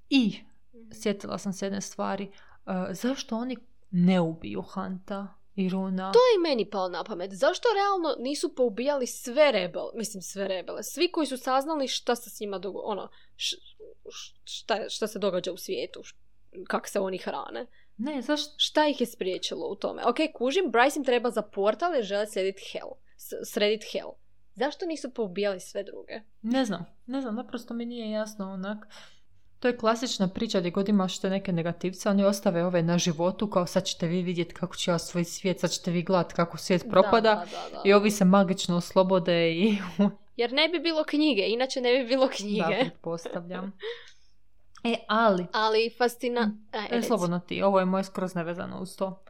I 0.09 0.35
sjetila 0.93 1.37
sam 1.37 1.53
se 1.53 1.65
jedne 1.65 1.81
stvari. 1.81 2.31
uh, 2.65 2.73
zašto 2.91 3.35
oni 3.37 3.57
ne 3.91 4.21
ubiju 4.21 4.61
Hanta 4.61 5.27
i 5.55 5.69
Runa? 5.69 6.11
To 6.11 6.19
je 6.19 6.35
i 6.37 6.41
meni 6.41 6.69
palo 6.69 6.89
na 6.89 7.03
pamet. 7.03 7.31
Zašto 7.33 7.67
realno 7.75 8.15
nisu 8.19 8.55
poubijali 8.55 9.07
sve 9.07 9.51
rebele, 9.51 9.91
mislim 9.93 10.21
sve 10.21 10.47
rebele, 10.47 10.83
svi 10.83 11.11
koji 11.11 11.27
su 11.27 11.37
saznali 11.37 11.87
šta 11.87 12.15
se 12.15 12.29
s 12.29 12.39
njima 12.39 12.59
dogo- 12.59 12.81
ono, 12.83 13.09
š- 13.37 13.55
šta, 14.43 14.89
šta 14.89 15.07
se 15.07 15.19
događa 15.19 15.51
u 15.51 15.57
svijetu, 15.57 15.99
š- 16.03 16.15
kak 16.67 16.87
se 16.87 16.99
oni 16.99 17.17
hrane. 17.17 17.65
Ne, 17.97 18.21
zašto? 18.21 18.53
Šta 18.57 18.87
ih 18.87 19.01
je 19.01 19.07
spriječilo 19.07 19.67
u 19.67 19.75
tome? 19.75 20.03
Ok, 20.05 20.15
kužim, 20.33 20.65
Bryce 20.65 20.97
im 20.97 21.03
treba 21.03 21.31
za 21.31 21.41
portal 21.41 21.95
jer 21.95 22.03
žele 22.03 22.27
sredit 22.27 22.55
hell. 22.71 22.89
S- 23.17 23.51
sredit 23.51 23.83
hell. 23.93 24.11
Zašto 24.55 24.85
nisu 24.85 25.13
poubijali 25.13 25.59
sve 25.59 25.83
druge? 25.83 26.21
Ne 26.41 26.65
znam, 26.65 26.85
ne 27.05 27.21
znam, 27.21 27.35
naprosto 27.35 27.73
mi 27.73 27.85
nije 27.85 28.11
jasno 28.11 28.51
onak. 28.53 28.87
To 29.59 29.67
je 29.67 29.77
klasična 29.77 30.27
priča 30.27 30.59
gdje 30.59 30.71
god 30.71 30.89
imaš 30.89 31.19
te 31.19 31.29
neke 31.29 31.51
negativce, 31.51 32.09
oni 32.09 32.23
ostave 32.23 32.65
ove 32.65 32.83
na 32.83 32.97
životu 32.97 33.49
kao 33.49 33.65
sad 33.65 33.83
ćete 33.83 34.07
vi 34.07 34.21
vidjeti 34.21 34.53
kako 34.53 34.75
će 34.75 34.91
ja 34.91 34.99
svoj 34.99 35.23
svijet, 35.23 35.59
sad 35.59 35.71
ćete 35.71 35.91
vi 35.91 36.03
gledati 36.03 36.33
kako 36.35 36.57
svijet 36.57 36.85
propada 36.89 37.21
Da, 37.21 37.35
da, 37.35 37.45
da, 37.45 37.75
da. 37.75 37.81
i 37.85 37.93
ovi 37.93 38.11
se 38.11 38.25
magično 38.25 38.77
oslobode 38.77 39.51
i 39.51 39.77
Jer 40.37 40.53
ne 40.53 40.69
bi 40.69 40.79
bilo 40.79 41.03
knjige, 41.03 41.41
inače 41.47 41.81
ne 41.81 41.97
bi 41.97 42.07
bilo 42.07 42.25
da, 42.25 42.31
knjige. 42.33 42.77
pretpostavljam. 42.81 43.71
E, 44.83 44.95
ali, 45.07 45.45
Ali 45.53 45.95
fascina... 45.97 46.51
A, 46.71 46.77
e, 46.77 46.87
reci. 46.89 47.07
slobodno 47.07 47.39
ti, 47.39 47.61
ovo 47.61 47.79
je 47.79 47.85
moje 47.85 48.03
skroz 48.03 48.35
nevezano 48.35 48.79
uz 48.79 48.95
to. 48.95 49.23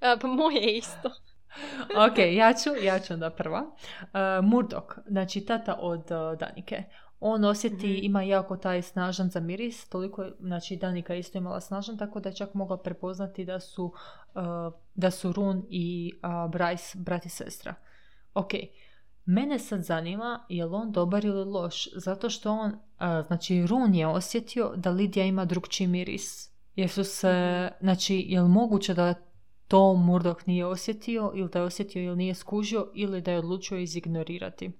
A, 0.00 0.16
pa 0.20 0.26
moje 0.28 0.76
isto. 0.76 1.10
ok, 2.10 2.18
ja 2.32 2.52
ću, 2.54 2.84
ja 2.84 2.98
ću 2.98 3.14
onda 3.14 3.30
prva. 3.30 3.60
Uh, 4.02 4.08
Murdoch, 4.44 4.98
znači 5.06 5.40
tata 5.40 5.74
od 5.74 6.00
uh, 6.00 6.38
Danike. 6.38 6.82
On 7.20 7.44
osjeti, 7.44 7.86
Mhm. 7.86 7.98
ima 8.02 8.22
jako 8.22 8.56
taj 8.56 8.82
snažan 8.82 9.30
za 9.30 9.40
miris, 9.40 9.88
toliko, 9.88 10.22
je- 10.22 10.32
znači 10.40 10.76
Danika 10.76 11.14
isto 11.14 11.38
imala 11.38 11.60
snažan, 11.60 11.98
tako 11.98 12.20
da 12.20 12.28
je 12.28 12.34
čak 12.34 12.54
mogla 12.54 12.76
prepoznati 12.78 13.44
da 13.44 13.60
su, 13.60 13.84
uh, 13.84 14.42
da 14.94 15.10
su 15.10 15.32
Run 15.32 15.66
i 15.68 16.12
uh, 16.16 16.28
Bryce 16.30 16.96
brat 16.96 17.26
i 17.26 17.28
sestra. 17.28 17.74
Ok, 18.34 18.50
mene 19.24 19.58
sad 19.58 19.80
zanima 19.80 20.46
je 20.48 20.64
li 20.64 20.74
on 20.74 20.92
dobar 20.92 21.24
ili 21.24 21.44
loš, 21.44 21.88
zato 21.94 22.30
što 22.30 22.52
on, 22.52 22.70
uh, 22.72 23.26
znači 23.26 23.66
Run 23.66 23.94
je 23.94 24.06
osjetio 24.06 24.72
da 24.76 24.90
Lidija 24.90 25.26
ima 25.26 25.44
drugčiji 25.44 25.86
miris. 25.86 26.50
Jer 26.74 26.90
su 26.90 27.04
se, 27.04 27.68
znači, 27.80 28.24
je 28.28 28.40
li 28.40 28.48
moguće 28.48 28.94
da 28.94 29.14
to 29.68 29.94
Murdoch 29.94 30.46
nije 30.46 30.66
osjetio 30.66 31.32
ili 31.34 31.48
da 31.48 31.58
je 31.58 31.64
osjetio 31.64 32.02
ili 32.02 32.16
nije 32.16 32.34
skužio 32.34 32.90
ili 32.94 33.20
da 33.20 33.32
je 33.32 33.38
odlučio 33.38 33.78
izignorirati. 33.78 34.70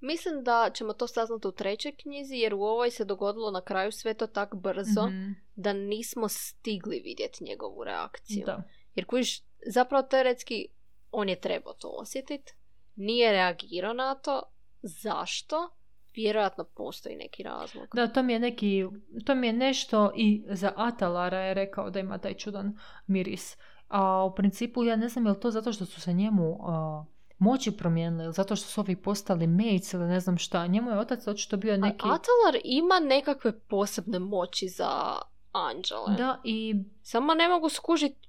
Mislim 0.00 0.44
da 0.44 0.70
ćemo 0.74 0.92
to 0.92 1.06
saznati 1.06 1.48
u 1.48 1.52
trećoj 1.52 1.92
knjizi, 1.92 2.36
jer 2.36 2.54
u 2.54 2.62
ovoj 2.62 2.90
se 2.90 3.04
dogodilo 3.04 3.50
na 3.50 3.60
kraju 3.60 3.92
sve 3.92 4.14
to 4.14 4.26
tak 4.26 4.54
brzo 4.54 5.06
Mhm, 5.06 5.30
da 5.54 5.72
nismo 5.72 6.28
stigli 6.28 7.00
vidjeti 7.00 7.44
njegovu 7.44 7.84
reakciju. 7.84 8.42
Da. 8.46 8.62
Jer 8.94 9.06
kužiš, 9.06 9.42
zapravo 9.66 10.02
teoretski 10.02 10.68
on 11.10 11.28
je 11.28 11.40
trebao 11.40 11.72
to 11.72 11.88
osjetiti, 11.88 12.52
nije 12.96 13.32
reagirao 13.32 13.92
na 13.92 14.14
to. 14.14 14.42
Zašto? 14.82 15.70
Vjerojatno 16.14 16.64
postoji 16.64 17.16
neki 17.16 17.42
razlog. 17.42 17.88
da, 17.94 18.06
to 18.06 18.22
mi 18.22 18.32
je 18.32 18.38
neki, 18.38 18.84
to 19.26 19.34
mi 19.34 19.46
je 19.46 19.52
nešto 19.52 20.12
i 20.16 20.44
za 20.48 20.72
Atalara 20.76 21.38
je 21.38 21.54
rekao 21.54 21.90
da 21.90 22.00
ima 22.00 22.18
taj 22.18 22.34
čudan 22.34 22.78
miris. 23.06 23.56
A 23.88 24.24
u 24.24 24.34
principu 24.34 24.84
ja 24.84 24.96
ne 24.96 25.08
znam 25.08 25.26
je 25.26 25.32
li 25.32 25.40
to 25.40 25.50
zato 25.50 25.72
što 25.72 25.84
su 25.84 26.00
se 26.00 26.12
njemu 26.12 26.58
a, 26.68 27.04
moći 27.38 27.76
promijenile 27.76 28.24
ili 28.24 28.32
zato 28.32 28.56
što 28.56 28.68
su 28.68 28.80
ovi 28.80 28.96
postali 28.96 29.46
mates 29.46 29.92
ili 29.92 30.06
ne 30.06 30.20
znam 30.20 30.38
šta. 30.38 30.66
Njemu 30.66 30.90
je 30.90 30.98
otac 30.98 31.26
očito 31.26 31.56
bio 31.56 31.74
A 31.74 31.76
neki... 31.76 32.04
Atalar 32.04 32.60
ima 32.64 33.00
nekakve 33.00 33.58
posebne 33.60 34.18
moći 34.18 34.68
za 34.68 35.18
anđele. 35.52 36.16
Da, 36.18 36.40
i 36.44 36.74
Samo 37.02 37.34
ne 37.34 37.48
mogu 37.48 37.68
skužiti 37.68 38.28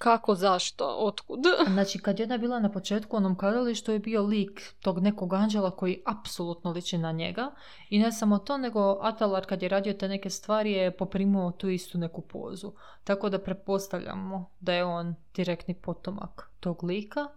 Kako, 0.00 0.34
zašto, 0.34 0.96
otkud? 0.98 1.40
Znači, 1.72 1.98
kad 1.98 2.18
je 2.18 2.24
ona 2.24 2.38
bila 2.38 2.60
na 2.60 2.72
početku 2.72 3.16
onom 3.16 3.36
kazalištu 3.36 3.92
je 3.92 3.98
bio 3.98 4.22
lik 4.22 4.74
tog 4.80 4.98
nekog 4.98 5.34
anđela 5.34 5.70
koji 5.70 6.02
apsolutno 6.06 6.70
liči 6.70 6.98
na 6.98 7.12
njega. 7.12 7.50
I 7.90 7.98
ne 7.98 8.12
samo 8.12 8.38
to, 8.38 8.58
nego 8.58 8.98
Atalar 9.00 9.46
kad 9.46 9.62
je 9.62 9.68
radio 9.68 9.92
te 9.92 10.08
neke 10.08 10.30
stvari 10.30 10.72
je 10.72 10.96
poprimao 10.96 11.50
tu 11.50 11.68
istu 11.68 11.98
neku 11.98 12.20
pozu. 12.20 12.72
Tako 13.04 13.28
da 13.28 13.38
pretpostavljamo 13.38 14.50
da 14.60 14.72
je 14.72 14.84
on 14.84 15.14
direktni 15.34 15.74
potomak 15.74 16.50
tog 16.60 16.84
lika. 16.84 17.28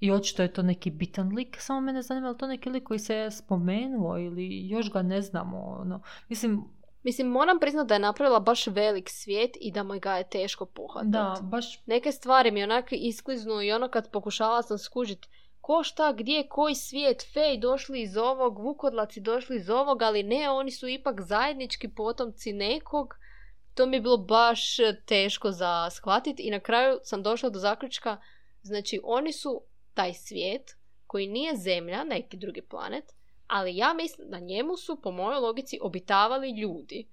I 0.00 0.12
očito 0.12 0.42
je 0.42 0.52
to 0.52 0.62
neki 0.62 0.90
bitan 0.90 1.34
lik, 1.34 1.56
samo 1.60 1.80
mene 1.80 2.02
zanima 2.02 2.26
je 2.26 2.32
li 2.32 2.38
to 2.38 2.46
neki 2.46 2.70
lik 2.70 2.84
koji 2.84 2.98
se 2.98 3.14
je 3.14 3.30
spomenuo 3.30 4.18
ili 4.18 4.68
još 4.68 4.92
ga 4.92 5.02
ne 5.02 5.22
znamo. 5.22 5.58
Ono. 5.58 6.00
Mislim, 6.28 6.64
Mislim, 7.02 7.26
moram 7.26 7.58
priznati 7.60 7.88
da 7.88 7.94
je 7.94 8.00
napravila 8.00 8.40
baš 8.40 8.66
velik 8.66 9.08
svijet 9.10 9.50
i 9.60 9.72
da 9.72 9.82
mu 9.82 9.98
ga 10.00 10.16
je 10.16 10.28
teško 10.28 10.66
pohvatati. 10.66 11.10
da, 11.10 11.38
baš 11.42 11.80
Neke 11.86 12.12
stvari 12.12 12.50
mi 12.50 12.62
onak 12.62 12.88
iskliznu 12.90 13.62
i 13.62 13.72
ono 13.72 13.88
kad 13.88 14.10
pokušavala 14.10 14.62
sam 14.62 14.78
skužit 14.78 15.26
ko 15.60 15.82
šta, 15.82 16.12
gdje, 16.12 16.48
koji 16.48 16.74
svijet, 16.74 17.26
fej 17.32 17.58
došli 17.58 18.02
iz 18.02 18.16
ovog, 18.16 18.58
vukodlaci 18.58 19.20
došli 19.20 19.56
iz 19.56 19.70
ovog, 19.70 20.02
ali 20.02 20.22
ne, 20.22 20.50
oni 20.50 20.70
su 20.70 20.88
ipak 20.88 21.20
zajednički 21.20 21.88
potomci 21.88 22.52
nekog. 22.52 23.14
To 23.74 23.86
mi 23.86 23.96
je 23.96 24.00
bilo 24.00 24.16
baš 24.16 24.76
teško 25.06 25.50
za 25.50 25.90
shvatiti 25.90 26.42
i 26.42 26.50
na 26.50 26.60
kraju 26.60 26.98
sam 27.02 27.22
došla 27.22 27.50
do 27.50 27.58
zaključka, 27.58 28.16
znači 28.62 29.00
oni 29.04 29.32
su 29.32 29.62
taj 29.94 30.14
svijet 30.14 30.76
koji 31.06 31.26
nije 31.26 31.56
zemlja, 31.56 32.04
neki 32.04 32.36
drugi 32.36 32.62
planet, 32.62 33.04
ali 33.46 33.76
ja 33.76 33.94
mislim 33.94 34.30
da 34.30 34.38
njemu 34.38 34.76
su 34.76 35.00
po 35.02 35.10
mojoj 35.10 35.40
logici 35.40 35.78
obitavali 35.82 36.50
ljudi. 36.50 37.08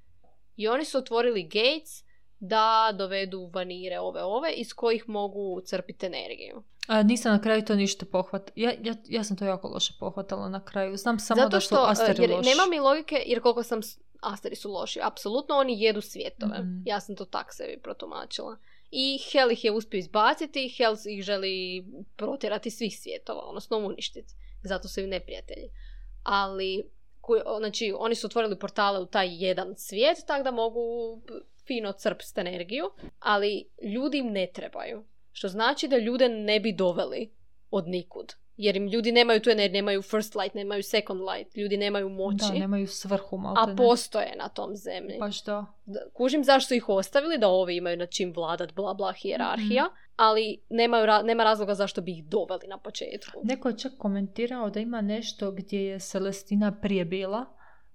I 0.55 0.67
oni 0.67 0.85
su 0.85 0.97
otvorili 0.97 1.43
gates 1.43 2.03
da 2.39 2.95
dovedu 2.97 3.49
vanire 3.53 3.99
ove 3.99 4.23
ove 4.23 4.51
iz 4.51 4.73
kojih 4.73 5.09
mogu 5.09 5.61
crpiti 5.65 6.05
energiju. 6.05 6.63
A, 6.87 7.03
nisam 7.03 7.31
na 7.31 7.41
kraju 7.41 7.65
to 7.65 7.75
ništa 7.75 8.05
pohvat. 8.05 8.51
Ja, 8.55 8.71
ja, 8.83 8.95
ja 9.07 9.23
sam 9.23 9.37
to 9.37 9.45
jako 9.45 9.67
loše 9.67 9.93
pohvatala 9.99 10.49
na 10.49 10.65
kraju. 10.65 10.97
Znam 10.97 11.19
samo 11.19 11.41
Zato 11.41 11.49
da 11.49 11.59
su 11.59 11.65
što, 11.65 11.75
e, 11.75 11.91
Asteri 11.91 12.23
jer 12.23 12.31
loši. 12.31 12.49
nema 12.49 12.65
mi 12.69 12.79
logike, 12.79 13.23
jer 13.25 13.41
koliko 13.41 13.63
sam, 13.63 13.79
Asteri 14.21 14.55
su 14.55 14.71
loši, 14.71 14.99
apsolutno 15.03 15.55
oni 15.55 15.81
jedu 15.81 16.01
svjetove. 16.01 16.59
Mhm. 16.59 16.81
Ja 16.85 16.99
sam 16.99 17.15
to 17.15 17.25
tak 17.25 17.53
sebi 17.53 17.79
protumačila. 17.83 18.57
I 18.91 19.19
Hel 19.31 19.51
ih 19.51 19.65
je 19.65 19.71
uspio 19.71 19.97
izbaciti 19.97 20.65
i 20.65 20.69
Hel 20.69 20.95
ih 21.09 21.23
želi 21.23 21.85
protjerati 22.15 22.69
svih 22.69 22.99
svjetova, 22.99 23.41
odnosno 23.41 23.77
uništiti. 23.77 24.33
Zato 24.63 24.87
su 24.87 24.99
im 24.99 25.09
neprijatelji. 25.09 25.69
Ali, 26.23 26.83
znači, 27.59 27.93
oni 27.97 28.15
su 28.15 28.27
otvorili 28.27 28.59
portale 28.59 28.99
u 28.99 29.05
taj 29.05 29.29
jedan 29.31 29.75
svijet, 29.75 30.17
tako 30.27 30.43
da 30.43 30.51
mogu 30.51 30.81
fino 31.59 31.91
crpsti 31.91 32.39
energiju, 32.39 32.85
ali 33.19 33.65
ljudi 33.85 34.17
im 34.17 34.27
ne 34.27 34.47
trebaju. 34.47 35.03
Što 35.31 35.47
znači 35.47 35.87
da 35.87 35.97
ljude 35.97 36.29
ne 36.29 36.59
bi 36.59 36.71
doveli 36.73 37.29
od 37.71 37.87
nikud. 37.87 38.33
Jer 38.57 38.75
im 38.75 38.87
ljudi 38.87 39.11
nemaju 39.11 39.39
tu 39.39 39.49
energiju, 39.49 39.73
nemaju 39.73 40.01
first 40.01 40.35
light, 40.35 40.55
nemaju 40.55 40.83
second 40.83 41.21
light, 41.23 41.57
ljudi 41.57 41.77
nemaju 41.77 42.09
moći, 42.09 42.45
Da, 42.47 42.53
nemaju 42.53 42.87
svrhu 42.87 43.35
a 43.35 43.39
maltene. 43.39 43.77
postoje 43.77 44.35
na 44.37 44.49
tom 44.49 44.75
zemlji. 44.75 45.15
Da. 45.15 45.65
Da- 45.85 46.09
Kužim 46.13 46.43
zašto 46.43 46.73
ih 46.73 46.89
ostavili, 46.89 47.37
da 47.37 47.47
ovi 47.47 47.75
imaju 47.75 47.97
na 47.97 48.05
čim 48.05 48.33
vladat, 48.33 48.73
bla 48.73 48.93
bla, 48.93 49.11
hijerarhija, 49.13 49.83
Mhm. 49.85 49.93
Ali 50.19 50.57
nemaju 50.69 51.05
ra- 51.05 51.23
nema 51.23 51.43
razloga 51.43 51.75
zašto 51.75 52.01
bi 52.01 52.11
ih 52.11 52.25
doveli 52.25 52.67
na 52.67 52.77
početku. 52.77 53.39
Neko 53.43 53.67
je 53.69 53.77
čak 53.77 53.91
komentirao 53.97 54.69
da 54.69 54.79
ima 54.79 55.01
nešto 55.01 55.51
gdje 55.51 55.79
je 55.79 55.99
Celestina 55.99 56.71
prije 56.73 57.05
bila. 57.05 57.45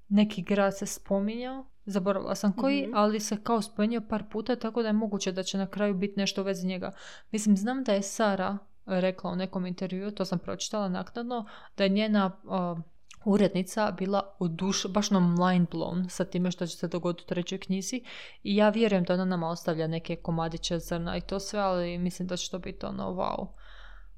Neki 0.08 0.42
grad 0.42 0.78
se 0.78 0.86
spominjao. 0.86 1.64
Zaboravila 1.84 2.34
sam 2.34 2.52
koji, 2.52 2.82
Mhm. 2.82 2.90
ali 2.94 3.20
se 3.20 3.36
kao 3.42 3.62
spomenuo 3.62 4.00
par 4.08 4.24
puta, 4.32 4.56
tako 4.56 4.82
da 4.82 4.88
je 4.88 4.92
moguće 4.92 5.32
da 5.32 5.42
će 5.42 5.58
na 5.58 5.66
kraju 5.66 5.94
biti 5.94 6.14
nešto 6.16 6.40
u 6.40 6.44
vezi 6.44 6.66
njega. 6.66 6.92
Mislim, 7.30 7.56
znam 7.56 7.84
da 7.84 7.92
je 7.92 8.02
Sara 8.02 8.58
rekla 8.86 9.30
u 9.30 9.36
nekom 9.36 9.66
intervju, 9.66 10.10
to 10.10 10.24
sam 10.24 10.38
pročitala 10.38 10.88
naknadno, 10.88 11.46
da 11.76 11.84
je 11.84 11.90
njena 11.90 12.40
uh, 12.44 12.78
urednica 13.24 13.90
bila 13.90 14.34
oduš, 14.38 14.86
baš 14.86 15.10
no 15.10 15.20
mind 15.20 15.68
blown 15.68 16.08
sa 16.08 16.24
time 16.24 16.50
što 16.50 16.66
će 16.66 16.76
se 16.76 16.88
dogoditi 16.88 17.24
u 17.24 17.28
trećoj 17.28 17.58
knjizi 17.58 18.02
i 18.42 18.56
ja 18.56 18.68
vjerujem 18.68 19.04
da 19.04 19.14
ona 19.14 19.24
nama 19.24 19.48
ostavlja 19.48 19.86
neke 19.86 20.16
komadiće 20.16 20.78
zrna 20.78 21.16
i 21.16 21.20
to 21.20 21.40
sve, 21.40 21.60
ali 21.60 21.98
mislim 21.98 22.28
da 22.28 22.36
će 22.36 22.50
to 22.50 22.58
biti 22.58 22.86
ono 22.86 23.04
wow. 23.04 23.46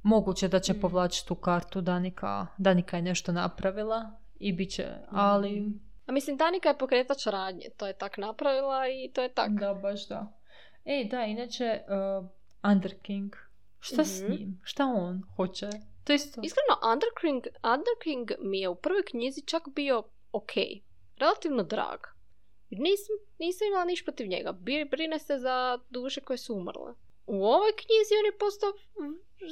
Moguće 0.02 0.48
da 0.48 0.60
će 0.60 0.72
Mm. 0.72 0.80
povlačiti 0.80 1.28
tu 1.28 1.34
kartu 1.34 1.80
Danika, 1.80 2.46
Danika 2.58 2.96
je 2.96 3.02
nešto 3.02 3.32
napravila 3.32 4.10
i 4.36 4.52
bit 4.52 4.70
će, 4.70 4.86
ali 5.10 5.72
A 6.06 6.12
mislim, 6.12 6.36
Danika 6.36 6.68
je 6.68 6.78
pokretač 6.78 7.26
radnje, 7.26 7.66
to 7.76 7.86
je 7.86 7.92
tak 7.92 8.16
napravila 8.18 8.82
i 8.88 9.12
to 9.12 9.22
je 9.22 9.28
tak. 9.28 9.50
da, 9.50 9.74
baš 9.74 10.08
da. 10.08 10.32
Ej, 10.84 11.04
da, 11.04 11.22
inače 11.22 11.80
uh, 12.20 12.26
Underking, 12.70 13.36
šta 13.80 14.04
s 14.04 14.22
Mhm. 14.22 14.32
njim? 14.32 14.60
Šta 14.62 14.84
on 14.86 15.22
hoće? 15.36 15.70
To 16.06 16.12
isto. 16.12 16.40
Iskreno, 16.42 16.74
Underking, 16.92 17.46
Underking 17.74 18.30
mi 18.40 18.60
je 18.60 18.68
u 18.68 18.74
prvoj 18.74 19.02
knjizi 19.04 19.40
čak 19.46 19.62
bio 19.74 20.02
ok, 20.32 20.52
relativno 21.16 21.62
drag. 21.62 22.00
Nisam, 22.70 23.14
nisam 23.38 23.66
imala 23.68 23.84
niš 23.84 24.04
protiv 24.04 24.26
njega. 24.28 24.52
Brine 24.90 25.18
se 25.18 25.38
za 25.38 25.78
duše 25.90 26.20
koje 26.20 26.38
su 26.38 26.54
umrle. 26.54 26.92
U 27.26 27.44
ovoj 27.44 27.72
knjizi 27.72 28.12
on 28.20 28.26
je 28.26 28.38
postao 28.38 28.72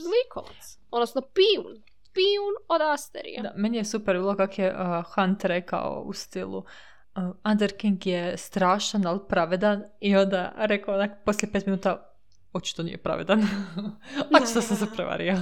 zlikovac. 0.04 0.78
Odnosno 0.90 1.20
pijun. 1.20 1.82
Pijun 2.12 2.54
od 2.68 2.80
Asterija. 2.80 3.42
Da, 3.42 3.52
meni 3.56 3.76
je 3.76 3.84
super 3.84 4.16
bilo 4.16 4.36
kak 4.36 4.58
je 4.58 4.74
uh, 4.74 5.04
Hunt 5.14 5.44
rekao 5.44 6.02
u 6.06 6.12
stilu 6.12 6.58
uh, 6.58 7.22
Underking 7.52 8.06
je 8.06 8.36
strašan, 8.36 9.06
ali 9.06 9.20
pravedan 9.28 9.84
i 10.00 10.16
onda 10.16 10.52
rekao 10.56 10.94
onak 10.94 11.10
poslije 11.24 11.52
pet 11.52 11.66
minuta 11.66 12.14
očito 12.52 12.82
nije 12.82 12.98
pravedan. 12.98 13.42
očito 14.42 14.60
sam 14.60 14.76
se 14.76 14.86
prevario. 14.96 15.36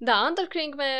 Da, 0.00 0.26
Underking 0.28 0.74
me, 0.74 0.92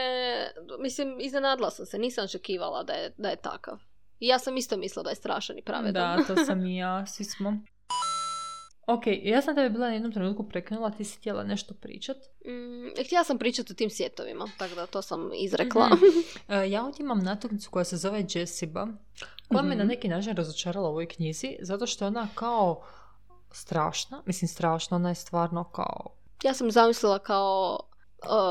mislim, 0.78 1.20
iznenadila 1.20 1.70
sam 1.70 1.86
se, 1.86 1.98
nisam 1.98 2.24
očekivala 2.24 2.82
da 2.82 2.92
je, 2.92 3.12
da 3.18 3.28
je 3.28 3.36
takav. 3.36 3.78
I 4.20 4.26
ja 4.26 4.38
sam 4.38 4.56
isto 4.56 4.76
mislila 4.76 5.02
da 5.02 5.10
je 5.10 5.16
strašan 5.16 5.58
i 5.58 5.62
pravedan. 5.62 6.16
Da, 6.18 6.24
to 6.26 6.44
sam 6.44 6.66
i 6.66 6.76
ja, 6.76 7.06
svi 7.06 7.24
smo. 7.24 7.58
Ok, 8.86 9.02
ja 9.22 9.42
sam 9.42 9.54
tebe 9.54 9.70
bila 9.70 9.86
na 9.86 9.92
jednom 9.92 10.12
trenutku 10.12 10.44
prekinula, 10.44 10.90
ti 10.90 11.04
si 11.04 11.18
htjela 11.18 11.44
nešto 11.44 11.74
pričat. 11.74 12.16
Mm, 12.46 13.04
htjela 13.04 13.24
sam 13.24 13.38
pričati 13.38 13.72
o 13.72 13.76
tim 13.76 13.90
svjetovima, 13.90 14.48
tako 14.58 14.74
da 14.74 14.86
to 14.86 15.02
sam 15.02 15.30
izrekla. 15.34 15.86
Mhm. 15.86 16.04
E, 16.54 16.70
ja 16.70 16.84
ovdje 16.84 17.02
imam 17.02 17.18
natuknicu 17.20 17.70
koja 17.70 17.84
se 17.84 17.96
zove 17.96 18.24
Jessiba, 18.30 18.86
koja 19.48 19.62
me 19.62 19.68
na 19.68 19.76
Mhm. 19.76 19.88
neki 19.88 20.08
način 20.08 20.36
razočarala 20.36 20.88
u 20.88 20.92
ovoj 20.92 21.08
knjizi, 21.08 21.56
zato 21.60 21.86
što 21.86 22.04
je 22.04 22.08
ona 22.08 22.28
kao 22.34 22.82
strašna, 23.52 24.22
mislim 24.26 24.48
strašna, 24.48 24.96
ona 24.96 25.08
je 25.08 25.14
stvarno 25.14 25.64
kao 25.64 26.06
Ja 26.42 26.54
sam 26.54 26.70
zamislila 26.70 27.18
kao 27.18 27.80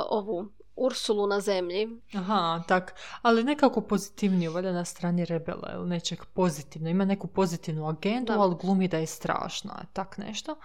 ovu 0.09 0.49
Ursulu 0.75 1.27
na 1.27 1.39
zemlji. 1.39 1.89
Aha, 2.13 2.63
tak, 2.67 2.95
ali 3.21 3.43
nekako 3.43 3.81
pozitivniju, 3.81 4.51
valjda 4.51 4.71
na 4.71 4.85
strani 4.85 5.25
rebela 5.25 5.71
ili 5.73 5.89
nečeg 5.89 6.25
pozitivno. 6.33 6.89
Ima 6.89 7.05
neku 7.05 7.27
pozitivnu 7.27 7.87
agendu, 7.89 8.33
Da. 8.33 8.39
ali 8.39 8.55
glumi 8.61 8.87
da 8.87 8.97
je 8.97 9.07
strašna, 9.07 9.85
tak 9.93 10.17
nešto. 10.17 10.55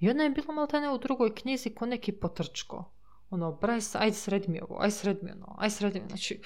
I 0.00 0.10
ona 0.10 0.22
je 0.22 0.30
bila 0.30 0.54
malo 0.54 0.68
ne 0.72 0.90
u 0.90 0.98
drugoj 0.98 1.34
knjizi 1.34 1.74
ko 1.74 1.86
neki 1.86 2.12
potrčko. 2.12 2.84
Ono, 3.30 3.58
Bryce, 3.62 3.98
aj 4.00 4.12
sredi 4.12 4.48
mi 4.48 4.60
ovo, 4.60 4.78
aj 4.80 4.90
sredi 4.90 5.20
mi 5.22 5.32
ono, 5.32 5.56
aj 5.58 5.70
sredi 5.70 6.00
mi, 6.00 6.08
znači, 6.08 6.40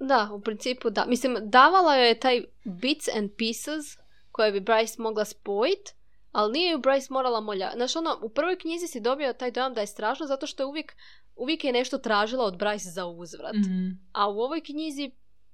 Da, 0.00 0.30
u 0.32 0.40
principu 0.40 0.90
da. 0.90 1.04
Mislim, 1.04 1.36
davala 1.42 1.96
joj 1.96 2.08
je 2.08 2.20
taj 2.20 2.44
bits 2.64 3.08
and 3.16 3.30
pieces 3.36 3.84
koje 4.32 4.52
bi 4.52 4.60
Bryce 4.60 5.00
mogla 5.00 5.24
spojit, 5.24 5.94
ali 6.32 6.52
nije 6.52 6.72
ju 6.72 6.78
Bryce 6.78 7.10
morala 7.10 7.40
molja. 7.40 7.70
Znaš, 7.74 7.96
ono, 7.96 8.18
u 8.22 8.28
prvoj 8.28 8.58
knjizi 8.58 8.86
si 8.86 9.00
dobio 9.00 9.32
taj 9.32 9.50
dojam 9.50 9.74
da 9.74 9.80
je 9.80 9.86
strašno 9.86 10.26
zato 10.26 10.46
što 10.46 10.62
je 10.62 10.66
uvijek, 10.66 10.96
uvijek 11.38 11.64
je 11.64 11.72
nešto 11.72 11.98
tražila 11.98 12.44
od 12.44 12.58
Bryce 12.58 12.90
za 12.90 13.06
uzvrat. 13.06 13.54
mhm, 13.54 13.88
A 14.12 14.28
u 14.28 14.40
ovoj 14.40 14.60
knjizi 14.60 15.10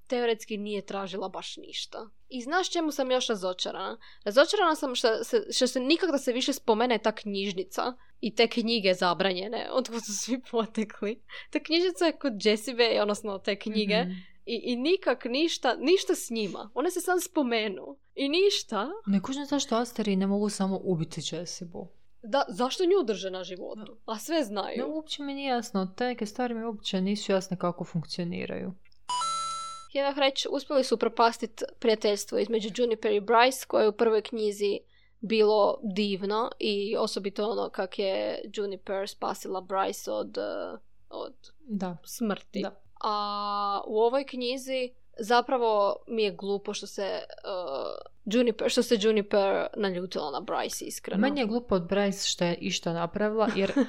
teoretski 0.06 0.56
nije 0.56 0.86
tražila 0.86 1.28
baš 1.28 1.56
ništa. 1.56 2.08
I 2.28 2.42
znaš 2.42 2.70
čemu 2.70 2.90
sam 2.92 3.10
još 3.10 3.26
razočarana? 3.26 3.98
Razočarana 4.24 4.74
sam 4.74 4.94
što 4.94 5.24
se, 5.24 5.46
što 5.52 5.66
se 5.66 5.80
nikak 5.80 6.10
da 6.10 6.18
se 6.18 6.32
više 6.32 6.52
spomene 6.52 6.98
ta 6.98 7.12
knjižnica 7.12 7.92
i 8.20 8.34
te 8.34 8.48
knjige 8.48 8.94
zabranjene, 8.94 9.68
od 9.72 9.86
su 9.86 10.12
svi 10.12 10.40
potekli. 10.50 11.22
Ta 11.50 11.58
knjižnica 11.58 12.06
je 12.06 12.18
kod 12.18 12.46
Jessive, 12.46 13.02
odnosno 13.02 13.38
te 13.38 13.58
knjige, 13.58 14.00
mhm. 14.00 14.12
i, 14.46 14.60
i 14.64 14.76
nikak 14.76 15.24
ništa, 15.24 15.76
ništa 15.80 16.14
s 16.14 16.30
njima. 16.30 16.70
One 16.74 16.90
se 16.90 17.00
sam 17.00 17.20
spomenu. 17.20 17.98
I 18.14 18.28
ništa. 18.28 18.90
Ne 19.06 19.22
kužim 19.22 19.44
zašto 19.44 19.76
Asteri 19.76 20.16
ne 20.16 20.26
mogu 20.26 20.48
samo 20.48 20.80
ubiti 20.84 21.20
Jessibu. 21.32 21.88
Da, 22.26 22.44
zašto 22.48 22.84
nju 22.84 23.04
drže 23.04 23.30
na 23.30 23.44
životu? 23.44 23.96
A 24.06 24.18
sve 24.18 24.44
znaju. 24.44 24.78
Ne, 24.78 24.84
uopće 24.84 25.22
mi 25.22 25.34
nije 25.34 25.48
jasno, 25.48 25.94
te 25.96 26.04
neke 26.04 26.26
stvari 26.26 26.54
mi 26.54 26.64
uopće 26.64 27.00
nisu 27.00 27.32
jasne 27.32 27.58
kako 27.58 27.84
funkcioniraju. 27.84 28.72
Htjela 29.88 30.14
reći, 30.16 30.48
uspjeli 30.50 30.84
su 30.84 30.96
propastiti 30.98 31.64
prijateljstvo 31.78 32.38
između 32.38 32.68
Juniper 32.76 33.12
i 33.12 33.20
Bryce, 33.20 33.66
koje 33.66 33.84
je 33.84 33.88
u 33.88 33.92
prvoj 33.96 34.22
knjizi 34.22 34.80
bilo 35.20 35.80
divno 35.82 36.50
i 36.58 36.96
osobito 36.98 37.50
ono 37.50 37.70
kak 37.70 37.98
je 37.98 38.40
Juniper 38.54 39.08
spasila 39.08 39.62
Bryce 39.62 40.10
od, 40.10 40.38
eh, 40.38 40.78
od 41.10 41.34
Da, 41.60 41.96
smrti. 42.04 42.62
da. 42.62 42.80
A 43.00 43.80
u 43.86 43.98
ovoj 44.00 44.26
knjizi 44.26 44.92
zapravo 45.18 45.96
mi 46.06 46.22
je 46.22 46.30
glupo 46.30 46.74
što 46.74 46.86
se 46.86 47.18
uh, 47.22 48.34
Juniper, 48.34 48.70
što 48.70 48.82
se 48.82 48.98
Juniper 49.00 49.66
naljutila 49.76 50.30
na 50.30 50.40
Bryce, 50.40 50.84
iskreno. 50.84 51.20
Meni 51.20 51.40
je 51.40 51.46
glupo 51.46 51.74
od 51.74 51.82
Bryce 51.82 52.32
što 52.32 52.44
je 52.44 52.54
išta 52.54 52.92
napravila, 52.92 53.48
jer 53.56 53.72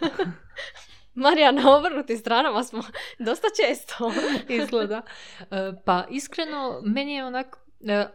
Marija, 1.16 1.52
na 1.52 1.76
obrnutim 1.76 2.18
stranama 2.18 2.64
smo 2.64 2.84
dosta 3.28 3.48
često. 3.62 4.12
izgleda. 4.62 5.02
E, 5.40 5.46
Pa 5.86 6.06
iskreno, 6.10 6.82
meni 6.84 7.14
je 7.14 7.26
onak, 7.26 7.58
e, 7.82 7.94
e, 7.94 8.08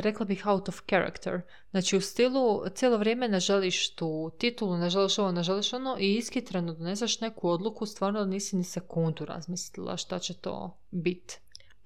rekla 0.00 0.26
bih 0.26 0.46
out 0.46 0.68
of 0.68 0.80
character. 0.88 1.40
Znači 1.70 1.96
u 1.96 2.00
stilu 2.00 2.62
cijelo 2.74 2.96
vrijeme 2.96 3.28
ne 3.28 3.40
želiš 3.40 3.94
tu 3.94 4.30
titulu, 4.38 4.76
ne 4.76 4.90
želiš 4.90 5.18
ovo, 5.18 5.32
ne 5.32 5.42
želiš 5.42 5.72
ono 5.72 5.96
i 6.00 6.14
iskitreno 6.14 6.72
doneseš 6.72 7.20
neku 7.20 7.48
odluku, 7.48 7.86
stvarno 7.86 8.24
nisi 8.24 8.56
ni 8.56 8.64
sekundu 8.64 9.24
razmislila 9.24 9.96
šta 9.96 10.18
će 10.18 10.34
to 10.34 10.78
biti. 10.90 11.38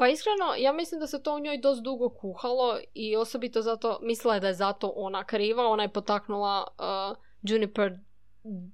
Pa 0.02 0.08
iskreno, 0.08 0.54
ja 0.58 0.72
mislim 0.72 1.00
da 1.00 1.06
se 1.06 1.22
to 1.22 1.34
u 1.34 1.38
njoj 1.38 1.58
dosta 1.58 1.82
dugo 1.82 2.08
kuhalo 2.08 2.78
i 2.94 3.16
osobito 3.16 3.62
zato, 3.62 3.98
mislila 4.02 4.34
je 4.34 4.40
da 4.40 4.46
je 4.46 4.54
zato 4.54 4.92
ona 4.96 5.24
kriva, 5.24 5.66
ona 5.66 5.82
je 5.82 5.92
potaknula 5.92 6.66
uh, 6.78 7.16
Juniper 7.42 7.98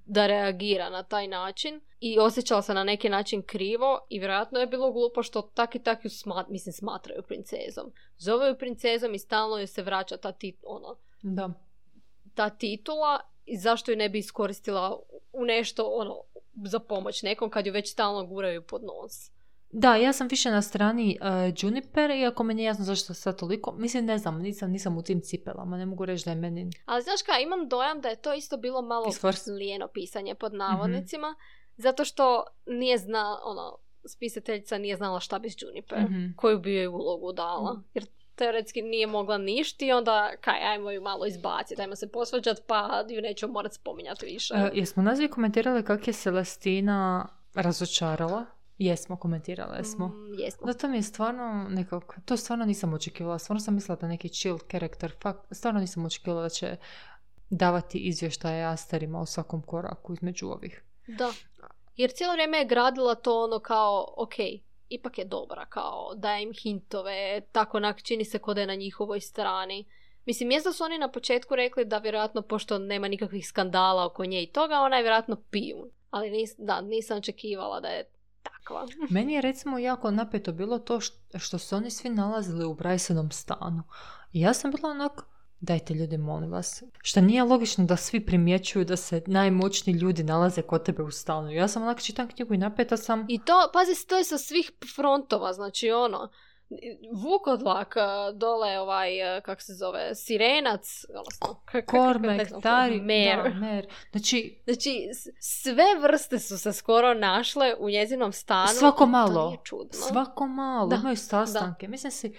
da 0.05 0.27
reagira 0.27 0.89
na 0.89 1.03
taj 1.03 1.27
način 1.27 1.81
i 1.99 2.19
osjećala 2.19 2.61
se 2.61 2.73
na 2.73 2.83
neki 2.83 3.09
način 3.09 3.41
krivo 3.41 3.99
i 4.09 4.19
vjerojatno 4.19 4.59
je 4.59 4.67
bilo 4.67 4.91
glupo 4.91 5.23
što 5.23 5.41
tak 5.41 5.75
i 5.75 5.83
tak 5.83 6.05
ju 6.05 6.09
smat, 6.09 6.47
mislim, 6.49 6.73
smatraju 6.73 7.23
princezom. 7.23 7.91
Zove 8.17 8.47
ju 8.47 8.57
princezom 8.57 9.13
i 9.13 9.19
stalno 9.19 9.57
joj 9.57 9.67
se 9.67 9.83
vraća 9.83 10.17
ta, 10.17 10.31
tit, 10.31 10.59
ono, 10.63 10.95
Da. 11.21 11.49
ta 12.35 12.49
titula 12.49 13.19
i 13.45 13.57
zašto 13.57 13.91
ju 13.91 13.97
ne 13.97 14.09
bi 14.09 14.19
iskoristila 14.19 14.99
u 15.33 15.45
nešto 15.45 15.83
ono, 15.85 16.21
za 16.65 16.79
pomoć 16.79 17.23
nekom 17.23 17.49
kad 17.49 17.65
ju 17.65 17.73
već 17.73 17.91
stalno 17.91 18.25
guraju 18.25 18.61
pod 18.61 18.83
nos. 18.83 19.38
Da, 19.71 19.95
ja 19.95 20.13
sam 20.13 20.27
više 20.27 20.51
na 20.51 20.61
strani 20.61 21.17
uh, 21.21 21.27
Juniper, 21.57 22.11
iako 22.11 22.43
mi 22.43 22.53
nije 22.53 22.65
jasno 22.65 22.85
zašto 22.85 23.13
sad 23.13 23.39
toliko. 23.39 23.71
Mislim, 23.71 24.05
ne 24.05 24.17
znam, 24.17 24.37
nisam, 24.37 24.71
nisam 24.71 24.97
u 24.97 25.03
tim 25.03 25.21
cipelama, 25.21 25.77
ne 25.77 25.85
mogu 25.85 26.05
reći 26.05 26.25
da 26.25 26.31
je 26.31 26.35
meni... 26.37 26.69
Ali 26.85 27.01
znaš 27.03 27.21
kaj, 27.21 27.43
imam 27.43 27.67
dojam 27.67 28.01
da 28.01 28.09
je 28.09 28.15
to 28.15 28.33
isto 28.33 28.57
bilo 28.57 28.81
malo 28.81 29.05
Isfors- 29.05 29.47
lijeno 29.49 29.87
pisanje 29.87 30.35
pod 30.35 30.53
navodnicima, 30.53 31.35
zato 31.77 32.05
što 32.05 32.43
nije 32.65 32.97
zna, 32.97 33.39
ono, 33.43 33.77
spisateljica 34.05 34.77
nije 34.77 34.95
znala 34.95 35.19
šta 35.19 35.39
bi 35.39 35.49
s 35.49 35.55
Juniper, 35.59 35.99
Mhm. 35.99 36.25
koju 36.35 36.59
bi 36.59 36.73
joj 36.73 36.87
ulogu 36.87 37.33
dala. 37.33 37.73
Mhm. 37.73 37.81
Jer 37.93 38.05
teoretski 38.35 38.81
nije 38.81 39.07
mogla 39.07 39.37
ništi 39.37 39.87
i 39.87 39.91
onda 39.91 40.31
kaj, 40.37 40.63
ajmo 40.63 40.91
ju 40.91 41.01
malo 41.01 41.25
izbaciti, 41.25 41.81
ajmo 41.81 41.95
se 41.95 42.11
posvađati 42.11 42.61
pa 42.67 43.03
ju 43.09 43.21
neću 43.21 43.47
morat 43.47 43.73
spominjati 43.73 44.25
više. 44.25 44.53
Uh, 44.53 44.69
jesmo 44.73 45.03
nazvi 45.03 45.27
komentirali 45.27 45.83
kak 45.83 46.07
je 46.07 46.13
Celestina 46.13 47.27
razočarala? 47.55 48.45
Jesmo, 48.79 49.15
komentirali 49.15 49.83
smo. 49.83 50.07
Mm, 50.07 50.39
jesmo. 50.39 50.67
Da, 50.67 50.73
to 50.73 50.87
mi 50.87 50.97
je 50.97 51.03
stvarno 51.03 51.67
nekako, 51.69 52.15
to 52.25 52.37
stvarno 52.37 52.65
nisam 52.65 52.93
očekivala. 52.93 53.39
Stvarno 53.39 53.59
sam 53.59 53.75
mislila 53.75 53.95
da 53.95 54.07
neki 54.07 54.29
chill 54.29 54.59
karakter. 54.67 55.13
Stvarno 55.51 55.79
nisam 55.79 56.05
očekivala 56.05 56.41
da 56.41 56.49
će 56.49 56.77
davati 57.49 57.97
izvještaje 57.97 58.63
Asterima 58.63 59.21
u 59.21 59.25
svakom 59.25 59.61
koraku 59.61 60.13
između 60.13 60.47
ovih. 60.47 60.83
Da. 61.07 61.31
Jer 61.95 62.11
cijelo 62.11 62.33
vrijeme 62.33 62.57
je 62.57 62.65
gradila 62.65 63.15
to 63.15 63.43
ono 63.43 63.59
kao, 63.59 64.13
ok, 64.17 64.33
ipak 64.89 65.17
je 65.17 65.25
dobra, 65.25 65.65
kao 65.65 66.13
daje 66.15 66.43
im 66.43 66.53
hintove, 66.53 67.41
tako 67.51 67.77
onak 67.77 68.03
čini 68.03 68.25
se 68.25 68.39
kod 68.39 68.57
je 68.57 68.67
na 68.67 68.75
njihovoj 68.75 69.19
strani. 69.19 69.85
Mislim, 70.25 70.49
mjesto 70.49 70.73
su 70.73 70.83
oni 70.83 70.97
na 70.97 71.11
početku 71.11 71.55
rekli 71.55 71.85
da 71.85 71.97
vjerojatno, 71.97 72.41
pošto 72.41 72.79
nema 72.79 73.07
nikakvih 73.07 73.47
skandala 73.47 74.05
oko 74.05 74.25
nje 74.25 74.43
i 74.43 74.51
toga, 74.51 74.81
ona 74.81 74.97
je 74.97 75.03
vjerojatno 75.03 75.35
pijun. 75.49 75.89
Ali 76.09 76.31
nis, 76.31 76.55
da, 76.57 76.81
nisam 76.81 77.17
očekivala 77.17 77.79
da 77.79 77.87
je 77.87 78.09
takva. 78.57 78.87
Meni 79.15 79.33
je 79.33 79.41
recimo 79.41 79.77
jako 79.77 80.11
napeto 80.11 80.51
bilo 80.51 80.79
to 80.79 80.99
što 81.37 81.57
su 81.57 81.75
oni 81.75 81.91
svi 81.91 82.09
nalazili 82.09 82.65
u 82.65 82.75
Brysonom 82.75 83.31
stanu. 83.31 83.83
I 84.33 84.41
ja 84.41 84.53
sam 84.53 84.71
bila 84.71 84.89
onako, 84.89 85.23
dajte 85.59 85.93
ljudi 85.93 86.17
molim 86.17 86.51
vas. 86.51 86.83
Što 87.01 87.21
nije 87.21 87.43
logično 87.43 87.85
da 87.85 87.95
svi 87.95 88.25
primjećuju 88.25 88.85
da 88.85 88.95
se 88.95 89.21
najmoćniji 89.27 89.95
ljudi 89.95 90.23
nalaze 90.23 90.61
kod 90.61 90.83
tebe 90.83 91.03
u 91.03 91.11
stanu. 91.11 91.51
Ja 91.51 91.67
sam 91.67 91.83
onako 91.83 92.01
čitam 92.01 92.27
knjigu 92.27 92.53
i 92.53 92.57
napeta 92.57 92.97
sam. 92.97 93.25
I 93.29 93.39
to, 93.39 93.69
pazi, 93.73 94.07
to 94.07 94.17
je 94.17 94.23
sa 94.23 94.37
svih 94.37 94.71
frontova, 94.95 95.53
znači 95.53 95.91
ono, 95.91 96.29
Vukodlak, 97.13 97.95
eh, 97.97 98.01
dole 98.33 98.79
ovaj, 98.79 99.37
eh, 99.37 99.41
kak 99.41 99.61
se 99.61 99.73
zove, 99.73 100.15
Sirenac, 100.15 101.05
odnosno, 101.09 101.61
Kormek, 101.87 102.47
znam, 102.47 102.61
Dari, 102.61 103.01
Mer. 103.01 103.43
da, 103.43 103.49
Mer. 103.49 103.87
Znači, 104.11 104.61
Znači, 104.63 105.09
sve 105.39 105.85
vrste 106.01 106.39
su 106.39 106.57
se 106.57 106.73
skoro 106.73 107.13
našle 107.13 107.75
u 107.79 107.89
njezinom 107.89 108.31
stanu. 108.31 108.67
Svako 108.69 109.03
i 109.03 109.05
To 109.05 109.05
malo. 109.05 109.47
nije 109.47 109.59
čudno. 109.63 109.93
Svako 109.93 110.47
malo, 110.47 110.87
Da, 110.87 110.95
imaju 110.95 111.15
sastanke. 111.15 111.87
Mislim 111.87 112.11
si, 112.11 112.27
uh, 112.27 112.33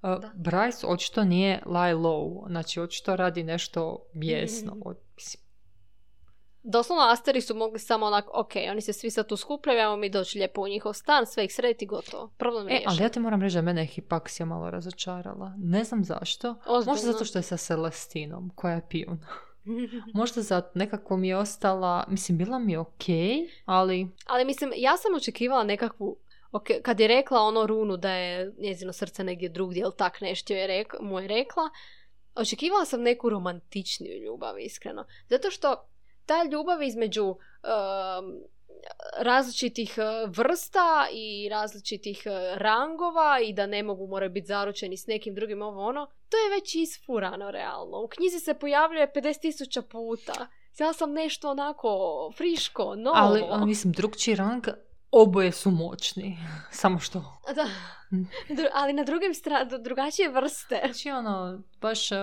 Da. 0.00 0.30
Bryce 0.36 0.86
očito 0.86 1.24
nije 1.24 1.62
lie 1.66 1.94
low, 1.94 2.48
znači 2.48 2.80
očito 2.80 3.16
radi 3.16 3.42
nešto 3.42 4.06
bijesno. 4.14 4.74
Mhm. 4.74 4.90
Doslovno 6.68 7.04
Asteri 7.04 7.40
su 7.40 7.54
mogli 7.54 7.78
samo 7.78 8.06
onak, 8.06 8.24
ok, 8.32 8.50
oni 8.70 8.80
se 8.80 8.92
svi 8.92 9.10
sad 9.10 9.26
tu 9.26 9.36
skupljaju, 9.36 9.80
ajmo 9.80 9.96
mi 9.96 10.10
doći 10.10 10.38
lijepo 10.38 10.60
u 10.60 10.68
njihov 10.68 10.92
stan, 10.92 11.26
sve 11.26 11.44
ih 11.44 11.54
srediti, 11.54 11.86
gotovo. 11.86 12.30
Problem 12.36 12.66
E, 12.66 12.68
riješen. 12.68 12.88
ali 12.88 13.02
ja 13.02 13.08
ti 13.08 13.20
moram 13.20 13.42
reći 13.42 13.52
da 13.52 13.58
je 13.58 13.62
mene 13.62 13.86
hipaksija 13.86 14.46
malo 14.46 14.70
razočarala. 14.70 15.52
Ne 15.58 15.84
znam 15.84 16.04
zašto. 16.04 16.54
Ozbiljno. 16.66 16.92
Možda 16.92 17.12
zato 17.12 17.24
što 17.24 17.38
je 17.38 17.42
sa 17.42 17.56
Celestinom, 17.56 18.52
koja 18.54 18.74
je 18.74 18.86
pijun. 18.90 19.18
Možda 20.14 20.42
zato 20.42 20.70
nekako 20.74 21.16
mi 21.16 21.28
je 21.28 21.36
ostala, 21.36 22.04
mislim, 22.08 22.38
bila 22.38 22.58
mi 22.58 22.72
je 22.72 22.78
okej, 22.78 23.48
ali... 23.64 24.08
Ali 24.26 24.44
mislim, 24.44 24.72
ja 24.76 24.96
sam 24.96 25.14
očekivala 25.14 25.64
nekakvu 25.64 26.16
Ok, 26.52 26.66
kad 26.82 27.00
je 27.00 27.08
rekla 27.08 27.40
ono 27.40 27.66
runu 27.66 27.96
da 27.96 28.10
je 28.10 28.52
njezino 28.58 28.92
srce 28.92 29.24
negdje 29.24 29.48
drugdje 29.48 29.80
ili 29.80 29.92
tak 29.96 30.20
nešto 30.20 30.52
je 30.54 30.66
rek, 30.66 30.94
mu 31.00 31.20
je 31.20 31.28
rekla, 31.28 31.70
očekivala 32.34 32.84
sam 32.84 33.02
neku 33.02 33.30
romantičniju 33.30 34.22
ljubav, 34.24 34.58
iskreno. 34.58 35.04
Zato 35.28 35.50
što 35.50 35.88
ta 36.26 36.44
ljubav 36.52 36.82
između 36.82 37.24
um, 37.26 38.42
različitih 39.18 39.94
uh, 39.98 40.36
vrsta 40.36 41.06
i 41.12 41.48
različitih 41.48 42.22
uh, 42.26 42.58
rangova 42.58 43.40
i 43.44 43.52
da 43.52 43.66
ne 43.66 43.82
mogu 43.82 44.06
moraju 44.06 44.30
biti 44.30 44.46
zaručeni 44.46 44.96
s 44.96 45.06
nekim 45.06 45.34
drugim 45.34 45.62
ovo 45.62 45.86
ono, 45.86 46.06
to 46.28 46.36
je 46.36 46.60
već 46.60 46.74
isfurano 46.74 47.50
realno. 47.50 48.02
U 48.02 48.08
knjizi 48.08 48.40
se 48.40 48.54
pojavljuje 48.54 49.12
50.000 49.14 49.82
puta. 49.82 50.46
Htjela 50.72 50.92
sam 50.92 51.12
nešto 51.12 51.50
onako 51.50 51.88
friško, 52.36 52.94
novo. 52.96 53.16
Ali, 53.18 53.44
ali 53.50 53.66
mislim, 53.66 53.92
drugčiji 53.92 54.34
rang, 54.34 54.66
oboje 55.10 55.52
su 55.52 55.70
moćni. 55.70 56.38
Samo 56.70 56.98
što... 56.98 57.18
Da. 57.54 57.68
Ali 58.78 58.92
na 58.92 59.04
drugim 59.04 59.34
stra- 59.34 59.82
drugačije 59.82 60.28
vrste. 60.30 60.80
Znači 60.84 61.10
ono, 61.10 61.62
baš 61.80 62.12
uh, 62.12 62.18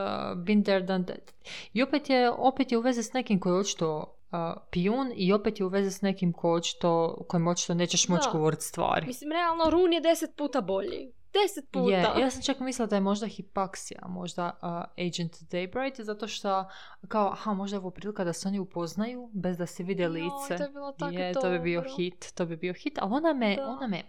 been 0.46 0.64
there, 0.64 0.82
done 0.82 1.06
that. 1.06 1.34
I 1.74 1.84
opet 1.84 2.10
je, 2.10 2.32
opet 2.32 2.72
je 2.72 2.78
u 2.78 2.82
vezi 2.82 3.04
s 3.04 3.14
nekim 3.14 3.40
koji 3.40 3.54
je 3.54 3.60
očito 3.60 4.18
uh, 4.32 4.62
pijun 4.72 5.12
i 5.16 5.34
opet 5.34 5.60
je 5.60 5.66
u 5.66 5.70
vezi 5.70 5.92
s 5.92 6.02
nekim 6.02 6.34
koji 6.34 6.58
očito, 6.58 7.24
kojem 7.30 7.48
očito 7.48 7.74
nećeš 7.74 8.08
moći 8.08 8.30
govoriti 8.32 8.64
stvari. 8.64 9.08
Mislim, 9.08 9.32
realno, 9.32 9.70
Run 9.70 9.94
je 9.94 10.02
deset 10.02 10.36
puta 10.36 10.62
bolji. 10.62 11.14
Deset 11.34 11.72
puta. 11.72 11.86
Je, 11.88 12.22
ja 12.22 12.30
sam 12.32 12.42
čak 12.42 12.60
mislila 12.60 12.88
da 12.88 12.96
je 12.96 13.02
možda 13.02 13.28
hipaksija, 13.28 14.00
možda 14.08 14.52
uh, 14.62 14.68
Agent 15.06 15.32
Daybright, 15.34 16.02
zato 16.02 16.28
što 16.28 16.66
kao, 17.08 17.28
aha, 17.28 17.54
možda 17.54 17.76
je 17.76 17.80
ovo 17.80 17.90
prilika 17.92 18.24
da 18.24 18.34
se 18.34 18.48
oni 18.48 18.60
upoznaju 18.60 19.30
bez 19.34 19.58
da 19.58 19.66
se 19.66 19.84
vide 19.84 20.08
lice. 20.08 20.58
to 20.58 20.64
je 20.64 20.70
bilo 20.70 20.92
tako 20.92 21.12
je, 21.14 21.34
to 21.34 21.50
bi 21.50 21.60
bio 21.60 21.84
hit, 21.98 22.34
to 22.36 22.46
bi 22.46 22.58
bio 22.58 22.74
hit, 22.74 22.98
ali 23.02 23.14
ona 23.14 23.34
me, 23.34 23.56
Da. 23.56 23.68
ona 23.68 23.88
me, 23.88 24.02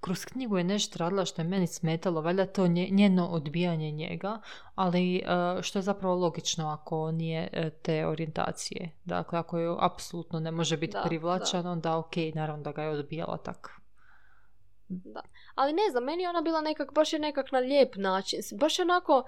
kroz 0.00 0.24
knjigu 0.24 0.58
je 0.58 0.64
nešto 0.64 0.98
radila 0.98 1.24
što 1.24 1.42
je 1.42 1.48
meni 1.48 1.66
smetalo, 1.66 2.20
valjda 2.20 2.46
to 2.46 2.66
nje- 2.66 2.88
njeno 2.90 3.28
odbijanje 3.28 3.90
njega, 3.90 4.40
ali 4.74 5.22
što 5.62 5.78
je 5.78 5.82
zapravo 5.82 6.14
logično 6.14 6.68
ako 6.68 7.10
nije 7.10 7.48
uh, 7.52 7.72
te 7.82 8.06
orijentacije. 8.06 8.90
Dakle, 9.04 9.38
ako 9.38 9.58
je 9.58 9.76
apsolutno 9.80 10.40
ne 10.40 10.50
može 10.50 10.76
biti 10.76 10.92
Da, 10.92 11.02
privlačan, 11.02 11.66
onda 11.66 11.96
ok, 11.96 12.16
naravno 12.34 12.62
da 12.62 12.72
ga 12.72 12.82
je 12.82 12.90
odbijala 12.90 13.36
tak. 13.36 13.80
Ali 15.54 15.72
ne 15.72 15.90
znam, 15.90 16.04
meni 16.04 16.22
je 16.22 16.28
ona 16.28 16.40
bila 16.40 16.60
nekak, 16.60 16.94
baš 16.94 17.12
je 17.12 17.18
nekak 17.18 17.52
na 17.52 17.58
lijep 17.58 17.96
način. 17.96 18.40
Baš 18.60 18.78
onako 18.78 19.24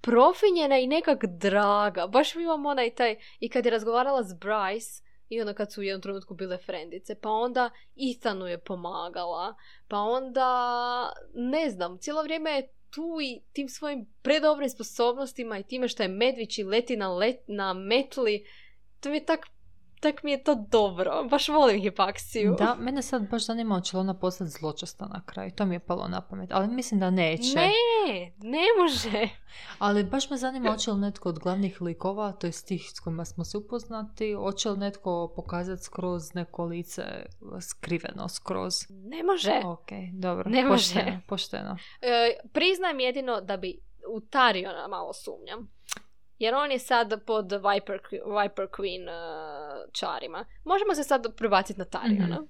profinjena 0.00 0.78
i 0.78 0.86
nekak 0.86 1.24
draga. 1.26 2.06
Baš 2.06 2.34
mi 2.34 2.42
imam 2.42 2.66
onaj 2.66 2.94
taj... 2.94 3.16
I 3.40 3.48
kad 3.48 3.64
je 3.64 3.70
razgovarala 3.70 4.22
s 4.22 4.32
Bryce, 4.32 5.04
i 5.28 5.40
onda 5.40 5.54
kad 5.54 5.72
su 5.72 5.80
u 5.80 5.84
jednom 5.84 6.02
trenutku 6.02 6.34
bile 6.34 6.58
frendice, 6.58 7.14
pa 7.14 7.30
onda 7.30 7.70
Ethanu 8.10 8.46
je 8.46 8.58
pomagala, 8.58 9.54
pa 9.88 9.98
onda, 9.98 11.12
ne 11.34 11.70
znam, 11.70 11.98
cijelo 11.98 12.22
vrijeme 12.22 12.50
je 12.50 12.68
tu 12.90 13.18
i 13.22 13.40
tim 13.52 13.68
svojim 13.68 14.06
predobrim 14.22 14.68
sposobnostima 14.68 15.58
i 15.58 15.62
time 15.62 15.88
što 15.88 16.02
je 16.02 16.08
medvić 16.08 16.58
leti 16.58 16.96
na, 16.96 17.14
let, 17.14 17.36
na 17.46 17.72
metli, 17.72 18.46
to 19.00 19.10
mi 19.10 19.16
je 19.16 19.24
tak, 19.24 19.46
tak 20.04 20.22
mi 20.22 20.30
je 20.30 20.44
to 20.44 20.54
dobro. 20.54 21.24
Baš 21.30 21.48
volim 21.48 21.80
hipaksiju. 21.80 22.56
Da, 22.58 22.74
mene 22.74 23.02
sad 23.02 23.30
baš 23.30 23.46
zanima 23.46 23.74
hoće 23.74 23.96
li 23.96 24.00
ona 24.00 24.14
postati 24.14 24.50
zločesta 24.50 25.06
na 25.06 25.22
kraju. 25.26 25.50
To 25.56 25.66
mi 25.66 25.74
je 25.74 25.78
palo 25.78 26.08
na 26.08 26.20
pamet, 26.20 26.50
ali 26.52 26.68
mislim 26.68 27.00
da 27.00 27.10
neće. 27.10 27.54
Ne, 27.54 27.72
ne 28.38 28.64
može. 28.82 29.28
Ali 29.78 30.04
baš 30.04 30.30
me 30.30 30.36
zanima 30.36 30.70
hoće 30.70 30.90
li 30.90 31.00
netko 31.00 31.28
od 31.28 31.38
glavnih 31.38 31.82
likova, 31.82 32.32
to 32.32 32.46
je 32.46 32.52
tih 32.66 32.90
s 32.94 33.00
kojima 33.00 33.24
smo 33.24 33.44
se 33.44 33.58
upoznati, 33.58 34.32
hoće 34.32 34.70
li 34.70 34.78
netko 34.78 35.32
pokazati 35.36 35.82
skroz 35.82 36.34
neko 36.34 36.64
lice 36.64 37.02
skriveno 37.60 38.28
skroz. 38.28 38.74
Ne 38.90 39.22
može. 39.22 39.60
Ok, 39.64 39.88
dobro. 40.12 40.50
Ne 40.50 40.64
može. 40.64 40.94
Pošteno, 40.94 41.20
pošteno. 41.28 41.76
E, 42.00 42.36
priznajem 42.52 43.00
jedino 43.00 43.40
da 43.40 43.56
bi 43.56 43.80
u 44.08 44.20
Tariona 44.20 44.88
malo 44.88 45.12
sumnjam. 45.12 45.74
Jer 46.38 46.54
on 46.54 46.70
je 46.70 46.78
sad 46.78 47.24
pod 47.26 47.52
Viper, 47.52 48.00
Viper 48.10 48.66
Queen 48.68 49.04
uh, 49.08 49.63
čarima. 49.92 50.44
Možemo 50.64 50.94
se 50.94 51.04
sad 51.04 51.36
prebaciti 51.36 51.78
na 51.78 51.84
Tariona. 51.84 52.40
Mhm. 52.40 52.44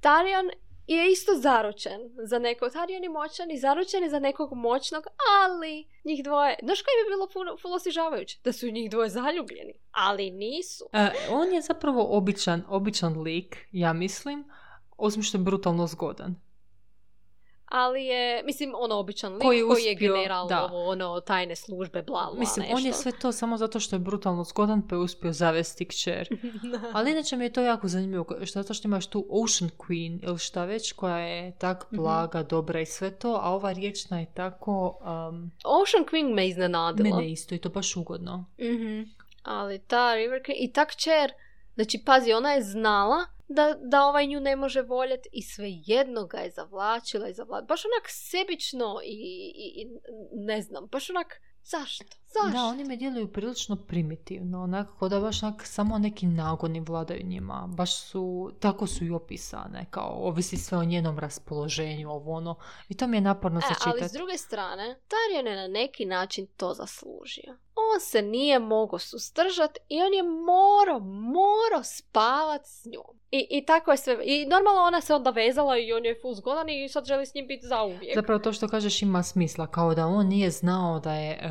Tarion 0.00 0.50
je 0.86 1.12
isto 1.12 1.32
zaručen 1.34 2.00
za 2.24 2.38
nekog. 2.38 2.72
Tarion 2.72 3.02
je 3.02 3.08
moćan 3.08 3.50
i 3.50 3.58
zaručen 3.58 4.02
je 4.02 4.10
za 4.10 4.18
nekog 4.18 4.52
moćnog, 4.54 5.04
ali 5.42 5.88
njih 6.04 6.24
dvoje... 6.24 6.56
Znaš 6.62 6.82
kaj 6.82 6.92
bi 6.98 7.10
bilo 7.10 7.28
puno, 7.32 7.56
puno 7.62 7.74
osježavajuće? 7.74 8.40
Da 8.44 8.52
su 8.52 8.70
njih 8.70 8.90
dvoje 8.90 9.08
zaljubljeni. 9.08 9.72
Ali 9.90 10.30
nisu. 10.30 10.84
E, 10.92 11.10
on 11.30 11.52
je 11.52 11.60
zapravo 11.60 12.06
običan, 12.16 12.62
običan 12.68 13.20
lik, 13.20 13.68
ja 13.72 13.92
mislim, 13.92 14.44
osim 14.96 15.22
što 15.22 15.38
je 15.38 15.42
brutalno 15.42 15.86
zgodan. 15.86 16.36
Ali 17.72 18.04
je, 18.04 18.42
mislim, 18.44 18.72
ono 18.76 18.94
običan 18.94 19.32
lik 19.32 19.42
Koji 19.42 19.62
koji, 19.62 19.82
je 19.82 19.88
je 19.88 19.94
uspio, 19.94 20.12
general 20.12 20.48
da. 20.48 20.64
ovo, 20.64 20.86
ono, 20.86 21.20
tajne 21.20 21.56
službe, 21.56 22.02
bla, 22.02 22.24
bla, 22.24 22.38
Mislim, 22.40 22.66
on 22.70 22.78
je 22.78 22.86
nešto. 22.86 23.02
sve 23.02 23.12
to 23.12 23.32
samo 23.32 23.56
zato 23.56 23.80
što 23.80 23.96
je 23.96 24.00
brutalno 24.00 24.44
zgodan 24.44 24.88
pa 24.88 24.94
je 24.94 24.98
uspio 24.98 25.32
zavesti 25.32 25.84
kćer. 25.84 26.28
Ali 26.94 27.10
inače 27.10 27.36
mi 27.36 27.44
je 27.44 27.52
to 27.52 27.60
jako 27.60 27.88
zanimljivo, 27.88 28.24
što 28.44 28.62
zato 28.62 28.74
što 28.74 28.88
imaš 28.88 29.06
tu 29.06 29.26
Ocean 29.30 29.70
Queen 29.70 30.18
ili 30.22 30.38
šta 30.38 30.64
već, 30.64 30.92
koja 30.92 31.18
je 31.18 31.52
tak 31.52 31.86
Mhm. 31.86 31.96
blaga, 31.96 32.42
dobra 32.42 32.80
i 32.80 32.86
sve 32.86 33.10
to, 33.10 33.38
a 33.42 33.50
ova 33.50 33.72
riječna 33.72 34.20
je 34.20 34.26
tako... 34.34 34.98
Um, 35.00 35.50
Ocean 35.64 36.04
Queen 36.04 36.34
me 36.34 36.48
iznenadila. 36.48 37.16
mene 37.16 37.32
isto 37.32 37.54
i 37.54 37.58
to 37.58 37.68
baš 37.68 37.96
ugodno. 37.96 38.44
Mhm. 38.60 39.02
Ali 39.42 39.78
ta 39.78 40.14
River 40.14 40.42
Queen, 40.42 40.56
i 40.58 40.72
ta 40.72 40.84
kćer, 40.84 41.32
znači 41.74 42.02
pazi, 42.06 42.32
ona 42.32 42.52
je 42.52 42.62
znala 42.62 43.26
da, 43.54 43.78
da 43.80 44.04
ovaj 44.04 44.26
nju 44.26 44.40
ne 44.40 44.56
može 44.56 44.82
voljeti 44.82 45.28
i 45.32 45.42
svejedno 45.42 46.26
ga 46.26 46.38
je 46.38 46.50
zavlačila 46.50 47.28
i 47.28 47.34
zavlačila. 47.34 47.66
Baš 47.68 47.84
onak 47.84 48.08
sebično 48.08 49.00
i, 49.04 49.16
i, 49.56 49.82
i 49.82 49.86
ne 50.32 50.62
znam, 50.62 50.86
baš 50.86 51.10
onak, 51.10 51.40
zašto? 51.62 52.21
Zašto? 52.32 52.58
Da, 52.58 52.64
oni 52.64 52.84
me 52.84 52.96
djeluju 52.96 53.32
prilično 53.32 53.76
primitivno, 53.76 54.62
onako 54.62 55.08
da 55.08 55.20
baš 55.20 55.42
onak 55.42 55.66
samo 55.66 55.98
neki 55.98 56.26
nagoni 56.26 56.80
vladaju 56.80 57.26
njima. 57.26 57.68
Baš 57.68 57.96
su, 57.96 58.52
tako 58.60 58.86
su 58.86 59.04
i 59.04 59.10
opisane, 59.10 59.86
kao 59.90 60.18
ovisi 60.22 60.56
sve 60.56 60.78
o 60.78 60.84
njenom 60.84 61.18
raspoloženju, 61.18 62.10
ovo 62.10 62.32
ono. 62.32 62.54
I 62.88 62.94
to 62.94 63.06
mi 63.06 63.16
je 63.16 63.20
naporno 63.20 63.58
E, 63.58 63.62
se 63.62 63.74
ali 63.84 64.08
s 64.08 64.12
druge 64.12 64.38
strane, 64.38 64.98
Tarion 65.08 65.46
je 65.46 65.56
na 65.56 65.68
neki 65.68 66.04
način 66.04 66.46
to 66.46 66.74
zaslužio. 66.74 67.56
On 67.74 68.00
se 68.00 68.22
nije 68.22 68.58
mogao 68.58 68.98
sustržat 68.98 69.78
i 69.88 70.02
on 70.02 70.14
je 70.14 70.22
morao, 70.22 70.98
morao 71.00 71.82
spavat 71.84 72.66
s 72.66 72.84
njom. 72.84 73.22
I, 73.30 73.46
I 73.50 73.64
tako 73.66 73.90
je 73.90 73.96
sve. 73.96 74.18
I 74.24 74.46
normalno 74.46 74.80
ona 74.80 75.00
se 75.00 75.14
onda 75.14 75.30
vezala 75.30 75.78
i 75.78 75.92
on 75.92 76.04
je 76.04 76.18
full 76.22 76.34
zgodan 76.34 76.68
i 76.68 76.88
sad 76.88 77.04
želi 77.04 77.26
s 77.26 77.34
njim 77.34 77.46
biti 77.46 77.66
zauvijek. 77.66 78.14
Zapravo 78.14 78.38
to 78.38 78.52
što 78.52 78.68
kažeš 78.68 79.02
ima 79.02 79.22
smisla, 79.22 79.66
kao 79.66 79.94
da 79.94 80.06
on 80.06 80.26
nije 80.26 80.50
znao 80.50 81.00
da 81.00 81.14
je 81.14 81.32
e, 81.32 81.48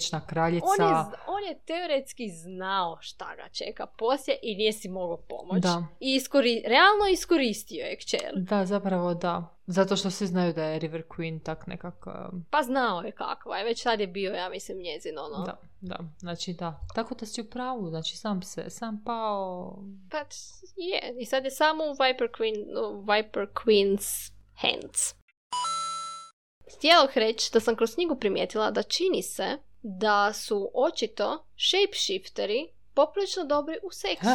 riječna 0.00 0.26
kraljica... 0.26 0.66
On 0.66 0.88
je, 0.88 1.04
on 1.26 1.44
je 1.48 1.60
teoretski 1.66 2.28
znao 2.28 2.98
šta 3.00 3.36
ga 3.36 3.48
čeka 3.48 3.86
poslije 3.86 4.38
i 4.42 4.56
nije 4.56 4.72
si 4.72 4.88
mogao 4.88 5.16
pomoći. 5.16 5.60
Da. 5.60 5.84
I 6.00 6.14
iskori, 6.14 6.62
realno 6.66 7.06
iskoristio 7.12 7.84
je 7.84 7.96
kćer. 7.96 8.32
Da, 8.36 8.66
zapravo 8.66 9.14
da. 9.14 9.56
Zato 9.66 9.96
što 9.96 10.10
svi 10.10 10.26
znaju 10.26 10.52
da 10.52 10.64
je 10.64 10.78
River 10.78 11.02
Queen 11.08 11.42
tak 11.42 11.66
nekako... 11.66 12.12
Pa 12.50 12.62
znao 12.62 13.00
je 13.00 13.12
kakva 13.12 13.58
je. 13.58 13.64
Već 13.64 13.82
sad 13.82 14.00
je 14.00 14.06
bio, 14.06 14.32
ja 14.32 14.48
mislim, 14.48 14.78
njezin 14.78 15.18
ono. 15.18 15.44
Da, 15.44 15.60
da. 15.80 15.98
Znači 16.18 16.52
da. 16.52 16.80
Tako 16.94 17.14
da 17.14 17.26
si 17.26 17.40
u 17.40 17.50
pravu. 17.50 17.88
Znači 17.88 18.16
sam 18.16 18.42
se, 18.42 18.70
sam 18.70 19.02
pao... 19.04 19.78
Pa 20.10 20.18
je. 20.76 21.14
I 21.20 21.26
sad 21.26 21.44
je 21.44 21.50
samo 21.50 21.84
u 21.84 21.92
Viper, 21.92 22.28
Queen, 22.38 22.64
u 22.78 23.00
Viper 23.00 23.46
Queen's 23.46 24.32
hands. 24.54 25.14
Htjela 26.76 27.08
reći 27.14 27.50
da 27.52 27.60
sam 27.60 27.76
kroz 27.76 27.94
knjigu 27.94 28.16
primijetila 28.16 28.70
da 28.70 28.82
čini 28.82 29.22
se 29.22 29.58
da 29.82 30.32
su 30.32 30.70
očito 30.74 31.44
shapeshifteri 31.56 32.68
poprilično 32.94 33.44
dobri 33.44 33.78
u 33.82 33.90
seksu. 33.90 34.28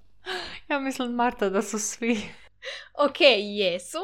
ja 0.68 0.78
mislim, 0.78 1.12
Marta, 1.12 1.48
da 1.48 1.62
su 1.62 1.78
svi... 1.78 2.20
ok, 3.06 3.20
jesu, 3.38 3.98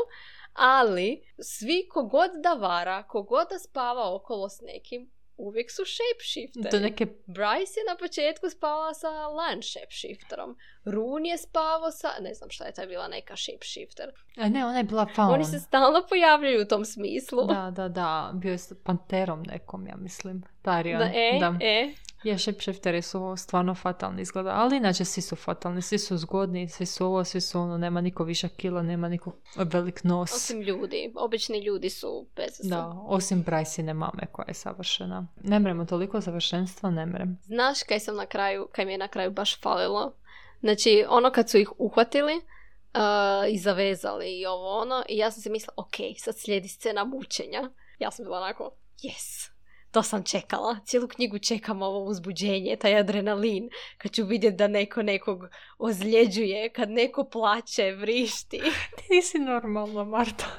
ali 0.52 1.24
svi 1.38 1.88
kogod 1.90 2.30
da 2.42 2.54
vara, 2.54 3.02
kogod 3.02 3.46
da 3.50 3.58
spava 3.58 4.14
okolo 4.14 4.48
s 4.48 4.60
nekim, 4.60 5.10
uvijek 5.36 5.70
su 5.70 5.82
shapeshifteri. 5.84 6.70
Do 6.70 6.80
neke... 6.80 7.06
Bryce 7.26 7.78
je 7.78 7.84
na 7.90 7.96
početku 7.98 8.50
spala 8.50 8.94
sa 8.94 9.10
Lan 9.10 9.62
shapeshifterom. 9.62 10.56
Rune 10.84 11.28
je 11.28 11.38
spavao 11.38 11.90
sa... 11.90 12.08
Ne 12.20 12.34
znam 12.34 12.50
šta 12.50 12.64
je 12.64 12.72
taj 12.72 12.86
bila 12.86 13.08
neka 13.08 13.36
shapeshifter. 13.36 14.10
A 14.36 14.48
ne, 14.48 14.64
ona 14.64 14.78
je 14.78 14.84
bila 14.84 15.06
faun. 15.14 15.34
Oni 15.34 15.44
se 15.44 15.58
stalno 15.58 16.06
pojavljaju 16.08 16.62
u 16.62 16.68
tom 16.68 16.84
smislu. 16.84 17.46
Da, 17.46 17.72
da, 17.76 17.88
da. 17.88 18.30
Bio 18.34 18.52
je 18.52 18.58
s 18.58 18.72
panterom 18.84 19.42
nekom, 19.42 19.86
ja 19.86 19.96
mislim. 19.96 20.42
Tarion. 20.62 20.98
Da, 20.98 21.04
e, 21.04 21.38
da. 21.40 21.54
e. 21.60 21.92
Je, 22.26 22.38
shapeshifteri 22.38 23.02
su 23.02 23.34
stvarno 23.36 23.74
fatalni 23.74 24.22
izgleda, 24.22 24.50
ali 24.54 24.76
inače 24.76 25.04
svi 25.04 25.22
su 25.22 25.36
fatalni, 25.36 25.82
svi 25.82 25.98
su 25.98 26.16
zgodni, 26.16 26.68
svi 26.68 26.86
su 26.86 27.06
ovo, 27.06 27.24
svi 27.24 27.40
su 27.40 27.60
ono, 27.60 27.78
nema 27.78 28.00
niko 28.00 28.24
viša 28.24 28.48
kila, 28.48 28.82
nema 28.82 29.08
niko 29.08 29.32
velik 29.56 30.04
nos. 30.04 30.32
Osim 30.32 30.60
ljudi. 30.60 31.12
Obični 31.16 31.58
ljudi 31.64 31.90
su 31.90 32.26
bez. 32.36 32.60
Da, 32.62 32.86
osim 33.06 33.44
Bryceine 33.44 33.92
mame 33.92 34.26
koja 34.32 34.44
je 34.48 34.54
savršena. 34.54 35.26
Ne 35.42 35.58
mremo 35.58 35.84
toliko 35.84 36.20
savršenstva, 36.20 36.90
ne 36.90 37.06
mrem. 37.06 37.38
Znaš 37.44 37.82
kaj 37.82 38.00
sam 38.00 38.16
na 38.16 38.26
kraju, 38.26 38.68
kaj 38.72 38.84
mi 38.84 38.92
je 38.92 38.98
na 38.98 39.08
kraju 39.08 39.30
baš 39.30 39.60
falilo? 39.60 40.12
Znači, 40.60 41.04
ono 41.08 41.30
kad 41.30 41.50
su 41.50 41.58
ih 41.58 41.70
uhvatili 41.78 42.34
uh, 42.34 43.52
i 43.52 43.58
zavezali 43.58 44.40
i 44.40 44.46
ovo 44.46 44.78
ono, 44.80 45.02
i 45.08 45.16
ja 45.16 45.30
sam 45.30 45.42
se 45.42 45.50
mislila, 45.50 45.74
ok, 45.76 45.96
sad 46.18 46.38
slijedi 46.38 46.68
scena 46.68 47.04
mučenja. 47.04 47.70
Ja 47.98 48.10
sam 48.10 48.24
bila 48.24 48.38
onako, 48.38 48.70
yes, 49.02 49.55
to 49.90 50.02
sam 50.02 50.24
čekala. 50.24 50.76
Cijelu 50.86 51.08
knjigu 51.08 51.38
čekam 51.38 51.82
ovo 51.82 52.04
uzbuđenje, 52.04 52.76
taj 52.76 52.96
adrenalin. 52.96 53.70
Kad 53.98 54.12
ću 54.12 54.24
vidjeti 54.24 54.56
da 54.56 54.68
neko 54.68 55.02
nekog 55.02 55.40
ozljeđuje, 55.78 56.72
kad 56.72 56.90
neko 56.90 57.24
plaće, 57.24 57.92
vrišti. 57.92 58.60
Ti 58.96 59.04
nisi 59.10 59.38
normalna, 59.38 60.04
Marta. 60.04 60.46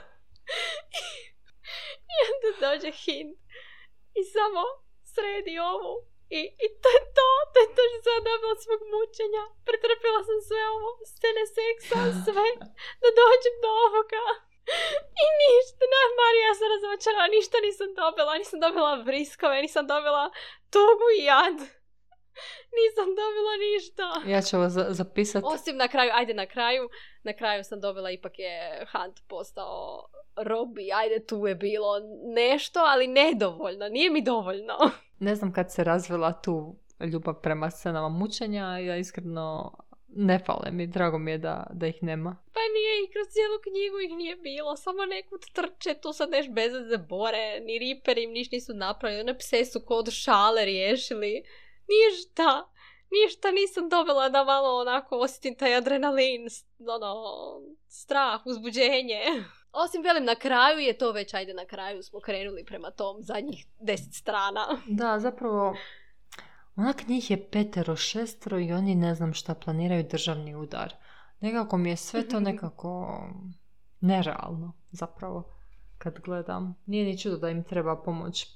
I 2.14 2.16
onda 2.32 2.68
dođe 2.68 2.92
Hind 2.92 3.36
i 4.20 4.22
samo 4.36 4.64
sredi 5.14 5.56
ovu. 5.74 5.94
I, 6.40 6.42
I 6.66 6.68
to 6.82 6.90
je 6.98 7.04
to, 7.18 7.30
to 7.52 7.58
je 7.64 7.70
to 7.76 7.82
što 7.90 8.00
sam 8.06 8.28
dobila 8.30 8.56
svog 8.64 8.82
mučenja. 8.94 9.44
Pretrpila 9.68 10.22
sam 10.28 10.40
sve 10.48 10.62
ovo, 10.76 10.90
scene 11.12 11.44
seksa, 11.58 12.00
sve, 12.26 12.48
da 13.02 13.08
dođem 13.22 13.56
do 13.64 13.70
ovoga. 13.86 14.26
I 15.24 15.28
ništa, 15.44 15.84
na 15.96 16.02
Marija 16.20 16.52
sam 16.60 16.68
razočarala, 16.76 17.28
ništa 17.28 17.58
nisam 17.68 17.90
dobila, 17.96 18.32
nisam 18.38 18.60
dobila 18.60 18.92
vriskove, 19.02 19.62
nisam 19.62 19.88
dobila 19.88 20.24
tugu 20.74 21.08
i 21.20 21.24
jad. 21.26 21.58
Nisam 22.80 23.08
dobila 23.16 23.54
ništa. 23.66 24.06
Ja 24.28 24.42
ću 24.42 24.58
ovo 24.58 24.70
za- 24.70 24.88
zapisati. 24.90 25.46
Osim 25.48 25.78
na 25.78 25.88
kraju, 25.88 26.12
ajde 26.14 26.34
na 26.34 26.46
kraju, 26.46 26.90
na 27.24 27.34
kraju 27.34 27.64
sam 27.64 27.80
dobila, 27.82 28.12
ipak 28.12 28.40
je 28.40 28.56
Hunt 28.92 29.20
postao 29.28 30.06
Robi, 30.38 30.92
ajde 30.94 31.26
tu 31.26 31.48
je 31.48 31.56
bilo 31.56 31.94
nešto, 32.26 32.80
ali 32.82 33.08
nedovoljno, 33.08 33.90
nije 33.90 34.10
mi 34.10 34.22
dovoljno. 34.24 34.78
Ne 35.20 35.36
znam 35.36 35.54
kad 35.54 35.72
se 35.72 35.84
razvila 35.84 36.42
tu 36.42 36.76
ljubav 37.02 37.34
prema 37.36 37.72
scenama 37.72 38.10
mučenja, 38.10 38.78
ja 38.78 38.98
iskreno 38.98 39.78
ne 40.18 40.40
fale 40.40 40.72
mi, 40.72 40.88
drago 40.88 41.18
mi 41.18 41.32
je 41.32 41.38
da, 41.38 41.68
da 41.74 41.88
ih 41.88 42.04
nema. 42.04 42.38
Pa 42.54 42.60
nije 42.60 43.04
i 43.04 43.12
kroz 43.12 43.28
cijelu 43.28 43.58
knjigu 43.64 44.00
ih 44.00 44.18
nije 44.18 44.36
bilo, 44.36 44.76
samo 44.76 45.06
nekud 45.06 45.42
trče, 45.54 45.94
tu 46.02 46.14
sad 46.14 46.30
neš 46.30 46.50
bez 46.50 46.74
veze 46.74 46.98
bore, 46.98 47.60
ni 47.60 47.80
Reaper 47.80 48.18
im 48.18 48.32
niš 48.32 48.52
nisu 48.52 48.74
napravili, 48.74 49.22
one 49.22 49.38
pse 49.38 49.66
su 49.66 49.80
kod 49.86 50.12
šale 50.12 50.66
riješili, 50.66 51.44
ništa. 51.94 52.70
Ništa 53.12 53.52
nisam 53.52 53.90
dobila 53.90 54.30
da 54.30 54.44
malo 54.44 54.82
onako 54.82 55.18
osjetim 55.18 55.56
taj 55.56 55.76
adrenalin, 55.76 56.48
ono, 56.80 57.14
strah, 57.88 58.46
uzbuđenje. 58.46 59.22
Osim 59.84 60.04
velim, 60.04 60.26
na 60.26 60.36
kraju 60.36 60.80
je 60.80 60.98
to 60.98 61.12
već, 61.12 61.34
ajde 61.34 61.54
na 61.54 61.66
kraju 61.66 62.04
smo 62.04 62.20
krenuli 62.20 62.66
prema 62.66 62.92
tom 62.92 63.24
zadnjih 63.24 63.66
deset 63.80 64.14
strana. 64.14 64.82
Da, 64.88 65.20
zapravo, 65.20 65.76
onak 66.78 67.08
njih 67.08 67.32
je 67.32 67.50
petero, 67.50 67.96
šestero 67.96 68.60
i 68.60 68.74
oni 68.74 68.96
ne 68.96 69.16
znam 69.16 69.34
šta 69.34 69.56
planiraju 69.56 70.08
državni 70.12 70.56
udar. 70.56 70.94
Nekako 71.40 71.78
mi 71.78 71.90
je 71.90 71.96
sve 71.96 72.28
to 72.28 72.40
nekako 72.50 73.22
nerealno, 74.00 74.74
zapravo, 74.92 75.54
kad 75.98 76.20
gledam. 76.20 76.76
Nije 76.86 77.06
ni 77.06 77.18
čudo 77.18 77.38
da 77.38 77.50
im 77.50 77.64
treba 77.64 78.04
pomoć 78.04 78.48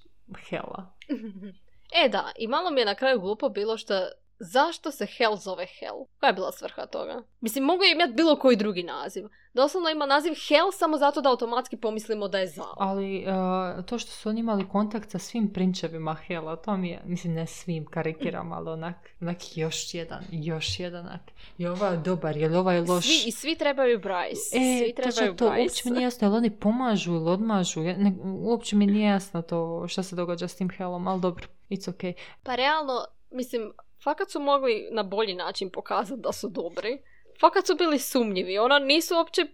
Hela. 0.50 0.94
E 2.06 2.10
da, 2.10 2.32
i 2.38 2.48
malo 2.48 2.70
mi 2.70 2.82
je 2.82 2.86
na 2.86 2.96
kraju 2.96 3.20
glupo 3.20 3.50
bilo 3.50 3.78
što 3.78 3.94
zašto 4.42 4.92
se 4.92 5.06
Hell 5.06 5.36
zove 5.36 5.66
Hell? 5.80 6.06
Koja 6.20 6.28
je 6.28 6.34
bila 6.34 6.52
svrha 6.52 6.86
toga? 6.86 7.24
Mislim, 7.42 7.64
mogu 7.64 7.84
je 7.84 7.92
imati 7.92 8.14
bilo 8.14 8.36
koji 8.36 8.56
drugi 8.56 8.84
naziv. 8.84 9.26
Doslovno 9.54 9.89
ima 9.89 10.06
naziv 10.06 10.34
Hell 10.48 10.72
samo 10.72 10.98
zato 10.98 11.22
da 11.22 11.30
automatski 11.30 11.78
pomislimo 11.78 12.28
da 12.28 12.39
je 12.39 12.48
zao. 12.48 12.76
Ali 12.78 13.26
uh, 13.28 13.86
to 13.86 14.00
što 14.00 14.12
su 14.12 14.30
oni 14.30 14.39
imali 14.39 14.70
kontakt 14.70 15.10
sa 15.10 15.20
svim 15.20 15.54
prinčevima 15.54 16.14
Hela, 16.14 16.56
to 16.56 16.78
mi 16.78 16.89
je, 16.89 17.02
mislim 17.06 17.34
ne 17.34 17.48
svim 17.48 17.86
karikiram, 17.86 18.52
ali 18.52 18.70
onak, 18.70 18.96
onak 19.22 19.58
još 19.58 19.94
jedan, 19.94 20.24
još 20.32 20.80
jedan, 20.80 21.06
onak. 21.06 21.22
Je 21.58 21.72
ovaj 21.72 21.98
dobar, 21.98 22.38
je 22.38 22.50
li 22.50 22.58
ovaj 22.58 22.80
loš? 22.80 23.06
Svi, 23.06 23.30
I 23.30 23.32
svi 23.32 23.56
trebaju 23.56 24.00
Bryce. 24.00 24.56
E, 24.56 24.86
svi 24.86 24.94
trebaju 24.96 25.36
to, 25.36 25.46
Bryce. 25.46 25.62
uopće 25.62 25.82
mi 25.86 25.92
nije 25.92 26.04
jasno, 26.04 26.28
jel 26.28 26.36
oni 26.36 26.50
pomažu 26.50 27.14
ili 27.14 27.30
odmažu, 27.30 27.84
ja, 27.84 27.98
ne, 27.98 28.14
uopće 28.24 28.76
mi 28.76 28.86
nije 28.86 29.10
jasno 29.10 29.42
to 29.42 29.88
šta 29.88 30.04
se 30.04 30.16
događa 30.16 30.48
s 30.48 30.56
tim 30.56 30.70
Helom, 30.70 31.08
ali 31.08 31.22
dobro, 31.22 31.48
it's 31.70 31.92
okay. 31.92 32.14
Pa 32.44 32.56
realno, 32.56 33.06
mislim, 33.32 33.72
fakat 34.04 34.32
su 34.32 34.39
mogli 34.39 34.88
na 34.91 35.04
bolji 35.04 35.36
način 35.36 35.70
pokazati 35.70 36.22
da 36.22 36.32
su 36.32 36.49
dobri. 36.49 37.02
Fakat 37.39 37.68
su 37.68 37.76
bili 37.76 37.99
sumnjivi. 37.99 38.58
Ona 38.58 38.80
nisu 38.80 39.16
uopće 39.16 39.45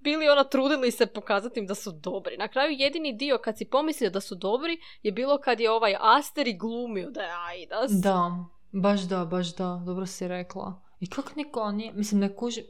bili 0.00 0.28
ona 0.28 0.44
trudili 0.44 0.90
se 0.90 1.06
pokazati 1.06 1.60
im 1.60 1.66
da 1.66 1.74
su 1.74 1.92
dobri. 1.92 2.36
Na 2.36 2.48
kraju 2.48 2.70
jedini 2.78 3.12
dio 3.12 3.38
kad 3.38 3.58
si 3.58 3.64
pomislio 3.64 4.10
da 4.10 4.20
su 4.20 4.34
dobri 4.34 4.78
je 5.02 5.12
bilo 5.12 5.38
kad 5.38 5.60
je 5.60 5.70
ovaj 5.70 5.96
Asteri 6.00 6.58
glumio 6.58 7.10
da 7.10 7.20
je 7.20 7.32
Aidas. 7.48 7.90
Da, 7.90 8.44
baš 8.72 9.00
da, 9.00 9.24
baš 9.24 9.54
da, 9.56 9.82
dobro 9.86 10.06
si 10.06 10.28
rekla. 10.28 10.83
I 11.04 11.06
kako 11.06 11.30
niko 11.36 11.72
nije, 11.72 11.92
mislim 11.92 12.20
ne 12.20 12.36
kuži, 12.36 12.62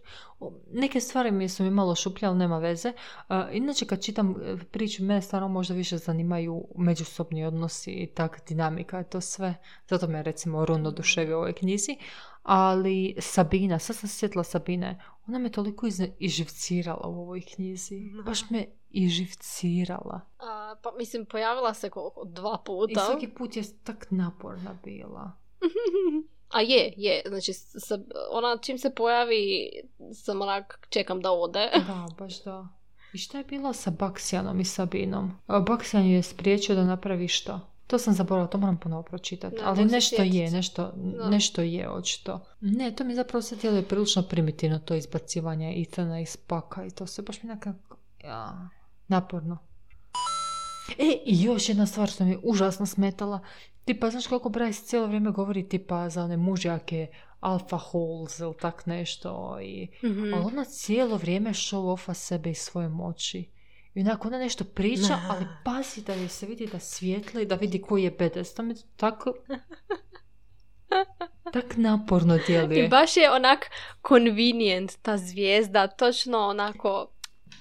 neke 0.71 1.01
stvari 1.01 1.31
mi 1.31 1.49
su 1.49 1.63
mi 1.63 1.71
malo 1.71 1.95
šuplje, 1.95 2.29
ali 2.29 2.39
nema 2.39 2.59
veze. 2.59 2.93
A, 3.29 3.51
inače 3.51 3.87
kad 3.87 4.03
čitam 4.03 4.31
e, 4.31 4.57
priču, 4.71 5.05
mene 5.05 5.23
stvarno 5.23 5.49
možda 5.49 5.75
više 5.75 5.99
zanimaju 5.99 6.65
međusobni 6.77 7.45
odnosi 7.45 7.91
i 7.91 8.07
tak 8.07 8.49
dinamika 8.49 9.01
i 9.01 9.05
to 9.05 9.21
sve. 9.21 9.55
Zato 9.89 10.07
me 10.07 10.23
recimo 10.23 10.65
Run 10.65 10.87
oduševio 10.87 11.37
u 11.37 11.41
ovoj 11.41 11.53
knjizi. 11.53 11.97
Ali 12.43 13.17
Sabina, 13.19 13.79
sad 13.79 13.97
sam 13.97 14.09
sjetila 14.09 14.45
Sabine, 14.45 15.01
ona 15.27 15.39
me 15.39 15.53
toliko 15.53 15.87
iz, 15.87 16.03
iživcirala 16.19 17.09
u 17.09 17.21
ovoj 17.21 17.41
knjizi. 17.55 18.11
Baš 18.25 18.51
me 18.51 18.67
iživcirala. 18.91 20.21
A, 20.39 20.75
pa 20.83 20.93
mislim, 20.99 21.27
pojavila 21.27 21.75
se 21.75 21.91
koliko? 21.91 22.25
Dva 22.25 22.63
puta. 22.67 22.93
I 22.93 22.95
svaki 22.95 23.29
put 23.29 23.57
je 23.57 23.63
tak 23.85 24.07
naporna 24.11 24.79
bila. 24.85 25.33
A 26.55 26.61
je, 26.61 26.95
je. 26.97 27.23
Znači, 27.29 27.53
sa, 27.53 27.99
ona 28.31 28.59
čim 28.63 28.79
se 28.79 28.91
pojavi, 28.91 29.71
sam 30.15 30.43
onak 30.43 30.87
čekam 30.91 31.21
da 31.21 31.33
ode. 31.33 31.71
Da, 31.87 32.07
baš 32.19 32.43
da. 32.45 32.69
I 33.13 33.19
šta 33.19 33.39
je 33.39 33.45
bilo 33.45 33.73
sa 33.73 33.91
Baksijanom 33.91 34.61
i 34.61 34.65
Sabinom? 34.65 35.33
Baksijan 35.67 36.07
je 36.07 36.23
spriječio 36.23 36.75
da 36.75 36.85
napravi 36.85 37.29
što? 37.29 37.61
To 37.87 37.99
sam 37.99 38.15
zaboravila, 38.15 38.51
to 38.51 38.59
moram 38.59 38.77
ponovo 38.81 39.03
pročitati. 39.03 39.57
Ali 39.65 39.77
se 39.77 39.85
nešto 39.85 40.17
sjetiti. 40.17 40.37
je, 40.37 40.51
nešto, 40.51 40.93
Da. 40.97 41.31
nešto 41.31 41.63
je 41.63 41.91
očito. 41.91 42.41
Ne, 42.61 42.95
to 42.97 43.05
mi 43.05 43.15
zapravo 43.15 43.43
sve 43.43 43.57
tijelo 43.59 43.77
je 43.77 43.89
prilično 43.89 44.23
primitivno, 44.23 44.79
to 44.79 44.95
izbacivanje 44.95 45.83
Ethana 45.83 46.21
iz 46.21 46.37
paka 46.37 46.87
i 46.87 46.91
to 46.91 47.07
se 47.07 47.23
baš 47.23 47.43
mi 47.43 47.49
nekako... 47.49 47.97
Ja, 48.25 48.69
naporno. 49.09 49.59
E, 50.99 51.19
i 51.27 51.43
još 51.43 51.69
jedna 51.69 51.87
stvar 51.87 52.09
što 52.09 52.25
mi 52.25 52.31
je 52.31 52.39
užasno 52.43 52.87
smetala. 52.87 53.41
Tipa, 53.85 54.11
znaš 54.11 54.27
koliko 54.27 54.49
Bryce 54.49 54.85
cijelo 54.85 55.07
vrijeme 55.07 55.31
govori 55.31 55.69
tipa 55.69 56.09
za 56.09 56.25
one 56.25 56.37
mužjake, 56.37 57.07
alpha 57.41 57.77
holes 57.77 58.39
ili 58.39 58.55
tak 58.61 58.87
nešto 58.87 59.59
i... 59.63 59.89
Mhm. 60.05 60.35
Ali 60.35 60.45
ona 60.45 60.65
cijelo 60.65 61.17
vrijeme 61.17 61.51
show 61.51 61.93
offa 61.93 62.15
sebe 62.15 62.51
i 62.51 62.55
svoje 62.55 62.89
moći. 62.89 63.51
I 63.95 64.01
onako 64.01 64.29
ona 64.29 64.39
nešto 64.39 64.65
priča, 64.65 65.19
ali 65.31 65.47
pazi 65.65 66.03
da 66.03 66.15
joj 66.15 66.29
se 66.29 66.47
vidi 66.47 66.67
da 66.67 66.79
svijetli, 66.79 67.47
da 67.47 67.55
vidi 67.55 67.83
koji 67.83 68.03
je 68.03 68.11
bedes. 68.11 68.55
To 68.55 68.63
mi 68.63 68.75
tako... 68.97 69.35
tak 71.53 71.77
naporno 71.77 72.39
djeluje. 72.47 72.85
I 72.85 72.89
baš 72.89 73.17
je 73.17 73.33
onak 73.33 73.71
convenient 74.09 74.99
ta 75.03 75.19
zvijezda, 75.19 75.87
točno 75.87 76.39
onako 76.39 77.14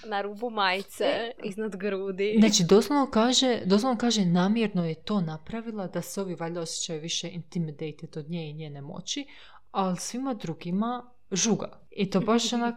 na 0.06 0.22
rubu 0.22 0.50
majice, 0.50 1.06
iznad 1.50 1.76
grudi. 1.76 2.36
Znači, 2.40 2.64
doslovno 2.64 3.12
kaže, 3.12 3.62
doslovno 3.66 3.98
kaže 3.98 4.26
namjerno 4.26 4.86
je 4.86 4.96
to 4.96 5.22
napravila 5.22 5.88
da 5.88 6.02
se 6.02 6.22
ovi 6.22 6.36
valjda 6.36 6.62
osjećaju 6.62 7.02
više 7.02 7.30
intimidated 7.30 8.18
od 8.18 8.30
nje 8.30 8.50
i 8.50 8.54
njene 8.54 8.82
moći, 8.82 9.26
ali 9.72 9.98
svima 9.98 10.34
drugima 10.34 11.12
žuga. 11.32 11.80
I 11.92 12.10
to 12.10 12.20
baš 12.20 12.54
onak, 12.54 12.76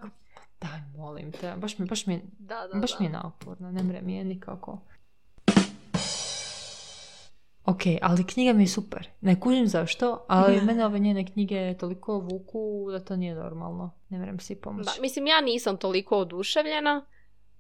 daj 0.60 0.80
molim 0.96 1.32
te, 1.32 1.54
baš 1.56 1.78
mi, 1.78 1.86
baš 1.86 2.06
mi, 2.06 2.22
Da, 2.38 2.68
da, 2.72 2.80
baš 2.80 2.90
da. 2.92 2.96
mi 3.00 3.06
je 3.06 3.12
naporno, 3.12 3.70
ne 3.70 3.82
mre 3.82 4.02
mi 4.02 4.14
je 4.14 4.24
nikako. 4.24 4.80
Ok, 7.66 7.80
ali 8.02 8.26
knjiga 8.26 8.52
mi 8.52 8.62
je 8.62 8.68
super. 8.68 9.08
Ne 9.20 9.40
kužim 9.40 9.66
zašto, 9.66 10.24
ali 10.28 10.60
mene 10.60 10.86
ove 10.86 10.98
njene 10.98 11.26
knjige 11.26 11.76
toliko 11.78 12.18
vuku 12.18 12.86
da 12.90 13.04
to 13.04 13.16
nije 13.16 13.34
normalno. 13.34 13.90
Ne 14.08 14.18
mrem 14.18 14.40
si 14.40 14.54
pomoći. 14.54 14.84
Da, 14.84 15.02
mislim, 15.02 15.26
ja 15.26 15.40
nisam 15.40 15.76
toliko 15.76 16.18
oduševljena, 16.18 17.06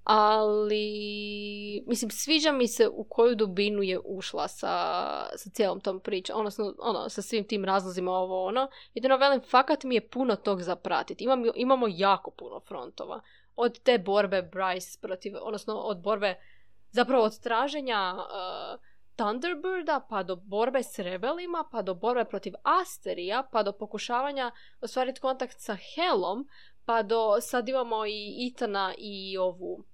ali 0.06 1.84
mislim, 1.86 2.10
sviđa 2.10 2.52
mi 2.52 2.68
se 2.68 2.88
u 2.88 3.04
koju 3.04 3.34
dubinu 3.34 3.82
je 3.82 4.00
ušla 4.04 4.48
sa, 4.48 4.68
sa 5.36 5.50
cijelom 5.50 5.80
tom 5.80 6.00
pričom, 6.00 6.38
odnosno 6.38 6.74
ono, 6.78 7.08
sa 7.08 7.22
svim 7.22 7.44
tim 7.44 7.64
razlozima 7.64 8.12
ovo 8.12 8.44
ono. 8.44 8.68
Jedino 8.94 9.16
velim, 9.16 9.40
fakat 9.40 9.84
mi 9.84 9.94
je 9.94 10.08
puno 10.08 10.36
tog 10.36 10.62
za 10.62 10.76
pratiti. 10.76 11.24
Imam, 11.24 11.42
imamo 11.54 11.86
jako 11.90 12.30
puno 12.30 12.60
frontova. 12.60 13.20
Od 13.56 13.78
te 13.78 13.98
borbe 13.98 14.50
Bryce 14.52 15.00
protiv, 15.00 15.34
odnosno 15.40 15.74
od 15.74 16.02
borbe, 16.02 16.34
zapravo 16.90 17.24
od 17.24 17.40
traženja 17.40 18.14
uh, 18.16 18.80
Thunderbirda, 19.16 20.06
pa 20.10 20.22
do 20.22 20.36
borbe 20.36 20.82
s 20.82 20.98
rebelima, 20.98 21.64
pa 21.72 21.82
do 21.82 21.94
borbe 21.94 22.24
protiv 22.24 22.52
Asterija, 22.62 23.48
pa 23.52 23.62
do 23.62 23.72
pokušavanja 23.72 24.50
ostvariti 24.80 25.20
kontakt 25.20 25.56
sa 25.58 25.76
Helom, 25.94 26.48
pa 26.84 27.02
do 27.02 27.40
sad 27.40 27.68
imamo 27.68 28.06
i 28.06 28.34
Itana 28.38 28.94
i 28.98 29.38
ovu 29.38 29.84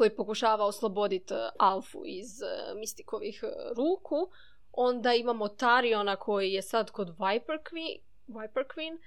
koji 0.00 0.16
pokušava 0.16 0.64
osloboditi 0.64 1.34
Alfu 1.58 2.02
iz 2.06 2.42
uh, 2.42 2.78
Mistikovih 2.78 3.40
uh, 3.42 3.76
ruku. 3.76 4.30
Onda 4.72 5.14
imamo 5.14 5.48
Tariona 5.48 6.16
koji 6.16 6.52
je 6.52 6.62
sad 6.62 6.90
kod 6.90 7.08
Viper 7.08 7.58
Queen, 7.70 7.98
Viper 8.26 8.64
Queen. 8.64 8.98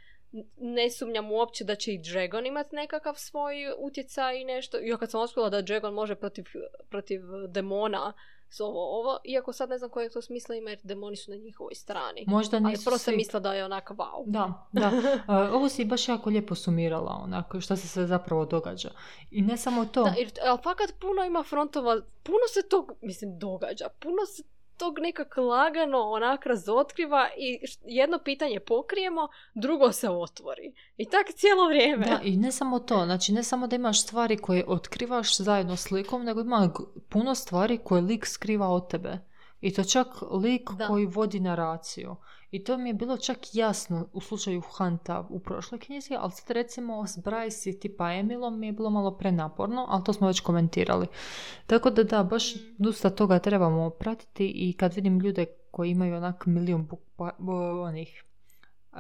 Ne 0.58 0.90
sumnjam 0.90 1.32
uopće 1.32 1.64
da 1.64 1.76
će 1.76 1.94
i 1.94 2.02
Dragon 2.12 2.46
imati 2.46 2.76
nekakav 2.76 3.14
svoj 3.18 3.56
utjecaj 3.78 4.42
i 4.42 4.46
nešto. 4.46 4.78
Ja 4.78 4.98
kad 4.98 5.12
sam 5.12 5.22
otkrile 5.22 5.50
da 5.50 5.62
Dragon 5.62 5.94
može 5.94 6.16
protiv, 6.16 6.46
protiv 6.90 7.22
demona 7.48 8.14
s 8.54 8.60
ovo, 8.60 9.00
ovo, 9.00 9.18
iako 9.24 9.54
sad 9.54 9.70
ne 9.70 9.78
znam 9.78 9.90
kojeg 9.90 10.12
to 10.12 10.22
smisla 10.22 10.56
ima 10.56 10.70
jer 10.70 10.80
demoni 10.84 11.16
su 11.16 11.32
na 11.32 11.38
njihovoj 11.38 11.76
strani. 11.76 12.24
Možda 12.28 12.58
Ali 12.58 12.66
nisu 12.66 12.86
prvo 12.86 12.98
sam 12.98 13.12
svi- 13.12 13.18
mislila 13.18 13.40
da 13.40 13.54
je 13.54 13.66
onak 13.66 13.90
wow. 13.90 14.24
Da, 14.26 14.68
da. 14.72 14.88
Uh, 14.88 15.54
ovo 15.56 15.70
si 15.70 15.86
baš 15.86 16.08
jako 16.10 16.30
lijepo 16.30 16.56
sumirala, 16.56 17.20
onako, 17.24 17.62
šta 17.62 17.76
se 17.76 17.88
sve 17.88 18.08
zapravo 18.08 18.46
događa. 18.46 18.90
I 19.32 19.42
ne 19.42 19.58
samo 19.58 19.86
to. 19.86 20.04
Da, 20.04 20.14
jer, 20.18 20.32
ali 20.48 20.60
fakat 20.64 20.94
puno 21.02 21.24
ima 21.24 21.44
frontova, 21.44 22.02
puno 22.24 22.46
se 22.54 22.68
tog, 22.70 22.92
mislim, 23.02 23.40
događa, 23.40 23.86
puno 24.00 24.26
se 24.26 24.44
tog 24.78 25.00
nekak 25.00 25.38
lagano 25.38 25.98
onak 26.00 26.46
razotkriva 26.46 27.30
i 27.38 27.60
jedno 27.86 28.20
pitanje 28.24 28.60
pokrijemo, 28.60 29.28
drugo 29.56 29.92
se 29.92 30.10
otvori. 30.10 30.74
I 30.98 31.06
tak 31.06 31.28
cijelo 31.36 31.68
vrijeme. 31.68 32.06
Da, 32.06 32.20
i 32.24 32.38
ne 32.38 32.52
samo 32.52 32.80
to, 32.80 33.06
znači 33.06 33.34
ne 33.34 33.44
samo 33.44 33.68
da 33.68 33.76
imaš 33.76 34.04
stvari 34.04 34.38
koje 34.38 34.66
otkrivaš 34.68 35.38
zajedno 35.38 35.76
s 35.76 35.92
likom, 35.92 36.24
nego 36.24 36.42
ima 36.42 36.70
puno 37.10 37.36
stvari 37.36 37.78
koje 37.84 38.02
lik 38.02 38.26
skriva 38.26 38.68
od 38.70 38.90
tebe. 38.90 39.20
I 39.62 39.74
to 39.74 39.84
čak 39.84 40.08
lik 40.32 40.70
Da. 40.72 40.88
koji 40.88 41.06
vodi 41.06 41.40
naraciju. 41.40 42.16
I 42.54 42.64
to 42.64 42.78
mi 42.78 42.90
je 42.90 42.94
bilo 42.94 43.18
čak 43.18 43.38
jasno 43.54 44.08
u 44.14 44.22
slučaju 44.22 44.62
Hunta 44.62 45.28
u 45.30 45.40
prošloj 45.40 45.80
knjizi, 45.80 46.16
ali 46.20 46.32
sad 46.32 46.52
recimo 46.52 47.08
s 47.08 47.18
Bryce 47.18 47.70
i 47.70 47.80
tipa 47.80 48.12
Emilom 48.14 48.60
mi 48.60 48.68
je 48.68 48.74
bilo 48.74 48.90
malo 48.90 49.18
prenaporno, 49.18 49.86
ali 49.90 50.04
to 50.04 50.14
smo 50.14 50.28
već 50.28 50.40
komentirali. 50.40 51.08
Tako 51.68 51.90
da 51.90 52.04
da, 52.04 52.24
baš 52.24 52.54
dosta 52.78 53.10
toga 53.10 53.40
trebamo 53.40 53.90
pratiti 53.90 54.52
i 54.56 54.74
kad 54.74 54.94
vidim 54.94 55.20
ljude 55.20 55.46
koji 55.72 55.90
imaju 55.90 56.16
onak 56.16 56.46
milijun 56.46 56.88
bo- 57.18 57.82
onih 57.84 58.24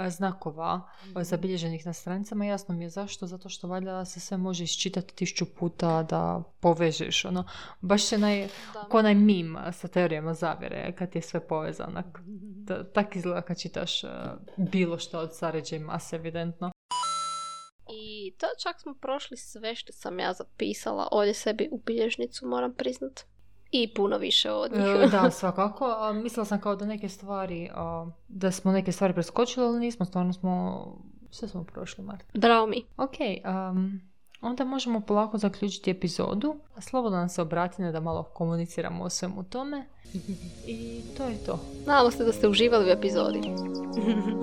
znakova 0.09 0.81
a, 1.15 1.23
zabilježenih 1.23 1.85
na 1.85 1.93
stranicama, 1.93 2.45
jasno 2.45 2.75
mi 2.75 2.83
je 2.83 2.89
zašto, 2.89 3.27
zato 3.27 3.49
što 3.49 3.67
valjda 3.67 4.05
se 4.05 4.19
sve 4.19 4.37
može 4.37 4.63
iščitati 4.63 5.15
tisuću 5.15 5.45
puta 5.45 6.03
da 6.03 6.43
povežeš, 6.59 7.25
ono, 7.25 7.43
baš 7.81 8.11
je 8.11 8.17
naj, 8.17 8.47
ko 8.89 8.97
onaj 8.97 9.15
mim 9.15 9.57
sa 9.71 9.87
teorijama 9.87 10.33
zavjere, 10.33 10.95
kad 10.97 11.15
je 11.15 11.21
sve 11.21 11.47
povezano. 11.47 12.03
Da, 12.65 12.83
tak 12.83 13.15
izgleda 13.15 13.41
kad 13.41 13.59
čitaš 13.59 14.03
a, 14.03 14.37
bilo 14.57 14.99
što 14.99 15.19
od 15.19 15.35
Sare 15.35 15.61
J. 15.71 15.79
Maas, 15.79 16.13
evidentno. 16.13 16.71
I 17.89 18.35
to 18.37 18.47
čak 18.63 18.81
smo 18.81 18.93
prošli 18.93 19.37
sve 19.37 19.75
što 19.75 19.93
sam 19.93 20.19
ja 20.19 20.33
zapisala 20.33 21.07
ovdje 21.11 21.33
sebi 21.33 21.69
u 21.71 21.77
bilježnicu, 21.77 22.47
moram 22.47 22.73
priznat. 22.73 23.32
I 23.75 23.93
puno 23.93 24.17
više 24.17 24.51
od 24.51 24.71
njih. 24.71 24.85
E, 25.03 25.07
da, 25.07 25.31
svakako. 25.39 25.85
A, 25.85 26.13
mislila 26.13 26.45
sam 26.45 26.61
kao 26.61 26.75
da 26.75 26.85
neke 26.85 27.09
stvari, 27.09 27.69
a, 27.73 28.07
da 28.27 28.51
smo 28.51 28.71
neke 28.71 28.91
stvari 28.91 29.13
preskočili, 29.13 29.65
ali 29.65 29.79
nismo, 29.79 30.05
stvarno 30.05 30.33
smo, 30.33 30.85
sve 31.31 31.47
smo 31.47 31.63
prošli, 31.63 32.03
Marta. 32.03 32.25
Bravo 32.33 32.67
mi. 32.67 32.85
Ok, 32.97 33.15
um, 33.71 34.01
onda 34.41 34.63
možemo 34.65 35.01
polako 35.01 35.37
zaključiti 35.37 35.91
epizodu. 35.91 36.55
Slobodno 36.79 37.17
nam 37.17 37.29
se 37.29 37.41
obratite 37.41 37.91
da 37.91 37.99
malo 37.99 38.23
komuniciramo 38.23 39.03
o 39.03 39.09
svemu 39.09 39.43
tome. 39.43 39.85
I 40.67 41.01
to 41.17 41.23
je 41.23 41.37
to. 41.45 41.59
Nadamo 41.87 42.11
se 42.11 42.23
da 42.23 42.31
ste 42.31 42.47
uživali 42.47 42.85
u 42.85 42.91
epizodi. 42.91 43.41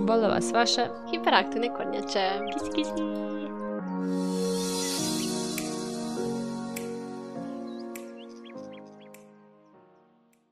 Vole 0.08 0.28
vas 0.28 0.52
vaše 0.52 0.86
Hiperaktivne 1.10 1.68
kornjače. 1.76 2.30
Kisi, 2.52 2.70
kisi. 2.74 2.92